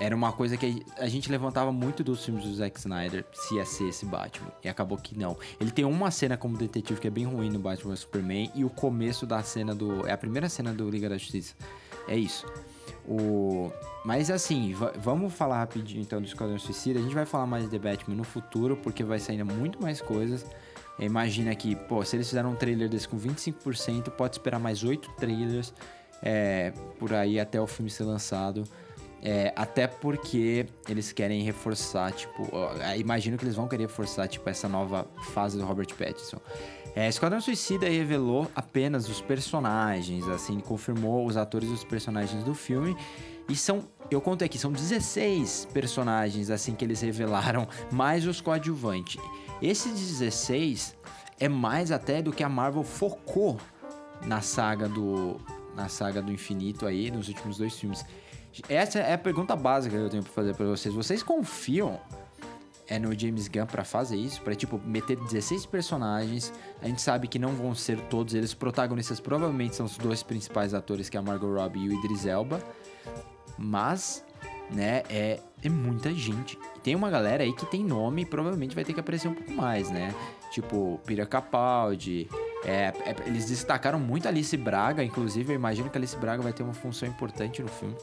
era 0.00 0.14
uma 0.14 0.32
coisa 0.32 0.56
que 0.56 0.84
a 0.98 1.08
gente 1.08 1.28
levantava 1.30 1.72
muito 1.72 2.04
dos 2.04 2.24
filmes 2.24 2.44
do 2.44 2.54
Zack 2.54 2.78
Snyder, 2.78 3.24
se 3.32 3.56
ia 3.56 3.64
ser 3.64 3.88
esse 3.88 4.06
Batman. 4.06 4.52
E 4.62 4.68
acabou 4.68 4.96
que 4.96 5.18
não. 5.18 5.36
Ele 5.60 5.72
tem 5.72 5.84
uma 5.84 6.10
cena 6.12 6.36
como 6.36 6.56
detetive 6.56 7.00
que 7.00 7.08
é 7.08 7.10
bem 7.10 7.24
ruim 7.24 7.50
no 7.50 7.58
Batman 7.58 7.96
Superman. 7.96 8.50
E 8.54 8.64
o 8.64 8.70
começo 8.70 9.26
da 9.26 9.42
cena 9.42 9.74
do. 9.74 10.06
É 10.06 10.12
a 10.12 10.18
primeira 10.18 10.48
cena 10.48 10.72
do 10.72 10.88
Liga 10.88 11.08
da 11.08 11.18
Justiça. 11.18 11.54
É 12.08 12.16
isso. 12.16 12.46
O... 13.06 13.70
Mas 14.04 14.30
assim, 14.30 14.72
va- 14.74 14.92
vamos 14.98 15.32
falar 15.34 15.58
rapidinho 15.58 16.00
então 16.02 16.20
do 16.20 16.26
Esquadrão 16.26 16.58
Suicida. 16.58 16.98
A 16.98 17.02
gente 17.02 17.14
vai 17.14 17.26
falar 17.26 17.46
mais 17.46 17.64
de 17.64 17.70
The 17.70 17.78
Batman 17.78 18.16
no 18.16 18.24
futuro, 18.24 18.76
porque 18.76 19.02
vai 19.04 19.18
sair 19.18 19.42
muito 19.44 19.80
mais 19.80 20.00
coisas. 20.00 20.44
Imagina 20.98 21.54
que, 21.54 21.76
pô, 21.76 22.04
se 22.04 22.16
eles 22.16 22.28
fizeram 22.28 22.50
um 22.50 22.56
trailer 22.56 22.88
desse 22.88 23.06
com 23.08 23.16
25%, 23.18 24.10
pode 24.10 24.34
esperar 24.34 24.58
mais 24.58 24.82
8 24.82 25.10
trailers 25.12 25.72
é, 26.22 26.72
por 26.98 27.12
aí 27.14 27.38
até 27.38 27.60
o 27.60 27.66
filme 27.66 27.90
ser 27.90 28.04
lançado. 28.04 28.64
É, 29.20 29.52
até 29.56 29.86
porque 29.86 30.66
eles 30.88 31.10
querem 31.12 31.42
reforçar, 31.42 32.12
tipo, 32.12 32.48
ó, 32.52 32.70
imagino 32.96 33.36
que 33.36 33.44
eles 33.44 33.56
vão 33.56 33.66
querer 33.66 33.84
reforçar, 33.84 34.28
tipo, 34.28 34.48
essa 34.48 34.68
nova 34.68 35.06
fase 35.32 35.58
do 35.58 35.64
Robert 35.64 35.88
Pattinson. 35.96 36.38
É, 36.98 37.08
Esquadrão 37.08 37.40
Suicida 37.40 37.88
revelou 37.88 38.50
apenas 38.56 39.08
os 39.08 39.20
personagens, 39.20 40.26
assim, 40.26 40.58
confirmou 40.58 41.24
os 41.26 41.36
atores 41.36 41.68
dos 41.68 41.84
personagens 41.84 42.42
do 42.42 42.56
filme. 42.56 42.96
E 43.48 43.54
são, 43.54 43.84
eu 44.10 44.20
contei 44.20 44.46
aqui, 44.46 44.58
são 44.58 44.72
16 44.72 45.68
personagens, 45.72 46.50
assim, 46.50 46.74
que 46.74 46.84
eles 46.84 47.00
revelaram, 47.00 47.68
mais 47.92 48.26
os 48.26 48.40
coadjuvantes. 48.40 49.22
Esses 49.62 49.92
16 49.92 50.96
é 51.38 51.48
mais 51.48 51.92
até 51.92 52.20
do 52.20 52.32
que 52.32 52.42
a 52.42 52.48
Marvel 52.48 52.82
focou 52.82 53.60
na 54.26 54.40
saga 54.40 54.88
do 54.88 55.36
na 55.76 55.88
saga 55.88 56.20
do 56.20 56.32
infinito 56.32 56.84
aí 56.84 57.12
nos 57.12 57.28
últimos 57.28 57.58
dois 57.58 57.78
filmes. 57.78 58.04
Essa 58.68 58.98
é 58.98 59.14
a 59.14 59.18
pergunta 59.18 59.54
básica 59.54 59.96
que 59.96 60.02
eu 60.02 60.10
tenho 60.10 60.24
pra 60.24 60.32
fazer 60.32 60.52
pra 60.56 60.66
vocês. 60.66 60.92
Vocês 60.92 61.22
confiam 61.22 62.00
é 62.88 62.98
no 62.98 63.16
James 63.18 63.48
Gunn 63.48 63.66
pra 63.66 63.84
fazer 63.84 64.16
isso, 64.16 64.40
Pra 64.42 64.54
tipo 64.54 64.80
meter 64.84 65.16
16 65.16 65.66
personagens. 65.66 66.52
A 66.82 66.86
gente 66.86 67.02
sabe 67.02 67.28
que 67.28 67.38
não 67.38 67.52
vão 67.52 67.74
ser 67.74 67.98
todos 68.08 68.34
eles 68.34 68.54
protagonistas, 68.54 69.20
provavelmente 69.20 69.76
são 69.76 69.86
os 69.86 69.96
dois 69.98 70.22
principais 70.22 70.74
atores 70.74 71.08
que 71.08 71.16
é 71.16 71.20
a 71.20 71.22
Margot 71.22 71.54
Robbie 71.54 71.80
e 71.80 71.88
o 71.88 71.92
Idris 71.92 72.24
Elba. 72.24 72.62
Mas, 73.58 74.24
né, 74.70 75.02
é, 75.10 75.40
é 75.62 75.68
muita 75.68 76.12
gente. 76.14 76.58
E 76.76 76.80
tem 76.80 76.94
uma 76.94 77.10
galera 77.10 77.42
aí 77.42 77.52
que 77.52 77.66
tem 77.66 77.84
nome 77.84 78.22
e 78.22 78.24
provavelmente 78.24 78.74
vai 78.74 78.84
ter 78.84 78.92
que 78.92 79.00
aparecer 79.00 79.28
um 79.28 79.34
pouco 79.34 79.52
mais, 79.52 79.90
né? 79.90 80.14
Tipo, 80.50 81.00
Pira 81.04 81.26
Capaldi. 81.26 82.28
É, 82.64 82.92
é, 83.06 83.14
eles 83.26 83.46
destacaram 83.46 84.00
muito 84.00 84.26
a 84.26 84.30
Alice 84.30 84.56
Braga, 84.56 85.02
inclusive 85.04 85.52
eu 85.52 85.54
imagino 85.54 85.88
que 85.88 85.96
a 85.96 86.00
Alice 86.00 86.16
Braga 86.16 86.42
vai 86.42 86.52
ter 86.52 86.62
uma 86.62 86.74
função 86.74 87.08
importante 87.08 87.62
no 87.62 87.68
filme. 87.68 87.94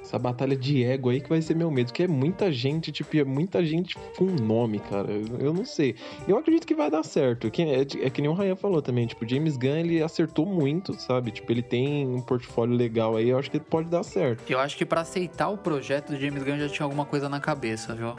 Essa 0.00 0.18
batalha 0.18 0.56
de 0.56 0.84
ego 0.84 1.08
aí 1.10 1.20
que 1.20 1.28
vai 1.28 1.42
ser 1.42 1.56
meu 1.56 1.70
medo, 1.70 1.92
que 1.92 2.02
é 2.02 2.08
muita 2.08 2.52
gente, 2.52 2.92
tipo, 2.92 3.16
é 3.16 3.24
muita 3.24 3.64
gente 3.64 3.96
com 4.16 4.24
nome, 4.26 4.78
cara. 4.78 5.10
Eu, 5.10 5.38
eu 5.38 5.52
não 5.52 5.64
sei. 5.64 5.96
Eu 6.28 6.36
acredito 6.36 6.66
que 6.66 6.74
vai 6.74 6.90
dar 6.90 7.02
certo. 7.02 7.50
Que, 7.50 7.62
é, 7.62 7.80
é 7.80 8.10
que 8.10 8.20
nem 8.20 8.30
o 8.30 8.34
Ryan 8.34 8.54
falou 8.54 8.80
também, 8.80 9.06
tipo, 9.06 9.26
James 9.26 9.56
Gunn, 9.56 9.76
ele 9.76 10.02
acertou 10.02 10.46
muito, 10.46 10.94
sabe? 11.00 11.30
Tipo, 11.30 11.50
ele 11.50 11.62
tem 11.62 12.06
um 12.06 12.20
portfólio 12.20 12.76
legal 12.76 13.16
aí, 13.16 13.30
eu 13.30 13.38
acho 13.38 13.50
que 13.50 13.58
pode 13.58 13.88
dar 13.88 14.02
certo. 14.02 14.48
Eu 14.48 14.60
acho 14.60 14.76
que 14.76 14.84
pra 14.84 15.00
aceitar 15.00 15.48
o 15.48 15.58
projeto 15.58 16.10
do 16.10 16.20
James 16.20 16.42
Gunn 16.42 16.58
já 16.58 16.68
tinha 16.68 16.84
alguma 16.84 17.06
coisa 17.06 17.28
na 17.28 17.40
cabeça, 17.40 17.94
viu? 17.94 18.14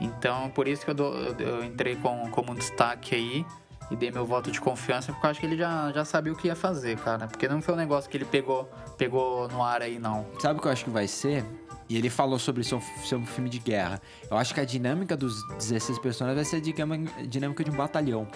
Então, 0.00 0.50
por 0.50 0.68
isso 0.68 0.84
que 0.84 0.90
eu, 0.90 0.94
dou- 0.94 1.14
eu- 1.38 1.64
entrei 1.64 1.96
com, 1.96 2.28
como 2.30 2.52
um 2.52 2.54
destaque 2.54 3.14
aí 3.14 3.46
e 3.90 3.96
dei 3.96 4.10
meu 4.10 4.26
voto 4.26 4.50
de 4.50 4.60
confiança, 4.60 5.12
porque 5.12 5.26
eu 5.26 5.30
acho 5.30 5.40
que 5.40 5.46
ele 5.46 5.56
já, 5.56 5.90
já 5.92 6.04
sabia 6.04 6.32
o 6.32 6.36
que 6.36 6.48
ia 6.48 6.56
fazer, 6.56 6.98
cara. 6.98 7.26
Porque 7.28 7.48
não 7.48 7.62
foi 7.62 7.74
um 7.74 7.76
negócio 7.78 8.10
que 8.10 8.16
ele 8.16 8.24
pegou, 8.24 8.68
pegou 8.98 9.48
no 9.48 9.62
ar 9.62 9.80
aí, 9.82 9.98
não. 9.98 10.26
Sabe 10.40 10.58
o 10.58 10.62
que 10.62 10.68
eu 10.68 10.72
acho 10.72 10.84
que 10.84 10.90
vai 10.90 11.06
ser? 11.06 11.44
E 11.88 11.96
ele 11.96 12.10
falou 12.10 12.36
sobre 12.38 12.64
ser 12.64 12.74
um, 12.74 13.24
filme 13.24 13.48
de 13.48 13.60
guerra. 13.60 14.00
Eu 14.28 14.36
acho 14.36 14.52
que 14.52 14.58
a 14.60 14.64
dinâmica 14.64 15.16
dos 15.16 15.36
16 15.56 16.00
personagens 16.00 16.36
vai 16.36 16.44
ser 16.44 16.56
a 16.56 17.24
dinâmica 17.26 17.62
de 17.62 17.70
um 17.70 17.76
batalhão. 17.76 18.26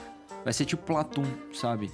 Vai 0.44 0.52
ser 0.52 0.64
tipo 0.64 0.84
Platum, 0.84 1.24
sabe? 1.52 1.90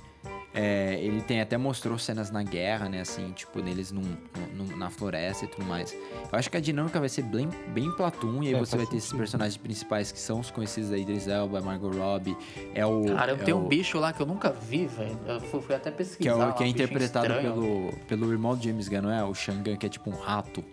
É, 0.58 0.98
ele 1.02 1.20
tem 1.20 1.42
até 1.42 1.58
mostrou 1.58 1.98
cenas 1.98 2.30
na 2.30 2.42
guerra, 2.42 2.88
né? 2.88 3.02
Assim, 3.02 3.30
tipo, 3.32 3.60
neles 3.60 3.92
num, 3.92 4.16
num- 4.54 4.74
na 4.74 4.88
floresta 4.88 5.44
e 5.44 5.48
tudo 5.48 5.66
mais. 5.66 5.92
Eu 5.92 6.38
acho 6.38 6.50
que 6.50 6.56
a 6.56 6.60
dinâmica 6.60 6.98
vai 6.98 7.10
ser 7.10 7.22
bem, 7.22 7.50
bem 7.68 7.90
Platum. 7.92 8.42
E 8.42 8.48
aí 8.48 8.54
É, 8.54 8.58
você 8.58 8.74
vai 8.74 8.86
ter 8.86 8.96
esses 8.96 9.12
personagens 9.12 9.58
principais 9.58 10.10
que 10.10 10.18
são 10.18 10.40
os 10.40 10.50
conhecidos 10.50 10.90
aí, 10.92 11.02
Idris 11.02 11.28
Elba, 11.28 11.60
Margot 11.60 11.90
Robbie. 11.90 12.34
É 12.74 12.86
o... 12.86 13.04
Cara, 13.14 13.32
é 13.32 13.36
tem 13.36 13.52
um 13.52 13.66
o- 13.66 13.68
bicho 13.68 13.98
lá 13.98 14.14
que 14.14 14.22
eu 14.22 14.26
nunca 14.26 14.50
vi, 14.50 14.86
velho. 14.86 15.18
Eu 15.26 15.40
fui, 15.40 15.60
fui 15.60 15.74
até 15.74 15.90
pesquisar. 15.90 16.22
Que 16.22 16.28
é, 16.28 16.34
o, 16.34 16.38
lá, 16.38 16.52
que 16.52 16.62
é 16.62 16.66
um 16.66 16.70
interpretado 16.70 17.26
estranho. 17.26 17.52
pelo, 17.52 17.92
pelo 18.08 18.32
irmão 18.32 18.56
do 18.56 18.64
James 18.64 18.88
Gunn, 18.88 19.02
não 19.02 19.10
é? 19.12 19.22
O 19.22 19.34
Shangan, 19.34 19.76
que 19.76 19.84
é 19.84 19.88
tipo 19.90 20.08
um 20.08 20.16
rato. 20.18 20.64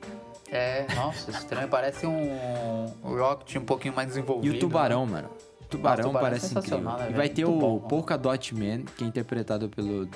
É, 0.50 0.86
nossa, 0.96 1.30
estranho. 1.32 1.68
Parece 1.68 2.06
um 2.06 2.86
Rocket 3.02 3.56
um 3.58 3.66
pouquinho 3.66 3.94
mais 3.94 4.08
E 4.08 4.10
desenvolvido. 4.12 4.56
o 4.56 4.60
tubarão, 4.60 5.06
mano. 5.06 5.30
Tubarão, 5.78 6.06
Tubarão 6.06 6.28
é 6.28 6.30
parece 6.30 6.46
incrível. 6.48 6.62
sensacional, 6.64 6.98
né, 7.00 7.08
e 7.10 7.14
vai 7.14 7.30
ter 7.30 7.46
Muito 7.46 7.58
o 7.58 7.80
bom. 7.80 7.88
Polka 7.88 8.18
Dot 8.18 8.56
Man, 8.56 8.84
que 8.98 9.04
é 9.04 9.08
interpretado 9.08 9.70
pelo 9.70 10.08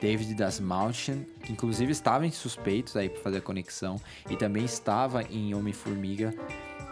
David 0.00 0.34
Dasmalchian, 0.34 1.18
que 1.42 1.52
inclusive 1.52 1.92
estava 1.92 2.26
em 2.26 2.30
Suspeitos 2.30 2.96
aí 2.96 3.08
pra 3.08 3.20
fazer 3.22 3.38
a 3.38 3.40
conexão, 3.40 3.96
e 4.28 4.36
também 4.36 4.64
estava 4.64 5.22
em 5.22 5.54
Homem-Formiga. 5.54 6.34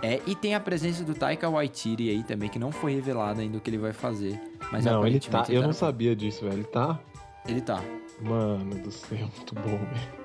É, 0.02 0.20
e 0.26 0.34
tem 0.34 0.54
a 0.54 0.60
presença 0.60 1.04
do 1.04 1.14
Taika 1.14 1.48
Waititi 1.48 2.10
aí 2.10 2.24
também, 2.24 2.48
que 2.48 2.58
não 2.58 2.72
foi 2.72 2.92
revelado 2.94 3.40
ainda 3.40 3.58
o 3.58 3.60
que 3.60 3.70
ele 3.70 3.78
vai 3.78 3.92
fazer. 3.92 4.40
Mas 4.72 4.84
não, 4.84 5.06
ele 5.06 5.20
tá. 5.20 5.44
Eu 5.48 5.56
tá 5.56 5.60
não 5.60 5.68
no- 5.68 5.72
sabia 5.74 6.16
disso, 6.16 6.40
velho. 6.42 6.54
Ele 6.54 6.64
tá. 6.64 6.98
Ele 7.46 7.60
tá. 7.60 7.80
Mano 8.20 8.74
do 8.82 8.90
céu, 8.90 9.18
muito 9.36 9.54
bom, 9.54 9.78
velho. 9.78 10.22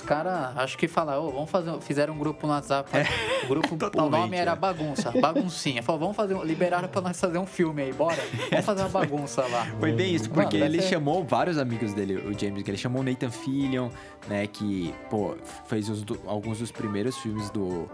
Os 0.00 0.06
caras, 0.06 0.56
acho 0.56 0.78
que 0.78 0.88
falaram, 0.88 1.26
ô, 1.26 1.30
vamos 1.30 1.50
fazer. 1.50 1.78
Fizeram 1.82 2.14
um 2.14 2.18
grupo 2.18 2.46
no 2.46 2.52
WhatsApp. 2.54 2.90
O 3.44 3.48
grupo, 3.48 3.76
o 3.98 4.08
nome 4.10 4.34
era 4.36 4.52
é. 4.52 4.56
Bagunça, 4.56 5.12
Baguncinha. 5.20 5.82
Falou, 5.82 6.00
vamos 6.00 6.16
fazer. 6.16 6.34
Liberaram 6.42 6.88
pra 6.88 7.02
nós 7.02 7.20
fazer 7.20 7.36
um 7.38 7.46
filme 7.46 7.82
aí, 7.82 7.92
bora? 7.92 8.16
Vamos 8.50 8.64
fazer 8.64 8.80
uma 8.82 8.88
bagunça 8.88 9.42
lá. 9.46 9.66
Foi 9.78 9.92
bem 9.92 10.14
isso, 10.14 10.30
Mano, 10.30 10.42
porque 10.42 10.58
vai 10.58 10.68
ele 10.68 10.80
ser- 10.80 10.88
chamou 10.88 11.22
vários 11.22 11.58
amigos 11.58 11.92
dele, 11.92 12.14
o 12.16 12.32
James 12.38 12.62
Gunn. 12.62 12.68
Ele 12.70 12.76
chamou 12.78 13.02
o 13.02 13.04
Nathan 13.04 13.30
Fillion, 13.30 13.90
né, 14.26 14.46
que, 14.46 14.94
pô, 15.10 15.36
fez 15.66 15.86
do- 16.02 16.18
alguns 16.26 16.58
dos 16.58 16.72
primeiros 16.72 17.18
filmes 17.18 17.50
do, 17.50 17.86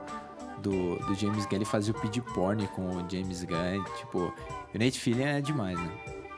do, 0.63 0.97
do 1.01 1.15
James 1.17 1.45
Gunn. 1.47 1.57
Ele 1.57 1.65
fazia 1.65 1.93
o 1.93 2.01
Pid 2.01 2.21
Porn 2.35 2.67
com 2.69 2.83
o 2.83 3.05
James 3.11 3.43
Gunn, 3.43 3.83
tipo... 3.99 4.33
O 4.75 4.79
Nate 4.79 5.01
Fillion 5.01 5.27
é 5.27 5.41
demais, 5.41 5.79
né? 5.79 5.91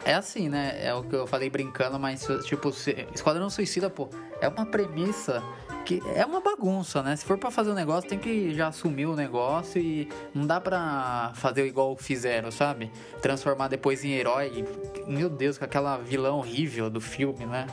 É 0.04 0.14
assim, 0.14 0.48
né? 0.48 0.78
É 0.80 0.94
o 0.94 1.02
que 1.02 1.14
eu 1.14 1.26
falei 1.26 1.50
brincando, 1.50 1.98
mas, 1.98 2.26
tipo, 2.44 2.70
Esquadrão 3.14 3.50
Suicida, 3.50 3.90
pô, 3.90 4.08
é 4.40 4.48
uma 4.48 4.66
premissa 4.66 5.42
que 5.84 6.02
é 6.14 6.24
uma 6.24 6.40
bagunça, 6.40 7.02
né? 7.02 7.16
Se 7.16 7.24
for 7.24 7.38
pra 7.38 7.50
fazer 7.50 7.70
um 7.70 7.74
negócio, 7.74 8.08
tem 8.08 8.18
que 8.18 8.54
já 8.54 8.68
assumir 8.68 9.06
o 9.06 9.16
negócio 9.16 9.80
e 9.80 10.06
não 10.34 10.46
dá 10.46 10.60
pra 10.60 11.32
fazer 11.34 11.66
igual 11.66 11.96
fizeram, 11.96 12.50
sabe? 12.50 12.92
Transformar 13.22 13.68
depois 13.68 14.04
em 14.04 14.12
herói. 14.12 14.66
Meu 15.06 15.30
Deus, 15.30 15.56
com 15.56 15.64
aquela 15.64 15.96
vilã 15.96 16.32
horrível 16.32 16.90
do 16.90 17.00
filme, 17.00 17.46
né? 17.46 17.66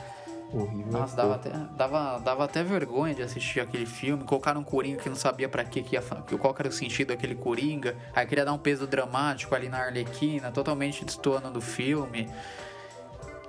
Horrível. 0.50 0.92
Nossa, 0.92 1.14
dava 1.14 1.34
até, 1.34 1.50
dava, 1.76 2.18
dava 2.20 2.44
até 2.44 2.62
vergonha 2.62 3.14
de 3.14 3.22
assistir 3.22 3.60
aquele 3.60 3.84
filme. 3.84 4.24
Colocaram 4.24 4.62
um 4.62 4.64
Coringa 4.64 5.02
que 5.02 5.08
não 5.10 5.16
sabia 5.16 5.48
pra 5.48 5.62
quê, 5.64 5.82
que 5.82 5.96
ia, 5.96 6.02
qual 6.40 6.54
que 6.54 6.62
era 6.62 6.68
o 6.68 6.72
sentido 6.72 7.08
daquele 7.08 7.34
Coringa. 7.34 7.96
Aí 8.14 8.26
queria 8.26 8.46
dar 8.46 8.52
um 8.54 8.58
peso 8.58 8.86
dramático 8.86 9.54
ali 9.54 9.68
na 9.68 9.78
Arlequina, 9.78 10.50
totalmente 10.50 11.04
destoando 11.04 11.50
do 11.50 11.60
filme. 11.60 12.30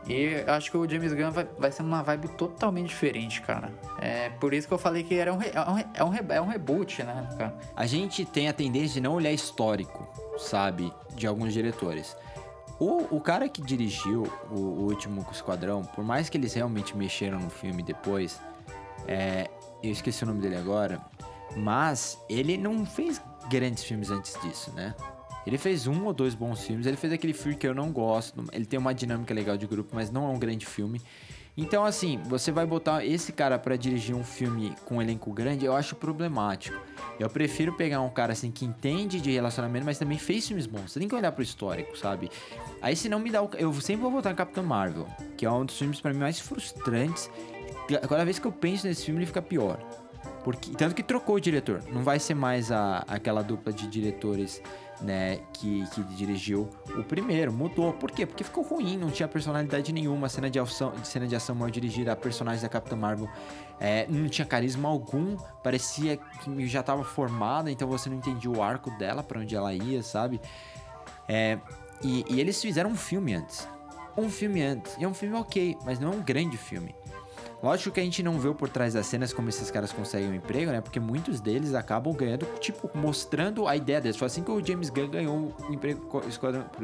E 0.07 0.43
acho 0.49 0.71
que 0.71 0.77
o 0.77 0.89
James 0.89 1.11
Gunn 1.13 1.31
vai, 1.31 1.47
vai 1.57 1.71
ser 1.71 1.81
uma 1.81 2.01
vibe 2.01 2.29
totalmente 2.29 2.87
diferente, 2.87 3.41
cara. 3.41 3.71
É 3.99 4.29
por 4.29 4.53
isso 4.53 4.67
que 4.67 4.73
eu 4.73 4.77
falei 4.77 5.03
que 5.03 5.15
era 5.15 5.33
um, 5.33 5.41
é 5.41 5.61
um, 5.69 5.77
é 5.93 6.03
um, 6.03 6.33
é 6.33 6.41
um 6.41 6.47
reboot, 6.47 7.03
né, 7.03 7.27
cara? 7.37 7.53
A 7.75 7.85
gente 7.85 8.23
tem 8.23 8.47
a 8.47 8.53
tendência 8.53 8.95
de 8.95 9.01
não 9.01 9.13
olhar 9.13 9.31
histórico, 9.31 10.07
sabe? 10.37 10.93
De 11.13 11.27
alguns 11.27 11.51
diretores. 11.51 12.15
O, 12.79 13.17
o 13.17 13.19
cara 13.19 13.49
que 13.49 13.61
dirigiu 13.61 14.31
o, 14.49 14.55
o 14.55 14.83
último 14.85 15.25
Esquadrão, 15.31 15.83
por 15.83 16.03
mais 16.03 16.29
que 16.29 16.37
eles 16.37 16.53
realmente 16.53 16.95
mexeram 16.95 17.39
no 17.39 17.49
filme 17.49 17.83
depois, 17.83 18.39
é, 19.07 19.49
eu 19.83 19.91
esqueci 19.91 20.23
o 20.23 20.27
nome 20.27 20.41
dele 20.41 20.55
agora, 20.55 21.01
mas 21.55 22.17
ele 22.29 22.57
não 22.57 22.85
fez 22.85 23.21
grandes 23.49 23.83
filmes 23.83 24.11
antes 24.11 24.39
disso, 24.41 24.71
né? 24.73 24.93
Ele 25.47 25.57
fez 25.57 25.87
um 25.87 26.05
ou 26.05 26.11
dois 26.11 26.35
bons 26.35 26.61
filmes, 26.61 26.85
ele 26.85 26.97
fez 26.97 27.13
aquele 27.13 27.31
filme 27.31 27.55
que 27.55 27.65
eu 27.65 27.73
não 27.73 27.89
gosto, 27.89 28.43
ele 28.51 28.65
tem 28.65 28.77
uma 28.77 28.93
dinâmica 28.93 29.33
legal 29.33 29.55
de 29.55 29.65
grupo, 29.65 29.95
mas 29.95 30.11
não 30.11 30.25
é 30.25 30.27
um 30.27 30.37
grande 30.37 30.65
filme. 30.65 31.01
Então, 31.55 31.85
assim, 31.85 32.19
você 32.25 32.51
vai 32.51 32.65
botar 32.65 33.03
esse 33.05 33.31
cara 33.31 33.57
pra 33.57 33.77
dirigir 33.77 34.13
um 34.13 34.25
filme 34.25 34.75
com 34.83 34.97
um 34.97 35.01
elenco 35.01 35.31
grande, 35.31 35.65
eu 35.65 35.73
acho 35.73 35.95
problemático. 35.95 36.77
Eu 37.17 37.29
prefiro 37.29 37.71
pegar 37.73 38.01
um 38.01 38.09
cara 38.09 38.33
assim 38.33 38.51
que 38.51 38.65
entende 38.65 39.21
de 39.21 39.31
relacionamento, 39.31 39.85
mas 39.85 39.97
também 39.97 40.19
fez 40.19 40.45
filmes 40.45 40.67
bons. 40.67 40.91
Você 40.91 40.99
tem 40.99 41.07
que 41.07 41.15
olhar 41.15 41.31
pro 41.31 41.41
histórico, 41.41 41.97
sabe? 41.97 42.29
Aí 42.81 42.95
se 42.95 43.07
não 43.07 43.17
me 43.17 43.31
dá 43.31 43.41
o. 43.41 43.49
Eu 43.57 43.73
sempre 43.75 44.03
vou 44.03 44.11
votar 44.11 44.33
em 44.33 44.35
Capitão 44.35 44.63
Marvel, 44.65 45.07
que 45.37 45.45
é 45.45 45.51
um 45.51 45.65
dos 45.65 45.77
filmes 45.79 46.01
pra 46.01 46.13
mim 46.13 46.19
mais 46.19 46.39
frustrantes. 46.39 47.31
Cada 47.87 48.25
vez 48.25 48.37
que 48.37 48.45
eu 48.45 48.51
penso 48.51 48.85
nesse 48.85 49.05
filme, 49.05 49.21
ele 49.21 49.25
fica 49.25 49.41
pior. 49.41 49.79
Porque, 50.43 50.71
tanto 50.71 50.93
que 50.93 51.03
trocou 51.03 51.37
o 51.37 51.39
diretor. 51.39 51.81
Não 51.91 52.03
vai 52.03 52.19
ser 52.19 52.33
mais 52.33 52.71
a, 52.71 53.03
aquela 53.07 53.41
dupla 53.41 53.73
de 53.73 53.87
diretores, 53.87 54.61
né, 55.01 55.39
que, 55.53 55.85
que 55.91 56.03
dirigiu 56.03 56.69
o 56.95 57.03
primeiro. 57.03 57.51
Mudou. 57.51 57.93
Por 57.93 58.11
quê? 58.11 58.25
Porque 58.25 58.43
ficou 58.43 58.63
ruim, 58.63 58.97
não 58.97 59.09
tinha 59.09 59.27
personalidade 59.27 59.91
nenhuma. 59.91 60.29
Cena 60.29 60.49
de 60.49 60.59
ação, 60.59 60.93
cena 61.03 61.27
de 61.27 61.35
ação 61.35 61.55
mal 61.55 61.69
dirigida, 61.69 62.11
a 62.11 62.15
personagem 62.15 62.61
da 62.61 62.69
Capitã 62.69 62.95
Marvel 62.95 63.29
é, 63.79 64.07
não 64.09 64.27
tinha 64.27 64.45
carisma 64.45 64.89
algum. 64.89 65.37
Parecia 65.63 66.17
que 66.17 66.67
já 66.67 66.79
estava 66.81 67.03
formada, 67.03 67.71
então 67.71 67.87
você 67.87 68.09
não 68.09 68.17
entendia 68.17 68.49
o 68.49 68.61
arco 68.61 68.89
dela, 68.97 69.23
pra 69.23 69.39
onde 69.39 69.55
ela 69.55 69.73
ia, 69.73 70.01
sabe? 70.01 70.41
É, 71.27 71.59
e, 72.03 72.25
e 72.29 72.39
eles 72.39 72.61
fizeram 72.61 72.91
um 72.91 72.95
filme 72.95 73.33
antes. 73.33 73.67
Um 74.17 74.29
filme 74.29 74.63
antes. 74.63 74.97
E 74.97 75.03
é 75.03 75.07
um 75.07 75.13
filme 75.13 75.35
ok, 75.35 75.77
mas 75.85 75.99
não 75.99 76.11
é 76.11 76.15
um 76.15 76.21
grande 76.21 76.57
filme. 76.57 76.95
Lógico 77.61 77.91
que 77.95 77.99
a 77.99 78.03
gente 78.03 78.21
não 78.21 78.39
vê 78.39 78.53
por 78.53 78.69
trás 78.69 78.93
das 78.93 79.07
cenas 79.07 79.33
como 79.33 79.49
esses 79.49 79.71
caras 79.71 79.91
conseguem 79.91 80.29
um 80.29 80.33
emprego, 80.35 80.71
né? 80.71 80.79
Porque 80.79 80.99
muitos 80.99 81.39
deles 81.41 81.73
acabam 81.73 82.13
ganhando, 82.13 82.45
tipo, 82.59 82.89
mostrando 82.95 83.67
a 83.67 83.75
ideia 83.75 83.99
deles. 83.99 84.15
Foi 84.15 84.27
assim 84.27 84.43
que 84.43 84.51
o 84.51 84.63
James 84.63 84.89
Gunn 84.91 85.09
ganhou 85.09 85.55
o 85.67 85.73
emprego 85.73 86.01
pro, 86.05 86.27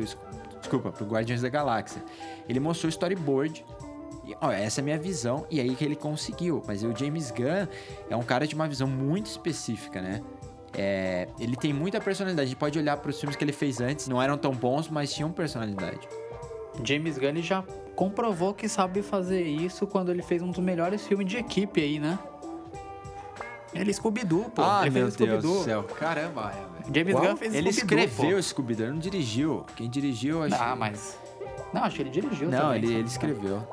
es- 0.03 0.17
desculpa, 0.59 0.91
pro 0.91 1.05
Guardiões 1.05 1.41
da 1.43 1.49
Galáxia. 1.49 2.03
Ele 2.49 2.59
mostrou 2.59 2.88
o 2.88 2.89
storyboard. 2.89 3.63
E, 4.26 4.36
ó, 4.41 4.49
essa 4.51 4.80
é 4.80 4.82
a 4.82 4.86
minha 4.86 4.97
visão, 4.97 5.45
e 5.51 5.59
aí 5.59 5.76
que 5.76 5.84
ele 5.86 5.95
conseguiu. 5.95 6.63
Mas 6.65 6.82
o 6.84 6.95
James 6.95 7.30
Gunn 7.30 7.67
é 8.09 8.15
um 8.15 8.24
cara 8.24 8.47
de 8.47 8.55
uma 8.55 8.67
visão 8.67 8.88
muito 8.88 9.28
específica, 9.28 10.01
né? 10.01 10.21
É, 10.76 11.28
ele 11.39 11.55
tem 11.55 11.71
muita 11.71 12.01
personalidade. 12.01 12.45
A 12.45 12.49
gente 12.49 12.57
pode 12.57 12.80
olhar 12.80 12.97
para 12.97 13.11
os 13.11 13.19
filmes 13.19 13.36
que 13.36 13.43
ele 13.43 13.51
fez 13.53 13.80
antes, 13.80 14.07
não 14.07 14.19
eram 14.19 14.38
tão 14.39 14.51
bons, 14.51 14.89
mas 14.89 15.13
tinham 15.13 15.32
personalidade. 15.32 15.99
James 16.84 17.17
Gunn 17.17 17.41
já 17.41 17.63
comprovou 17.95 18.53
que 18.53 18.67
sabe 18.67 19.01
fazer 19.01 19.43
isso 19.43 19.86
quando 19.86 20.09
ele 20.11 20.21
fez 20.24 20.41
um 20.41 20.49
dos 20.49 20.63
melhores 20.63 21.05
filmes 21.05 21.28
de 21.28 21.38
equipe 21.38 21.82
aí, 21.82 21.99
né? 21.99 22.17
Ele 23.74 23.91
Scooby-Doo, 23.91 24.51
pô. 24.51 24.61
ah, 24.61 24.82
ele 24.82 24.91
meu 24.91 25.03
fez 25.11 25.15
o 25.15 25.17
Deus 25.17 25.43
do 25.43 25.63
céu. 25.63 25.84
Caramba, 25.84 26.51
é, 26.51 26.82
velho. 26.82 26.95
James 26.95 27.13
Qual? 27.13 27.26
Gunn 27.26 27.38
fez 27.38 27.53
Ele 27.55 27.69
escreveu 27.69 28.41
Scooby-Doo, 28.41 28.86
ele 28.86 28.93
não 28.93 28.99
dirigiu. 28.99 29.65
Quem 29.76 29.89
dirigiu, 29.89 30.43
acho 30.43 30.55
Ah, 30.55 30.76
mas... 30.76 31.17
Não, 31.74 31.84
acho 31.84 31.95
que 31.95 32.03
ele 32.03 32.11
dirigiu 32.11 32.49
Não, 32.49 32.59
também. 32.59 32.78
ele, 32.84 32.93
ele 32.93 33.07
escreveu. 33.07 33.67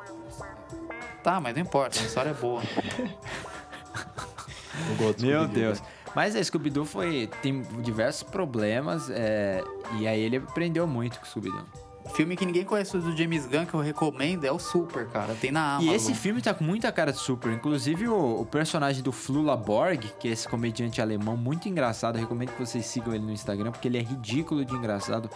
Tá, 1.23 1.39
mas 1.39 1.53
não 1.53 1.61
importa, 1.61 1.99
a 1.99 2.03
história 2.03 2.31
é 2.31 2.33
boa. 2.33 2.63
De 5.15 5.25
Meu 5.25 5.47
Deus. 5.47 5.81
Mas 6.15 6.35
a 6.35 6.43
Scooby-Doo 6.43 6.83
foi... 6.83 7.29
Tem 7.43 7.61
diversos 7.81 8.23
problemas, 8.23 9.07
é, 9.11 9.63
e 9.99 10.07
aí 10.07 10.19
ele 10.19 10.37
aprendeu 10.37 10.87
muito 10.87 11.19
com 11.19 11.25
o 11.25 11.29
Scooby-Doo. 11.29 11.90
Filme 12.09 12.35
que 12.35 12.45
ninguém 12.45 12.65
conhece 12.65 12.97
do 12.97 13.15
James 13.15 13.45
Gunn, 13.45 13.65
que 13.65 13.73
eu 13.73 13.79
recomendo, 13.79 14.43
é 14.43 14.51
o 14.51 14.59
Super, 14.59 15.07
cara. 15.07 15.35
Tem 15.35 15.51
na 15.51 15.75
Amazon. 15.75 15.91
E 15.91 15.95
esse 15.95 16.13
filme 16.13 16.41
tá 16.41 16.53
com 16.53 16.63
muita 16.63 16.91
cara 16.91 17.11
de 17.11 17.19
super. 17.19 17.51
Inclusive 17.51 18.07
o, 18.07 18.41
o 18.41 18.45
personagem 18.45 19.03
do 19.03 19.11
Flula 19.11 19.55
Borg, 19.55 20.11
que 20.19 20.27
é 20.27 20.31
esse 20.31 20.47
comediante 20.47 21.01
alemão 21.01 21.37
muito 21.37 21.69
engraçado. 21.69 22.15
Eu 22.15 22.21
recomendo 22.21 22.51
que 22.51 22.59
vocês 22.59 22.85
sigam 22.85 23.13
ele 23.13 23.23
no 23.23 23.31
Instagram, 23.31 23.71
porque 23.71 23.87
ele 23.87 23.97
é 23.97 24.01
ridículo 24.01 24.65
de 24.65 24.73
engraçado. 24.73 25.29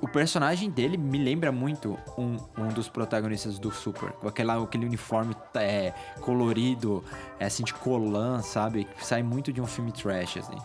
O 0.00 0.08
personagem 0.08 0.68
dele 0.68 0.96
me 0.96 1.18
lembra 1.18 1.52
muito 1.52 1.96
um, 2.18 2.36
um 2.58 2.68
dos 2.68 2.88
protagonistas 2.88 3.58
do 3.58 3.70
Super. 3.70 4.10
Com 4.12 4.26
aquela, 4.26 4.60
aquele 4.60 4.86
uniforme 4.86 5.36
é, 5.54 5.92
colorido, 6.20 7.04
é, 7.38 7.44
assim, 7.44 7.62
de 7.62 7.72
colã, 7.74 8.42
sabe? 8.42 8.84
Que 8.84 9.06
sai 9.06 9.22
muito 9.22 9.52
de 9.52 9.60
um 9.60 9.66
filme 9.66 9.92
trash, 9.92 10.38
assim. 10.38 10.56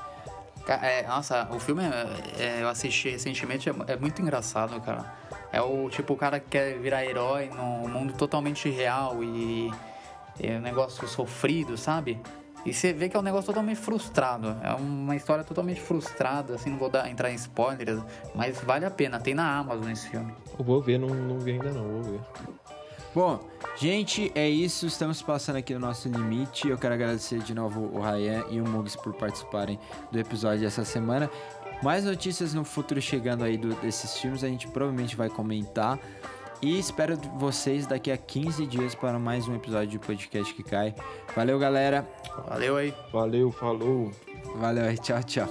É, 0.73 1.05
nossa, 1.07 1.47
o 1.51 1.59
filme 1.59 1.83
é- 1.83 2.43
é, 2.43 2.61
eu 2.61 2.69
assisti 2.69 3.09
recentemente, 3.09 3.69
é, 3.69 3.73
é 3.87 3.95
muito 3.95 4.21
engraçado, 4.21 4.79
cara. 4.81 5.05
É 5.51 5.61
o 5.61 5.89
tipo 5.89 6.13
o 6.13 6.17
cara 6.17 6.39
que 6.39 6.47
quer 6.49 6.77
virar 6.79 7.05
herói 7.05 7.49
num 7.55 7.87
mundo 7.87 8.13
totalmente 8.13 8.69
real 8.69 9.23
e 9.23 9.71
é 10.39 10.57
um 10.57 10.61
negócio 10.61 11.07
sofrido, 11.07 11.77
sabe? 11.77 12.19
E 12.65 12.73
você 12.73 12.91
vê 12.91 13.07
que 13.07 13.15
é 13.15 13.19
um 13.19 13.23
negócio 13.23 13.45
totalmente 13.45 13.77
frustrado. 13.79 14.57
É 14.61 14.73
uma 14.73 15.15
história 15.15 15.41
totalmente 15.43 15.79
frustrada, 15.79 16.55
assim, 16.55 16.69
não 16.69 16.77
vou 16.77 16.89
dar, 16.89 17.09
entrar 17.09 17.31
em 17.31 17.35
spoilers, 17.35 18.01
mas 18.35 18.59
vale 18.59 18.83
a 18.85 18.91
pena. 18.91 19.19
Tem 19.21 19.33
na 19.33 19.57
Amazon 19.57 19.89
esse 19.89 20.09
filme. 20.09 20.33
Eu 20.59 20.65
vou 20.65 20.81
ver, 20.81 20.97
não, 20.99 21.07
não 21.07 21.39
vi 21.39 21.51
ainda 21.51 21.71
não, 21.71 21.83
vou 21.87 22.03
ver. 22.03 22.19
Bom, 23.17 23.39
gente, 23.75 24.31
é 24.35 24.47
isso. 24.47 24.85
Estamos 24.85 25.23
passando 25.23 25.55
aqui 25.55 25.73
no 25.73 25.79
nosso 25.79 26.07
limite. 26.07 26.67
Eu 26.69 26.77
quero 26.77 26.93
agradecer 26.93 27.39
de 27.39 27.51
novo 27.51 27.89
o 27.91 27.99
Ryan 27.99 28.45
e 28.51 28.61
o 28.61 28.63
Mugs 28.69 28.95
por 28.95 29.11
participarem 29.11 29.79
do 30.11 30.19
episódio 30.19 30.59
dessa 30.59 30.85
semana. 30.85 31.27
Mais 31.81 32.05
notícias 32.05 32.53
no 32.53 32.63
futuro 32.63 33.01
chegando 33.01 33.43
aí 33.43 33.57
do- 33.57 33.73
desses 33.77 34.15
filmes, 34.19 34.43
a 34.43 34.47
gente 34.47 34.67
provavelmente 34.67 35.15
vai 35.15 35.29
comentar. 35.29 35.97
E 36.61 36.77
espero 36.77 37.17
vocês 37.39 37.87
daqui 37.87 38.11
a 38.11 38.17
15 38.17 38.67
dias 38.67 38.93
para 38.93 39.17
mais 39.17 39.47
um 39.47 39.55
episódio 39.55 39.87
de 39.87 39.97
podcast 39.97 40.53
que 40.53 40.61
cai. 40.61 40.93
Valeu, 41.35 41.57
galera. 41.57 42.07
Valeu 42.47 42.77
aí. 42.77 42.93
Valeu, 43.11 43.51
falou. 43.51 44.11
Valeu 44.57 44.85
aí. 44.85 44.95
Tchau, 44.99 45.23
tchau. 45.23 45.49